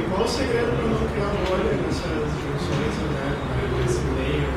[0.00, 3.36] E qual o segredo para não criar bolha nessas junções, né?
[3.84, 4.48] Nesse meio?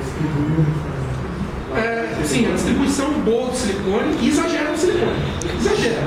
[1.76, 5.20] É, sim, a distribuição boa do silicone e exagera no silicone.
[5.60, 6.02] Exagera.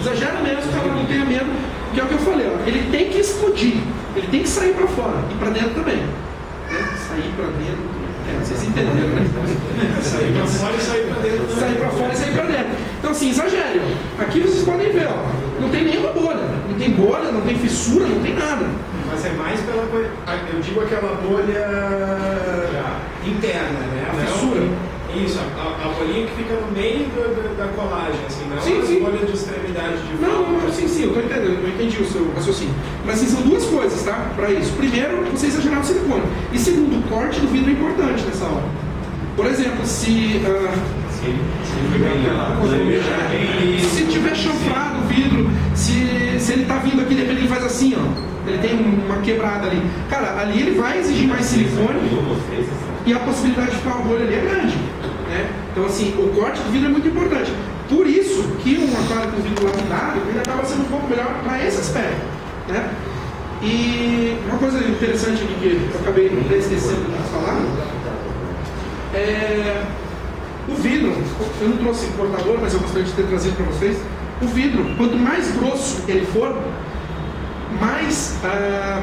[0.00, 1.50] Exagera mesmo para não tenha medo,
[1.92, 3.76] que é o que eu falei, ó, ele tem que explodir,
[4.16, 5.96] ele tem que sair para fora e para dentro também.
[5.96, 6.08] Né?
[6.96, 7.84] Sair para dentro,
[8.26, 9.26] é, vocês entenderam, né?
[10.00, 11.60] Sair para fora e sair para dentro.
[11.60, 12.72] Sair para fora e sair para dentro.
[12.98, 13.82] Então, assim, exagere.
[13.84, 14.22] ó.
[14.22, 16.48] Aqui vocês podem ver, ó, não tem nenhuma bolha.
[16.68, 18.66] Não tem bolha, não tem fissura, não tem nada.
[19.10, 20.10] Mas é mais pela coisa.
[20.52, 21.66] Eu digo aquela bolha
[23.26, 24.06] interna, né?
[24.10, 24.62] A fissura.
[25.16, 28.78] Isso, a, a bolinha que fica no meio do- do- da colagem, assim, não Sim,
[28.78, 29.00] as sim.
[29.00, 30.48] bolhas de extremidade de Não, fora.
[30.52, 32.74] não, não, sim, sim, eu tô entendendo, eu entendi o seu raciocínio.
[33.06, 34.30] Mas assim, são duas coisas, tá?
[34.36, 34.70] Pra isso.
[34.76, 36.22] Primeiro, você exagerar o silicone.
[36.52, 38.64] E segundo, o corte do vidro é importante nessa hora.
[39.34, 40.42] Por exemplo, se.
[40.46, 40.74] ah,
[41.18, 43.78] Se ele se ele aquela lâmina bem.
[43.80, 47.64] se tiver chanfrado o vidro, se, se ele tá vindo aqui, de repente ele faz
[47.64, 48.48] assim, ó.
[48.48, 49.82] Ele tem uma quebrada ali.
[50.08, 51.98] Cara, ali ele vai exigir mais silicone
[53.04, 54.76] e a possibilidade de ficar uma bolha ali é grande.
[55.28, 55.50] Né?
[55.72, 57.52] Então, assim, o corte do vidro é muito importante.
[57.88, 61.66] Por isso que um aquário com vidro lapidado ele acaba sendo um pouco melhor para
[61.66, 62.20] esse aspecto.
[62.68, 62.90] Né?
[63.60, 66.26] E uma coisa interessante aqui que eu acabei
[66.56, 67.60] esquecendo de falar
[69.14, 69.82] é
[70.68, 71.12] o vidro.
[71.60, 73.98] Eu não trouxe cortador, mas eu gostaria de ter trazido para vocês.
[74.40, 76.56] O vidro, quanto mais grosso ele for,
[77.80, 79.02] mais, ah,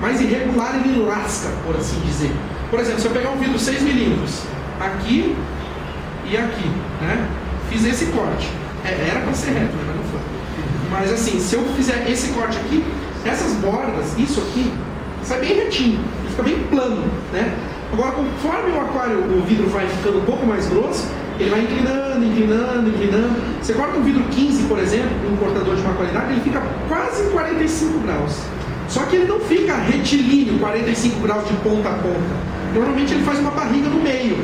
[0.00, 2.32] mais irregular ele lasca, por assim dizer.
[2.70, 4.42] Por exemplo, se eu pegar um vidro 6 milímetros
[4.80, 5.36] aqui
[6.30, 6.68] e aqui,
[7.00, 7.28] né?
[7.70, 8.48] Fiz esse corte.
[8.84, 10.20] É, era para ser reto, mas não foi.
[10.90, 12.84] Mas assim, se eu fizer esse corte aqui,
[13.24, 14.72] essas bordas, isso aqui,
[15.22, 16.00] sai bem retinho,
[16.30, 17.54] fica bem plano, né?
[17.92, 21.06] Agora, conforme o aquário, o vidro vai ficando um pouco mais grosso,
[21.40, 23.40] ele vai inclinando, inclinando, inclinando.
[23.62, 27.22] Você corta um vidro 15, por exemplo, um cortador de má qualidade, ele fica quase
[27.26, 28.36] em 45 graus.
[28.88, 32.36] Só que ele não fica retilíneo, 45 graus de ponta a ponta.
[32.74, 34.36] Normalmente ele faz uma barriga no meio,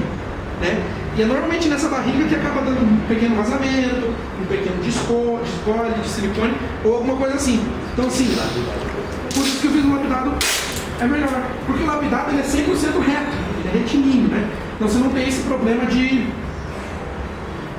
[0.61, 0.83] né?
[1.17, 5.95] E é normalmente nessa barriga que acaba dando um pequeno vazamento, um pequeno desco- descole
[6.03, 6.55] de silicone
[6.85, 7.63] ou alguma coisa assim.
[7.93, 8.27] Então, assim,
[9.35, 10.33] por isso que o vidro lapidado
[11.01, 11.43] é melhor.
[11.67, 14.49] Porque o lapidado ele é 100% reto, ele é retilíneo, né?
[14.77, 16.27] Então você não tem esse problema de,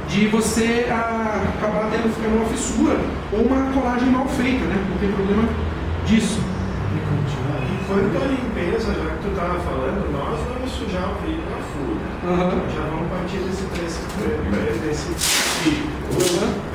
[0.07, 2.97] de você ah, acabar tendo ficando uma fissura
[3.31, 4.85] ou uma colagem mal feita, né?
[4.89, 5.43] Não tem problema
[6.05, 6.39] disso.
[6.95, 11.57] E quanto à limpeza, já que tu estava falando, nós vamos sujar o vidro na
[11.71, 12.05] fura.
[12.25, 12.61] Aham.
[12.73, 13.99] Já vamos partir desse, desse,
[14.81, 15.95] desse princípio.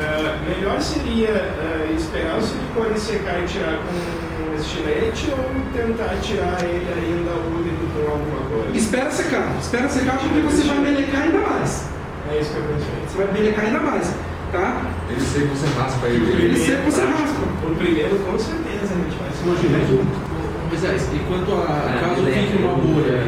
[0.00, 4.29] Ah, melhor seria ah, esperar o silicone secar e tirar com
[4.60, 5.38] estilete ou
[5.72, 8.76] tentar tirar ele ainda úmido com alguma coisa?
[8.76, 11.88] Espera secar, espera secar porque você vai melecar ainda mais.
[12.30, 12.94] É isso que eu pensei.
[13.08, 14.14] Você vai melecar ainda mais,
[14.52, 14.82] tá?
[15.08, 16.44] Ele seco, você raspa ele.
[16.44, 17.40] Ele seco, você raspa.
[17.66, 20.30] O primeiro, com certeza, a gente vai sujar.
[20.70, 21.66] Moisés, e quanto a
[22.00, 23.26] caso fique uma bolha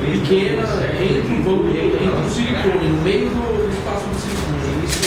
[0.00, 0.62] pequena
[1.02, 5.02] entre o volume, entre o silicone, no meio do espaço do silicone, isso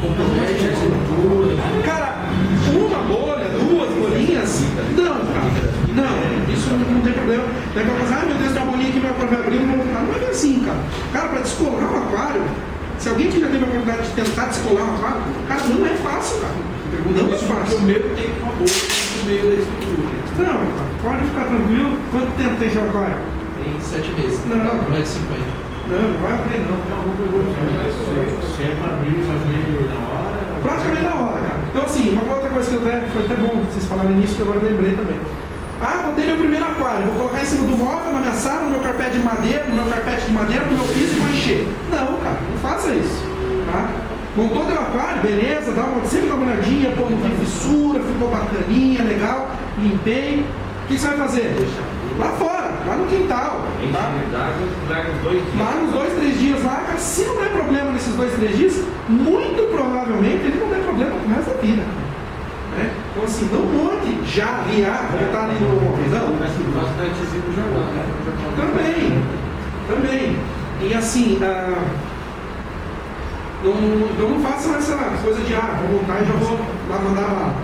[0.00, 1.52] compromete a estrutura.
[1.84, 2.08] Cara,
[2.72, 3.46] uma bolha,
[4.34, 4.60] duas bolinhas,
[4.96, 5.74] não, cara.
[5.94, 7.44] Não, isso não, não tem problema.
[7.74, 9.76] Não é pra fazer, ah meu Deus, tem uma bolinha aqui, meu vai abrir, não,
[9.76, 10.78] não é assim, cara.
[11.12, 12.42] Cara, pra descolar um aquário,
[12.98, 15.94] se alguém que já teve a oportunidade de tentar descolar um aquário, cara, não é
[15.94, 16.54] fácil, cara.
[17.04, 17.78] Não é fácil.
[17.78, 18.72] O meu tem uma bolha
[19.18, 20.14] no meio da estrutura.
[20.38, 20.58] Não,
[21.02, 21.98] pode ficar tranquilo.
[22.10, 23.16] Quanto tempo tem seu aquário?
[23.62, 24.40] Tem sete meses.
[24.46, 24.56] Não.
[24.56, 25.64] não é de 50.
[25.90, 26.78] Não, não vai abrir não.
[28.56, 30.33] Se é para abrir fazer na hora.
[30.64, 31.60] Praticamente na hora, cara.
[31.68, 34.42] Então assim, uma outra coisa que eu até, foi até bom vocês falarem nisso, que
[34.42, 35.20] agora eu lembrei também.
[35.82, 38.70] Ah, botei meu primeiro aquário, vou colocar em cima do móvel, na minha sala, no
[38.70, 41.68] meu carpete de madeira, no meu carpete de madeira, no meu piso e vou encher.
[41.90, 43.22] Não, cara, não faça isso.
[43.70, 43.90] Tá?
[44.36, 48.30] Montou teu aquário, beleza, dá uma, sempre dá uma olhadinha, pô, não tem fissura, ficou
[48.30, 50.46] bacaninha, legal, limpei.
[50.84, 51.68] O que você vai fazer?
[52.18, 53.62] Lá fora, lá no quintal.
[53.92, 54.12] Tá?
[55.58, 58.84] Lá nos dois, três dias lá, cara, se não der problema nesses dois, três dias,
[59.08, 61.82] muito provavelmente ele não der problema pro resto da vida.
[61.82, 62.92] Né?
[63.10, 66.28] Então assim, não monte já ah, vou botar ali no visão.
[66.28, 66.48] Né?
[68.56, 69.22] Também,
[69.88, 70.36] também.
[70.80, 71.82] E assim, ah,
[73.64, 76.58] não, não façam essa coisa de, ah, vou montar e já vou
[76.88, 77.54] lá mandar lá.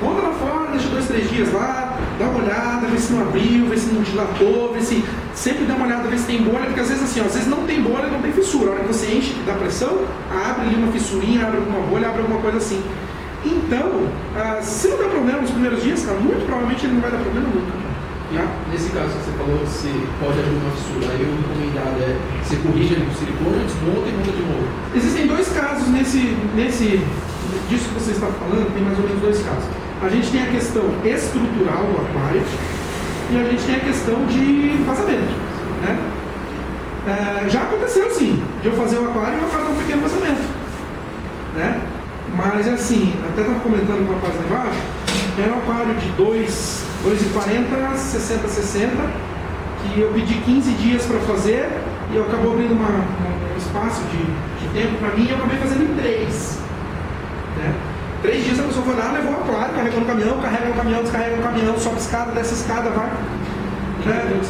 [0.00, 3.66] Monta lá fora, deixa dois, três dias lá, dá uma olhada, vê se não abriu,
[3.66, 5.04] vê se não dilatou, vê se.
[5.34, 7.48] Sempre dá uma olhada, vê se tem bolha, porque às vezes assim, ó, às vezes
[7.48, 8.70] não tem bolha, não tem fissura.
[8.70, 12.22] A hora que você enche da pressão, abre ali uma fissurinha, abre alguma bolha, abre
[12.22, 12.82] alguma coisa assim.
[13.44, 17.10] Então, ah, se não der problema nos primeiros dias, cara, muito provavelmente ele não vai
[17.10, 17.78] dar problema nunca.
[18.34, 18.44] Tá?
[18.70, 19.88] Nesse caso, você falou que se
[20.20, 24.12] pode abrir uma fissura, aí o recomendado é você corrige ali com silicone, desmonta e
[24.12, 24.68] monta de novo.
[24.94, 27.00] Existem dois casos nesse, nesse,
[27.70, 29.77] disso que você está falando, tem mais ou menos dois casos.
[30.00, 32.42] A gente tem a questão estrutural do aquário
[33.32, 35.34] e a gente tem a questão de vazamento.
[35.82, 35.98] Né?
[37.08, 40.40] É, já aconteceu sim, de eu fazer o aquário e eu fazer um pequeno vazamento.
[41.56, 41.80] Né?
[42.36, 44.80] Mas assim, até estava comentando com a rapaz lá embaixo,
[45.36, 48.90] era um aquário de 2,40, 60, 60,
[49.82, 51.68] que eu pedi 15 dias para fazer
[52.12, 54.18] e eu acabou abrindo uma, um espaço de,
[54.64, 56.67] de tempo para mim e eu acabei fazendo em 3.
[58.22, 61.02] Três dias a pessoa foi lá, levou a aquário, carregou no caminhão, carrega no caminhão,
[61.02, 63.10] descarrega no caminhão, sobe escada, desce escada, vai.
[64.06, 64.40] É,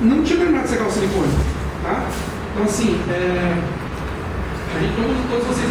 [0.00, 1.32] não tinha terminado de secar o silicone.
[1.84, 2.02] Tá?
[2.52, 3.56] Então assim, é,
[4.76, 5.70] a gente, todos, todos vocês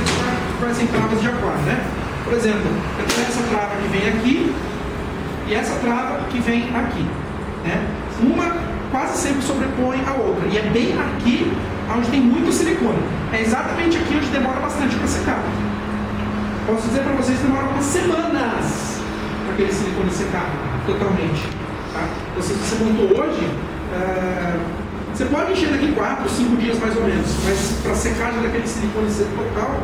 [0.59, 1.85] conhecem travas de aquário, né?
[2.23, 2.67] Por exemplo,
[2.99, 4.55] eu tenho essa trava que vem aqui
[5.47, 7.05] e essa trava que vem aqui.
[7.63, 7.87] Né?
[8.21, 8.55] Uma
[8.91, 10.47] quase sempre sobrepõe a outra.
[10.47, 11.51] E é bem aqui
[11.95, 12.99] onde tem muito silicone.
[13.33, 15.41] É exatamente aqui onde demora bastante para secar.
[16.67, 18.99] Posso dizer para vocês que demora algumas semanas
[19.45, 20.51] para aquele silicone secar
[20.85, 21.47] totalmente.
[21.93, 22.03] Tá?
[22.41, 23.47] Se você montou hoje,
[23.93, 24.59] é...
[25.13, 29.07] você pode encher daqui 4, 5 dias mais ou menos, mas para secagem daquele silicone
[29.07, 29.79] total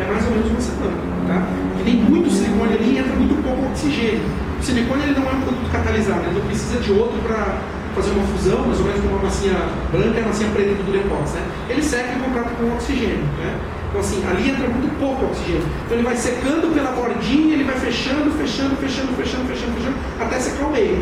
[0.00, 0.96] é mais ou menos uma semana.
[1.28, 1.46] Tá?
[1.78, 4.24] E tem muito silicone ali entra muito pouco oxigênio.
[4.58, 7.60] O silicone ele não é um produto catalisado, ele não precisa de outro para
[7.94, 10.82] fazer uma fusão, mais ou menos como uma massinha branca e a massinha preta do
[10.86, 11.32] Durepox.
[11.32, 11.44] Né?
[11.68, 13.20] Ele seca em contato com o oxigênio.
[13.36, 13.81] Né?
[13.92, 15.66] Então assim, ali entra muito pouco oxigênio.
[15.84, 20.40] Então ele vai secando pela bordinha, ele vai fechando, fechando, fechando, fechando, fechando, fechando, até
[20.40, 20.96] secar o meio.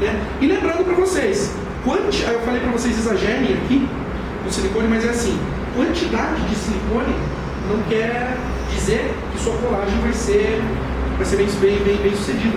[0.00, 0.18] Né?
[0.40, 1.54] E lembrando para vocês,
[1.84, 2.22] quanti...
[2.22, 3.86] eu falei para vocês exagerem aqui
[4.42, 5.38] no silicone, mas é assim,
[5.76, 7.14] quantidade de silicone
[7.68, 8.34] não quer
[8.74, 10.62] dizer que sua colagem vai ser,
[11.18, 11.46] vai ser bem,
[11.84, 12.56] bem, bem, sucedida.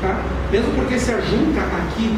[0.00, 0.22] Tá?
[0.52, 2.16] Mesmo porque se a junta aqui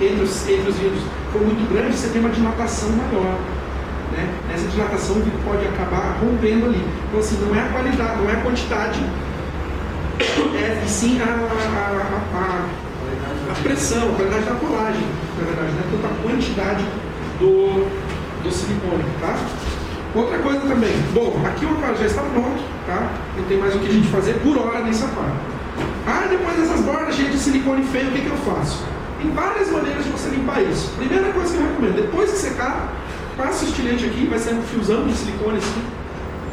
[0.00, 3.38] entre os, entre os vidros for muito grande, você tem uma dilatação maior.
[4.14, 4.32] Né?
[4.48, 6.82] Nessa dilatação vidro pode acabar rompendo ali.
[7.08, 9.00] Então assim, não é a qualidade, não é a quantidade,
[10.54, 12.66] é sim a, a, a,
[13.50, 15.02] a, pressão, a qualidade da colagem,
[15.38, 15.82] na verdade, né?
[15.90, 16.84] tanto a quantidade
[17.40, 17.88] do,
[18.42, 19.04] do silicone.
[19.20, 19.36] Tá?
[20.14, 23.10] Outra coisa também, bom, aqui o aquário já está pronto, tá?
[23.36, 25.34] Não tem mais o que a gente fazer por hora nesse aquário.
[26.06, 28.84] Ah, depois dessas bordas cheias de silicone feio, o que, que eu faço?
[29.20, 30.88] Tem várias maneiras de você limpar isso.
[30.96, 32.92] Primeira coisa que eu recomendo, depois que secar,
[33.36, 35.82] passa o estilete aqui, vai ser um fiozão de silicone assim,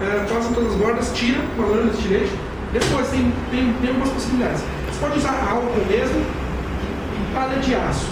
[0.01, 2.31] é, passa todas as bordas, tira uma lâmina de estilete.
[2.73, 4.63] Depois tem, tem, tem algumas possibilidades.
[4.89, 8.07] Você pode usar álcool mesmo e palha de aço.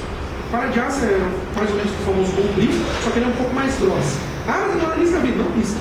[0.51, 1.17] Palha de aço é
[1.55, 2.71] mais ou menos o famoso bombril,
[3.03, 4.19] só que ele é um pouco mais grossa.
[4.47, 5.43] Ah, mas não risca vidro.
[5.43, 5.79] Não risca.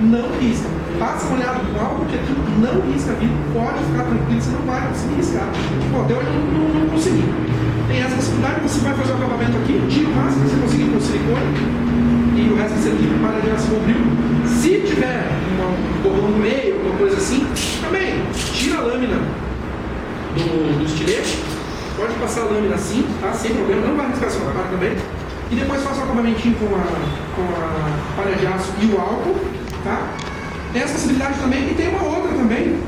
[0.00, 0.68] Não risca.
[0.98, 3.36] Passa molhado com álcool que aquilo não risca vidro.
[3.52, 5.48] Pode ficar tranquilo, você não vai conseguir riscar.
[5.92, 7.24] Pô, até hoje eu não, não, não consegui.
[7.88, 10.90] Tem essa possibilidade, você vai fazer o acabamento aqui, tira o máximo que você conseguir
[10.92, 11.90] com silicone
[12.52, 13.96] o resto você limpa para de aço bombril.
[14.46, 15.28] Se tiver
[15.60, 17.46] um borrão no meio, alguma coisa assim,
[17.80, 18.22] também
[18.54, 19.16] tira a lâmina
[20.34, 21.38] do, do estilete,
[21.96, 23.32] pode passar a lâmina assim, tá?
[23.32, 24.96] Sem problema, não vai riscar seu trabalho também
[25.50, 26.84] e depois faço o acabamentinho com a,
[27.34, 29.34] com a palha de aço e o álcool,
[29.82, 30.12] tá?
[30.72, 32.80] Tem essa possibilidade também, e tem uma outra também,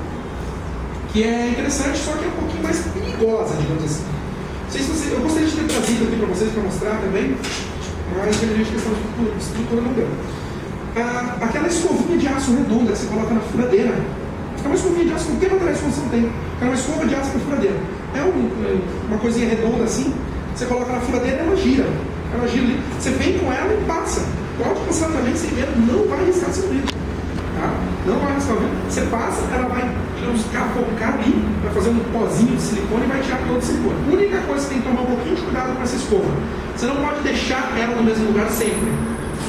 [1.13, 4.05] que é interessante, só que é um pouquinho mais perigosa, digamos assim.
[4.65, 7.37] Não sei se você, eu gostaria de ter trazido aqui para vocês, para mostrar também,
[8.17, 10.09] mas infelizmente questão de estrutura não deu.
[10.97, 13.95] Ah, aquela escovinha de aço redonda que você coloca na furadeira,
[14.63, 17.15] é uma escovinha de aço, não tem material de construção, tem, é uma escova de
[17.15, 17.77] aço para furadeira.
[18.15, 20.13] É um, uma coisinha redonda assim,
[20.55, 21.87] você coloca na furadeira e ela gira
[22.35, 24.23] ela gira ali, você vem com ela e passa.
[24.59, 26.92] Pode passar também sem medo, não vai riscar seu vidro.
[28.05, 28.69] Não vai vidro.
[28.89, 29.89] Você passa, ela vai,
[30.19, 33.95] digamos, capocar ali, vai fazer um pozinho de silicone e vai tirar todo o silicone.
[34.09, 36.31] A única coisa que você tem que tomar um pouquinho de cuidado com essa escova.
[36.77, 38.93] Você não pode deixar ela no mesmo lugar sempre.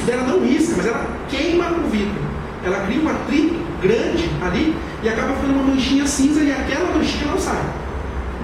[0.07, 2.21] Ela não risca, mas ela queima o vidro.
[2.63, 7.31] Ela cria um atrito grande ali e acaba ficando uma manchinha cinza e aquela manchinha
[7.31, 7.61] não sai.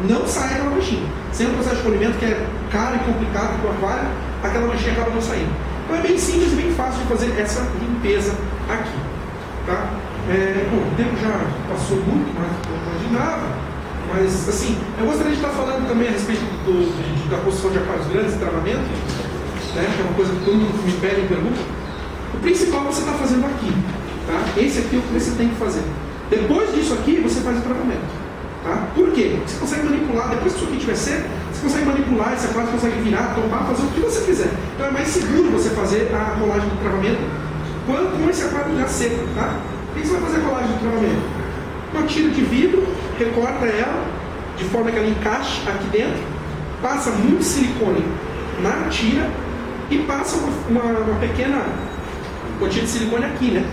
[0.10, 1.06] Não sai aquela manchinha.
[1.32, 4.10] Sem o processo de polimento que é caro e complicado o aquário,
[4.44, 5.52] aquela manchinha acaba não saindo.
[5.86, 8.34] Então é bem simples e bem fácil de fazer essa limpeza
[8.70, 9.09] aqui.
[9.66, 9.90] Tá?
[10.30, 11.34] É, bom, o tempo já
[11.70, 13.48] passou muito mais do que eu imaginava,
[14.14, 17.78] mas assim, eu gostaria de estar falando também a respeito do, de, da construção de
[17.80, 18.90] aquários grandes travamento,
[19.76, 21.62] né, que é uma coisa que todo mundo me pede e pergunta.
[22.34, 23.74] O principal você está fazendo aqui.
[24.30, 24.62] Tá?
[24.62, 25.84] Esse aqui é o que você tem que fazer.
[26.30, 28.06] Depois disso aqui, você faz o travamento.
[28.64, 28.88] Tá?
[28.94, 29.40] Por quê?
[29.46, 33.02] Você consegue manipular, depois que isso aqui estiver seco, você consegue manipular esse aquário, consegue
[33.02, 34.52] virar, tomar, fazer o que você quiser.
[34.76, 37.49] Então é mais seguro você fazer a colagem do travamento
[37.90, 39.28] quando com esse aquário já seco.
[39.36, 39.60] Tá?
[39.90, 41.22] O que você vai fazer a colagem travamento?
[41.92, 42.88] Uma tira de vidro,
[43.18, 44.06] recorta ela,
[44.56, 46.22] de forma que ela encaixe aqui dentro,
[46.82, 48.06] passa muito silicone
[48.62, 49.28] na tira
[49.90, 51.66] e passa uma, uma, uma pequena
[52.60, 53.66] quantia de silicone aqui, né?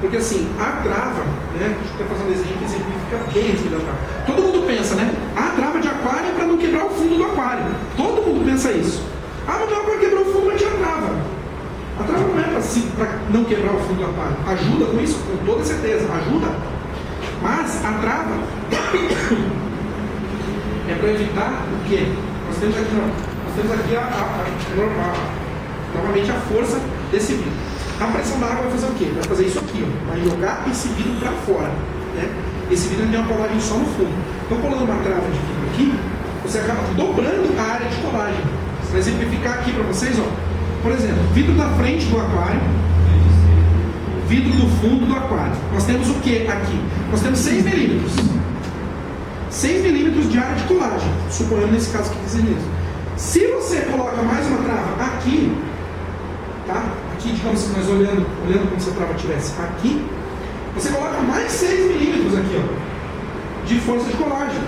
[0.00, 1.22] Porque assim, a trava,
[1.60, 1.76] né?
[1.78, 3.98] Deixa eu fazer um desenho que exemplifica bem esse da trava.
[4.26, 5.14] Todo mundo pensa, né?
[5.36, 7.64] A trava de aquário é para não quebrar o fundo do aquário.
[7.96, 9.04] Todo mundo pensa isso.
[9.46, 11.14] Ah, não é para quebrar o fundo, mas tinha trava.
[12.00, 12.60] A trava não é para
[13.32, 14.36] não quebrar o fundo do aquário.
[14.46, 15.18] Ajuda com isso?
[15.20, 16.48] Com toda certeza, ajuda.
[17.40, 18.34] Mas a trava
[20.88, 22.08] é para evitar o quê?
[22.46, 24.44] Nós temos aqui, nós temos aqui a, a, a,
[25.96, 26.78] novamente a força
[27.10, 27.50] desse vidro.
[28.00, 29.10] A pressão da água vai fazer o quê?
[29.14, 29.88] Vai fazer isso aqui, ó.
[30.10, 31.70] vai jogar esse vidro para fora.
[32.14, 32.30] Né?
[32.70, 34.12] Esse vidro tem uma colagem só no fundo.
[34.46, 35.92] Então, colando uma trava de vidro aqui,
[36.42, 38.40] você acaba dobrando a área de colagem.
[38.90, 40.26] Para exemplificar aqui para vocês, ó.
[40.82, 42.60] por exemplo, vidro da frente do aquário,
[44.32, 45.52] vidro do fundo do aquário.
[45.74, 46.80] Nós temos o que aqui?
[47.10, 48.12] Nós temos 6 milímetros.
[49.50, 52.66] 6 milímetros de área de colagem, suponhamos nesse caso aqui dizendo isso.
[53.18, 55.54] Se você coloca mais uma trava aqui,
[56.66, 56.82] tá?
[57.12, 60.02] Aqui, digamos que nós olhando, olhando como se a trava estivesse aqui,
[60.74, 64.62] você coloca mais 6 milímetros aqui, ó, de força de colagem.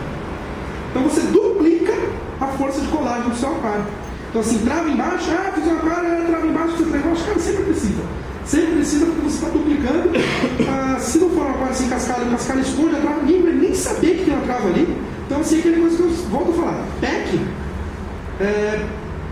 [0.90, 1.94] Então você duplica
[2.38, 3.86] a força de colagem do seu aquário.
[4.34, 7.62] Então assim, trava embaixo, ah, fiz um aquário, é, trava embaixo, trava embaixo, cara, sempre
[7.62, 8.02] precisa.
[8.44, 10.10] Sempre precisa porque você está duplicando.
[10.68, 13.52] Ah, se não for um aquário sem cascalho, o cascalho esconde a trava, ninguém vai
[13.52, 14.88] nem saber que tem uma trava ali.
[15.24, 17.40] Então assim, aquele coisa que eu volto a falar, PEC
[18.40, 18.84] é,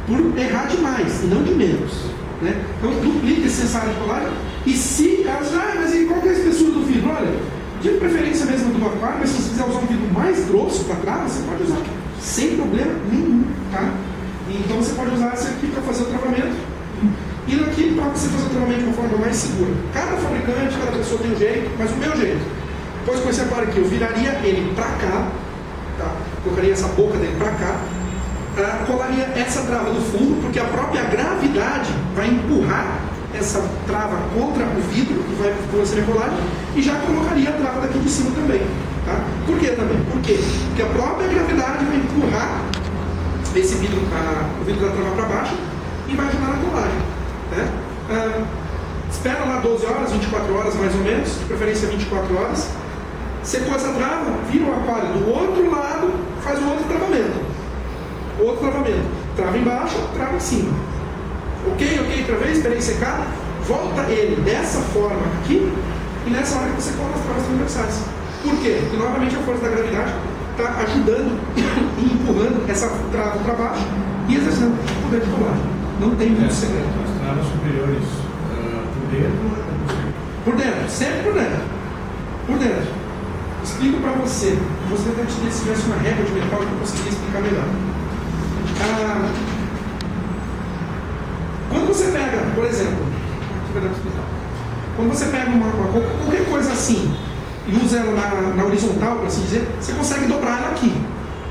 [0.07, 1.93] por errar demais e não de menos.
[2.41, 2.65] Né?
[2.79, 4.31] Então duplica esse sensário de colagem.
[4.65, 7.11] E se caso, ah, mas e qual que é a espessura do vidro?
[7.11, 7.35] Olha,
[7.83, 10.95] de preferência mesmo do aquário, mas se você quiser usar um vidro mais grosso para
[10.95, 11.83] trás, você pode usar
[12.21, 13.43] sem problema nenhum.
[13.73, 14.12] Tá?
[14.59, 16.57] Então você pode usar esse aqui para fazer o travamento.
[17.47, 19.73] E aqui para você fazer o travamento de uma forma mais segura.
[19.93, 22.41] Cada fabricante, cada pessoa tem um jeito, mas o meu jeito.
[23.01, 25.29] Depois com esse aquário aqui, eu viraria ele para cá,
[25.99, 26.15] tá?
[26.45, 27.81] colocaria essa boca dele para cá,
[28.57, 33.01] uh, colaria essa trava do fundo, porque a própria gravidade vai empurrar
[33.35, 36.39] essa trava contra o vidro que vai fazer a colagem
[36.77, 38.61] e já colocaria a trava daqui de cima também.
[39.05, 39.19] Tá?
[39.47, 39.99] Por que também?
[40.11, 40.39] Por quê?
[40.69, 42.63] Porque a própria gravidade vai empurrar
[43.61, 45.55] esse vidro, a, o vidro da trava para baixo
[46.09, 46.99] e vai ajudar na colagem.
[47.51, 47.69] Né?
[48.11, 48.43] Ah,
[49.11, 52.71] espera lá 12 horas, 24 horas mais ou menos, de preferência 24 horas.
[53.43, 56.13] Secou essa trava, vira o aquário do outro lado,
[56.43, 57.41] faz o outro travamento.
[58.41, 59.23] Outro travamento.
[59.37, 60.73] Trava embaixo, trava em cima.
[61.73, 63.27] Ok, ok, travei, esperei secar,
[63.67, 65.73] volta ele dessa forma aqui,
[66.27, 68.05] e nessa hora que você coloca as travas transversais.
[68.43, 68.79] Por quê?
[68.81, 70.13] Porque novamente a força da gravidade
[70.53, 71.39] está ajudando
[71.99, 73.87] e empurrando essa trava para baixo
[74.29, 75.65] e exercendo o poder de colagem.
[76.01, 76.89] Não tem muito É, segredo.
[77.05, 78.03] As travas superiores
[78.53, 79.63] ah, por dentro ou é
[80.45, 81.63] por dentro, sempre por dentro.
[82.47, 83.03] Por dentro.
[83.63, 84.59] Explico para você.
[84.91, 87.65] Você até te se tivesse uma régua de metal que eu conseguiria explicar melhor.
[88.83, 89.29] Ah,
[91.71, 93.07] quando você pega, por exemplo.
[94.97, 95.89] Quando você pega uma, uma-
[96.21, 97.15] qualquer coisa assim
[97.67, 100.93] e usa ela na, na horizontal, por assim dizer, você consegue dobrar ela aqui.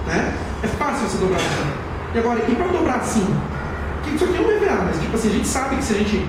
[0.08, 0.34] Né?
[0.64, 1.82] É fácil você dobrar assim.
[2.14, 3.26] E agora, e para dobrar assim?
[4.04, 5.98] Que isso aqui é um EVA, mas tipo assim, a gente sabe que se a
[5.98, 6.26] gente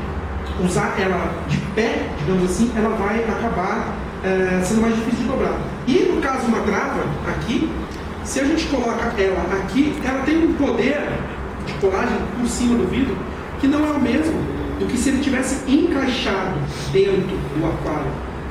[0.64, 3.94] usar ela de pé, digamos assim, ela vai acabar
[4.24, 5.58] eh, sendo mais difícil de dobrar.
[5.86, 7.70] E no caso de uma trava, aqui,
[8.24, 11.10] se a gente coloca ela aqui, ela tem um poder
[11.66, 13.16] de colagem por cima do vidro
[13.60, 14.34] que não é o mesmo
[14.78, 16.58] do que se ele tivesse encaixado
[16.92, 18.10] dentro do aquário.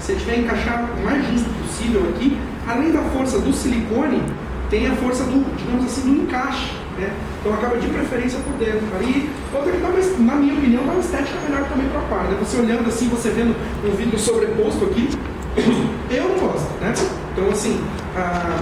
[0.09, 2.37] Ele tiver encaixado o mais justo possível aqui,
[2.67, 4.21] além da força do silicone,
[4.69, 6.71] tem a força do, digamos assim, do encaixe.
[6.97, 7.13] Né?
[7.39, 8.81] Então acaba de preferência por dentro.
[8.99, 12.03] Aí, outra que dá uma, na minha opinião, dá uma estética melhor também para o
[12.03, 12.31] aquário.
[12.31, 12.37] Né?
[12.39, 13.55] Você olhando assim, você vendo
[13.85, 15.09] um vidro sobreposto aqui,
[16.09, 16.69] eu não gosto.
[16.81, 16.93] Né?
[17.33, 17.81] Então assim,
[18.15, 18.61] a,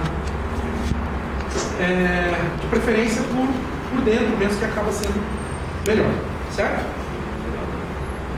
[1.80, 3.48] é, de preferência por,
[3.90, 5.20] por dentro mesmo, que acaba sendo
[5.86, 6.10] melhor.
[6.50, 6.84] Certo?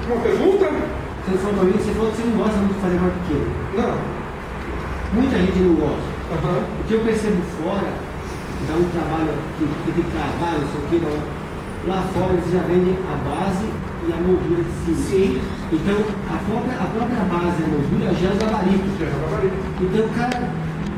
[0.07, 1.02] Uma pergunta?
[1.23, 3.47] Você falou pra mim, você falou que você não gosta muito de fazer mais pequeno.
[3.79, 3.95] Não.
[5.15, 6.09] Muita gente não gosta.
[6.33, 6.59] Aham.
[6.63, 7.89] O que eu percebo fora,
[8.67, 11.17] dá um trabalho que que tem que travar, não sei o que, não.
[11.87, 14.99] lá fora eles já vendem a base e a moldura de cima.
[15.07, 15.41] Sim.
[15.73, 18.89] Então a própria, a própria base e a moldura já é o gabarito.
[18.99, 19.59] Já é o gabarito.
[19.79, 20.39] Então o cara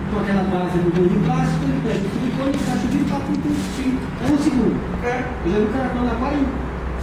[0.09, 3.07] com aquela base e moldura de plástico, ele pega o silicone e encaixa o vidro
[3.13, 3.91] para tudo sim.
[3.93, 4.77] É um segundo.
[5.05, 5.15] É,
[5.45, 6.43] Eu já vi o cara com a quase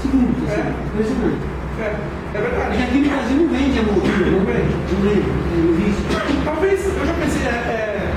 [0.01, 0.73] segundos, assim, É.
[0.89, 1.43] impressionante.
[1.81, 1.95] É,
[2.33, 2.83] é verdade.
[2.83, 4.73] aqui no Brasil não vende a moldura, Não vende.
[4.93, 6.01] Não vende, não existe.
[6.45, 8.13] Talvez, eu já pensei, é, é,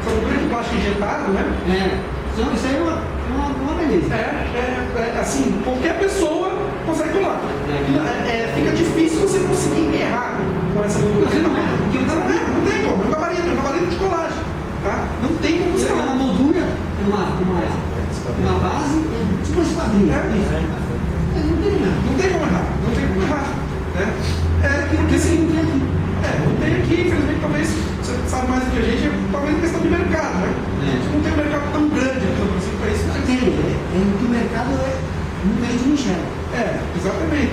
[0.00, 1.44] essa moldura de plástico injetado, né?
[1.68, 2.00] É.
[2.32, 3.02] Então, isso aí é uma,
[3.34, 4.14] uma, uma beleza.
[4.14, 6.52] É, é, é, assim, qualquer pessoa
[6.86, 7.40] consegue colar.
[7.68, 10.38] É, é, fica difícil você conseguir errar
[10.74, 11.26] com essa moldura.
[11.26, 14.38] Não porque não, é, não tem como, é um gabarito, é um gabarito de colagem.
[14.84, 15.04] Tá?
[15.22, 16.62] Não tem como você tem uma moldura,
[17.06, 17.60] uma, uma,
[18.38, 19.04] uma base,
[19.44, 20.12] tipo esse quadrinho.
[20.12, 20.89] É.
[21.34, 21.72] Não tem.
[21.80, 23.46] Não tem como errar, não tem como errar.
[23.94, 24.12] Né?
[24.62, 25.48] É, porque assim,
[26.22, 27.68] é, não tem aqui, infelizmente, talvez,
[28.02, 30.54] você sabe mais do que a gente, talvez questão de mercado, né?
[30.80, 33.04] A gente não tem um mercado tão grande digamos assim, para isso.
[33.06, 35.00] Não tem, é que o mercado é,
[35.44, 36.40] não vende, não enxerga.
[36.54, 37.52] É, exatamente.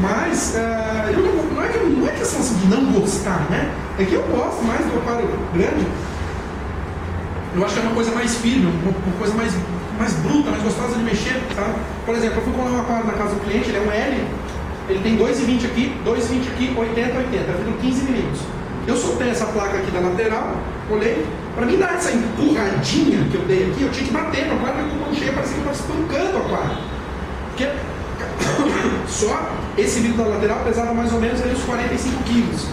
[0.00, 3.72] Mas é, eu não, não, é que, não é questão assim, de não gostar, né?
[3.98, 5.86] É que eu gosto mais do aquário grande.
[7.54, 9.52] Eu acho que é uma coisa mais firme, uma, uma coisa mais,
[10.00, 11.74] mais bruta, mais gostosa de mexer, sabe?
[12.06, 14.24] Por exemplo, eu fui colar um aquário na casa do cliente, ele é um L,
[14.88, 17.52] Ele tem 2,20 aqui, 2,20 aqui, 80, 80.
[17.52, 18.40] Ficam 15 milímetros.
[18.88, 20.56] Eu soltei essa placa aqui da lateral,
[20.90, 21.26] olhei.
[21.54, 24.80] Para mim dar essa empurradinha que eu dei aqui, eu tinha que bater no aquário,
[24.80, 26.78] porque eu mão cheia, parecia que eu estava espancando o aquário.
[27.50, 27.68] Porque
[29.06, 32.64] só esse vidro da lateral pesava mais ou menos ali uns 45 quilos.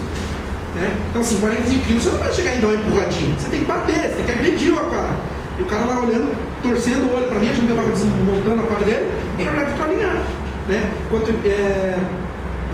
[0.75, 0.95] Né?
[1.09, 3.35] Então, assim, 45 quilos você não vai chegar e dar uma empurradinha.
[3.37, 5.36] Você tem que bater, você tem que agredir o aquário.
[5.57, 8.63] E o cara lá olhando, torcendo o olho para mim, a gente estava desmontando o
[8.65, 10.25] aquário dele, e na verdade ficou alinhado.
[10.67, 10.91] Né?
[11.09, 11.97] Quanto, é,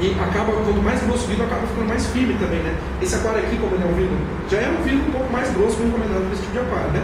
[0.02, 2.76] e acaba, quanto mais grosso o vidro, acaba ficando mais firme também, né?
[3.02, 4.18] Esse aquário aqui, como ele é um vidro,
[4.50, 7.04] já é um vidro um pouco mais grosso, recomendado para esse tipo de aquário, né?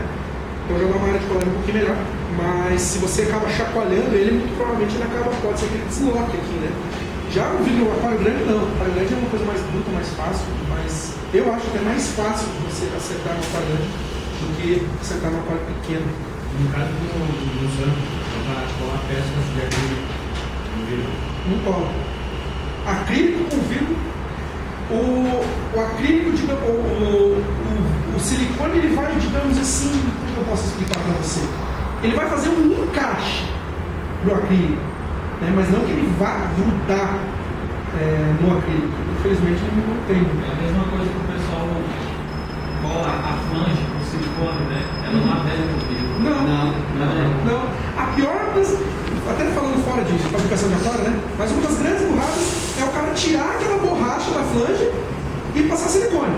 [0.66, 1.98] Então já dá uma área de colônia um pouquinho melhor.
[2.36, 6.36] Mas se você acaba chacoalhando ele, muito provavelmente ele acaba, pode ser que ele desloque
[6.36, 6.72] aqui, né?
[7.32, 8.68] Já o vidro aquário grande não.
[8.68, 12.04] O aquário grande é uma coisa mais bruta, mais fácil, mas eu acho até mais
[12.20, 14.09] fácil de você acertar no aquário grande
[14.40, 16.06] do que acertar no aquário pequeno.
[16.60, 18.20] No caso do, Santos,
[18.80, 20.20] com a pesca de vidro
[20.78, 21.10] no vidro.
[21.48, 21.90] Não cola.
[22.86, 23.96] Acrílico com vidro,
[24.90, 27.44] o, o acrílico, digamos, o, o,
[28.14, 31.42] o, o silicone, ele vai, digamos assim, como eu posso explicar para você?
[32.02, 33.46] Ele vai fazer um encaixe
[34.26, 34.82] no acrílico,
[35.42, 35.54] né?
[35.56, 37.20] mas não que ele vá grudar
[38.00, 38.98] é, no acrílico.
[39.20, 40.18] Infelizmente ele não tem.
[40.18, 41.68] É a mesma coisa que o pessoal
[42.82, 44.84] cola a flange silicone, né?
[45.06, 46.20] Ela não adere no vidro.
[46.20, 46.66] Não, não,
[47.00, 47.46] não.
[47.46, 47.62] não.
[47.98, 48.76] A pior das.
[49.30, 51.20] Até falando fora disso, fabricação de aquário, né?
[51.38, 54.90] Mas uma das grandes burradas é o cara tirar aquela borracha da flange
[55.56, 56.34] e passar silicone.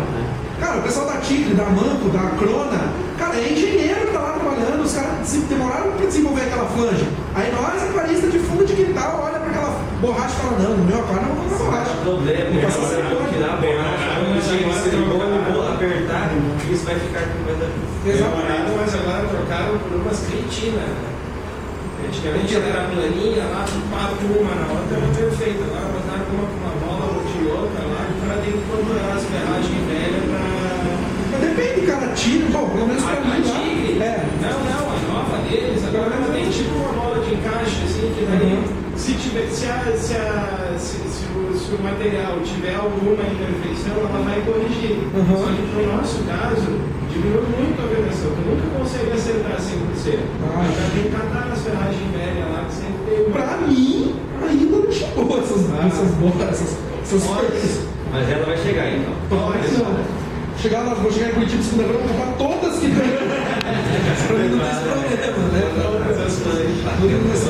[0.62, 2.80] Cara, o pessoal da Tigre, da Manco, da Crona,
[3.18, 7.08] cara, é engenheiro que tá lá trabalhando, os caras demoraram para desenvolver aquela flange.
[7.34, 10.86] Aí nós, aquaristas de fundo de quintal, olha para aquela borracha e fala, não, no
[10.86, 11.96] meu aquário não vou passar borracha.
[12.06, 13.34] problema, Vou é passar silicone.
[13.34, 14.06] tirar a borracha,
[14.86, 16.30] silicone, vou apertar,
[16.70, 17.66] isso vai ficar com medo
[18.06, 18.70] Exatamente.
[18.78, 20.90] Mas agora trocaram por umas cretinas.
[20.94, 21.10] né?
[22.08, 25.64] Antigamente ela era planinha, lá tu pá, uma na outra era perfeita.
[25.66, 29.16] Agora botaram uma com uma bola ou de outra lá, o cara tem que procurar
[29.16, 30.51] as ferragens velhas pra.
[31.56, 33.60] Depende, cara, tira, bom, pelo menos pra A, a mim lá.
[33.60, 34.00] Tigre?
[34.02, 34.24] É.
[34.42, 38.24] Não, não, a nova deles, agora ela tem tipo uma bola de encaixe, assim, que
[38.24, 38.64] daí,
[38.96, 44.00] se, tiver, se, a, se, a, se, se, o, se o material tiver alguma imperfeição,
[44.00, 44.96] ela vai corrigir.
[45.12, 45.44] Uhum.
[45.44, 46.72] Só que no nosso caso,
[47.12, 50.20] diminuiu muito a vedação, tu nunca consegue acertar 100%.
[50.48, 50.64] Ah.
[50.72, 53.32] Já tem que catar nas ferragens velhas lá, que sempre tem uma.
[53.36, 54.16] Pra mim,
[54.48, 55.88] ainda não chegou essas, Ah.
[55.88, 57.92] essas bolas, essas, essas coisas.
[58.12, 59.14] Mas ela vai chegar então.
[59.30, 60.21] Não.
[60.62, 62.94] Chegar lá, vou chegar em Curitiba segunda-feira, vou comprar todas que tem.
[62.94, 65.74] pra mim não tem esse problema, né?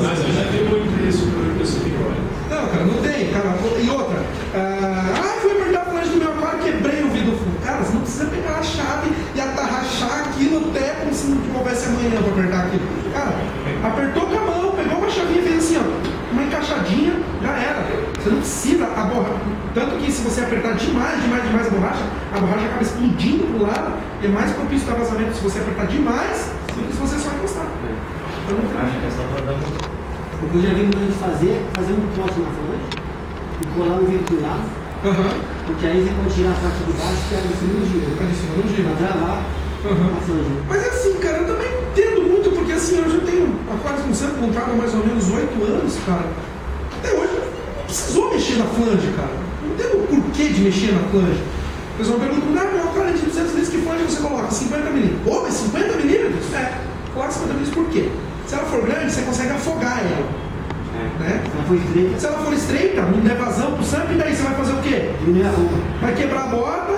[0.01, 2.21] Mas eu já vi muito isso por isso que olha.
[2.49, 3.53] Não, cara, não tem, cara.
[3.83, 4.23] E outra,
[4.55, 7.59] ah, ah, fui apertar a flange do meu aquário, quebrei o vidro fundo.
[7.65, 11.87] Cara, você não precisa pegar a chave e atarrachar aquilo até como se não houvesse
[11.87, 12.83] amanhã pra apertar aquilo.
[13.11, 13.35] Cara,
[13.83, 18.10] apertou com a mão, pegou uma chavinha e fez assim, ó, uma encaixadinha, já era.
[18.21, 19.41] Você não precisa a borracha.
[19.73, 22.03] Tanto que se você apertar demais, demais, demais a borracha,
[22.35, 25.87] a borracha acaba explodindo pro lado e é mais propício a vazamento se você apertar
[25.87, 27.65] demais do que se você só encostar.
[28.45, 28.81] Então, não.
[28.81, 30.45] Acho que é só pra dar um.
[30.45, 32.89] O que eu já vi muita gente fazer, fazer um poste na flange
[33.61, 34.65] e colar um vidro do lado,
[35.05, 35.29] Aham.
[35.67, 38.05] porque aí você pode tirar a parte de baixo que é em cima do giro.
[38.11, 38.89] Fica de cima do giro.
[38.89, 39.37] Pra travar
[39.85, 40.09] Aham.
[40.17, 40.53] a flange.
[40.69, 44.37] Mas assim, cara, eu também entendo muito, porque assim, eu já tenho aquários com sempre
[44.41, 46.25] comprado há mais ou menos 8 anos, cara.
[47.91, 49.35] Não precisou mexer na flange, cara.
[49.61, 51.43] Não entendo o porquê de mexer na flange.
[51.93, 54.49] O pessoal pergunta, meu aquário é de 200 litros, que flange você coloca?
[54.49, 55.21] 50 milímetros.
[55.25, 56.53] Pô, mas 50 milímetros?
[56.53, 56.71] É.
[57.13, 58.09] Coloca 50 milímetros por quê?
[58.47, 60.41] Se ela for grande, você consegue afogar ela.
[61.19, 61.43] Né?
[61.43, 64.35] Se ela for estreita, Se ela for estreita, não der vazão pro samp, e daí
[64.35, 65.11] você vai fazer o quê?
[65.19, 65.75] diminui a roupa.
[65.99, 66.93] vai quebrar a borda,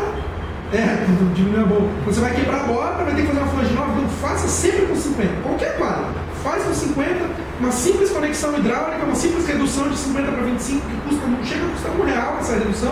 [0.73, 1.89] é, diminuir a boca.
[2.05, 4.85] Você vai quebrar a borda, vai ter que fazer uma flange nova, então faça sempre
[4.85, 5.41] com 50.
[5.41, 6.05] Qualquer quadro,
[6.43, 7.19] faz com 50,
[7.63, 11.65] uma simples conexão hidráulica, uma simples redução de 50 para 25, que custa, não chega
[11.65, 12.91] a custar um real essa redução,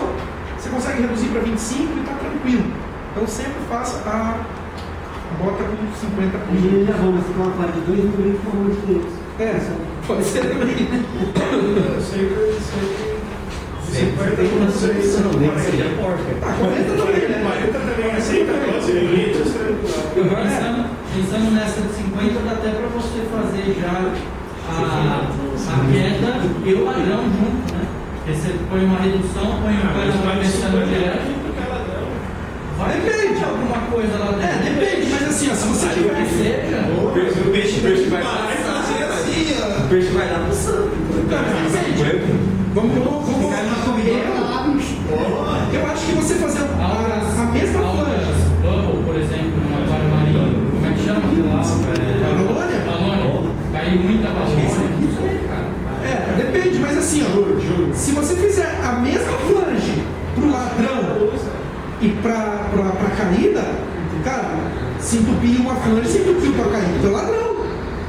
[0.58, 2.64] você consegue reduzir para 25 e está tranquilo.
[3.10, 4.40] Então sempre faça a,
[5.38, 8.70] bota com 50 por Diminui a roupa, fica uma parte de 2 milímetros com uma
[8.70, 9.04] de 3.
[9.40, 9.60] É,
[10.06, 10.88] pode ser também.
[11.92, 13.12] Eu sempre, sempre.
[13.92, 16.32] Sempre tem uma solução, nem que seja porca.
[16.40, 17.42] Tá, 40 também, né?
[17.44, 20.30] 40 também aceita, 12 milímetros, tranquilo.
[20.30, 24.32] Pensando, pensando nessa de 50, dá até para você fazer já
[24.68, 24.72] a,
[25.22, 27.84] a queda e o ladrão junto, né?
[28.16, 31.42] Porque você põe uma redução, põe um coisa vai pensando direto,
[32.78, 33.44] vai Depende.
[33.44, 34.80] alguma coisa lá É, dentro.
[34.80, 36.26] depende, mas assim, ó, se você Vai que tiver.
[36.26, 36.78] seja.
[36.88, 39.84] O peixe, o peixe, o peixe vai Vai fazer assim, ó.
[39.84, 40.90] O peixe vai dar pro santo.
[42.74, 43.50] Vamos, vamos, vamos.
[43.50, 44.24] Na correia.
[45.72, 48.32] Eu acho que você fazer a, a, a mesma flange.
[48.62, 51.62] bubble, por exemplo, no aquário marinho, como é que chama aquilo lá?
[52.22, 52.80] Balônia?
[53.82, 55.66] Caiu muita sei, cara.
[56.04, 56.78] É, depende.
[56.78, 60.02] mas assim, ó, se você fizer a mesma flange
[60.36, 61.30] pro ladrão
[62.00, 63.64] e pra, pra, pra caída,
[64.24, 64.50] cara,
[65.00, 67.56] se entupir uma flange, se entupiu pra caída do ladrão.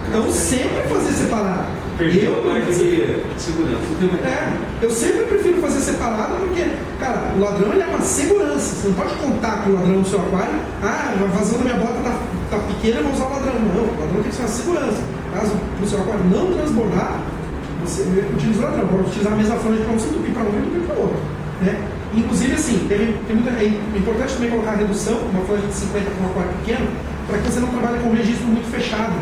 [0.07, 1.65] Então sempre fazer separado.
[1.97, 3.83] Perdeu Eu, a parte de segurança.
[4.25, 6.65] é, eu sempre prefiro fazer separado porque,
[6.99, 8.75] cara, o ladrão ele é uma segurança.
[8.75, 10.53] Você não pode contar com o ladrão no seu aquário.
[10.83, 12.19] Ah, a vazão da minha bota tá,
[12.51, 13.53] tá pequena, eu vou usar o ladrão.
[13.53, 15.22] Não, o ladrão tem que ser uma segurança.
[15.33, 15.53] Caso
[15.85, 17.19] seu aquário não transbordar,
[17.81, 18.03] você
[18.33, 18.87] utiliza o ladrão.
[18.87, 21.19] Pode utilizar a mesma flange para se entupir para um e entupir para outro.
[21.61, 21.87] Né?
[22.15, 26.23] Inclusive, assim, tem muita, é importante também colocar a redução, uma flange de 50 para
[26.23, 26.87] um aquário pequeno,
[27.27, 29.13] para que você não trabalhe com um registro muito fechado.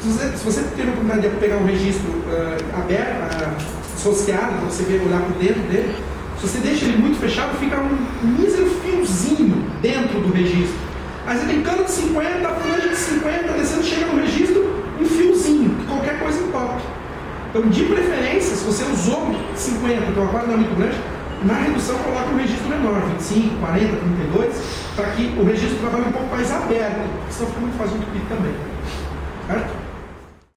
[0.00, 4.52] Se você, se você teve a oportunidade de pegar um registro uh, aberto, uh, associado,
[4.56, 5.94] para você ver, olhar por dentro dele,
[6.40, 10.74] se você deixa ele muito fechado, fica um mísero fiozinho dentro do registro.
[11.26, 14.59] Aí você tem cano de 50, flange de 50, descendo, chega no registro,
[15.00, 16.82] um fiozinho, que qualquer coisa entope.
[17.50, 20.96] Então, de preferência, se você usou 50, então agora não é muito grande,
[21.44, 24.54] na redução coloca um registro menor, 25, 40, 32,
[24.94, 27.00] para que o registro trabalhe um pouco mais aberto,
[27.30, 28.54] senão fica muito fácil de entupir também.
[29.46, 29.89] Certo?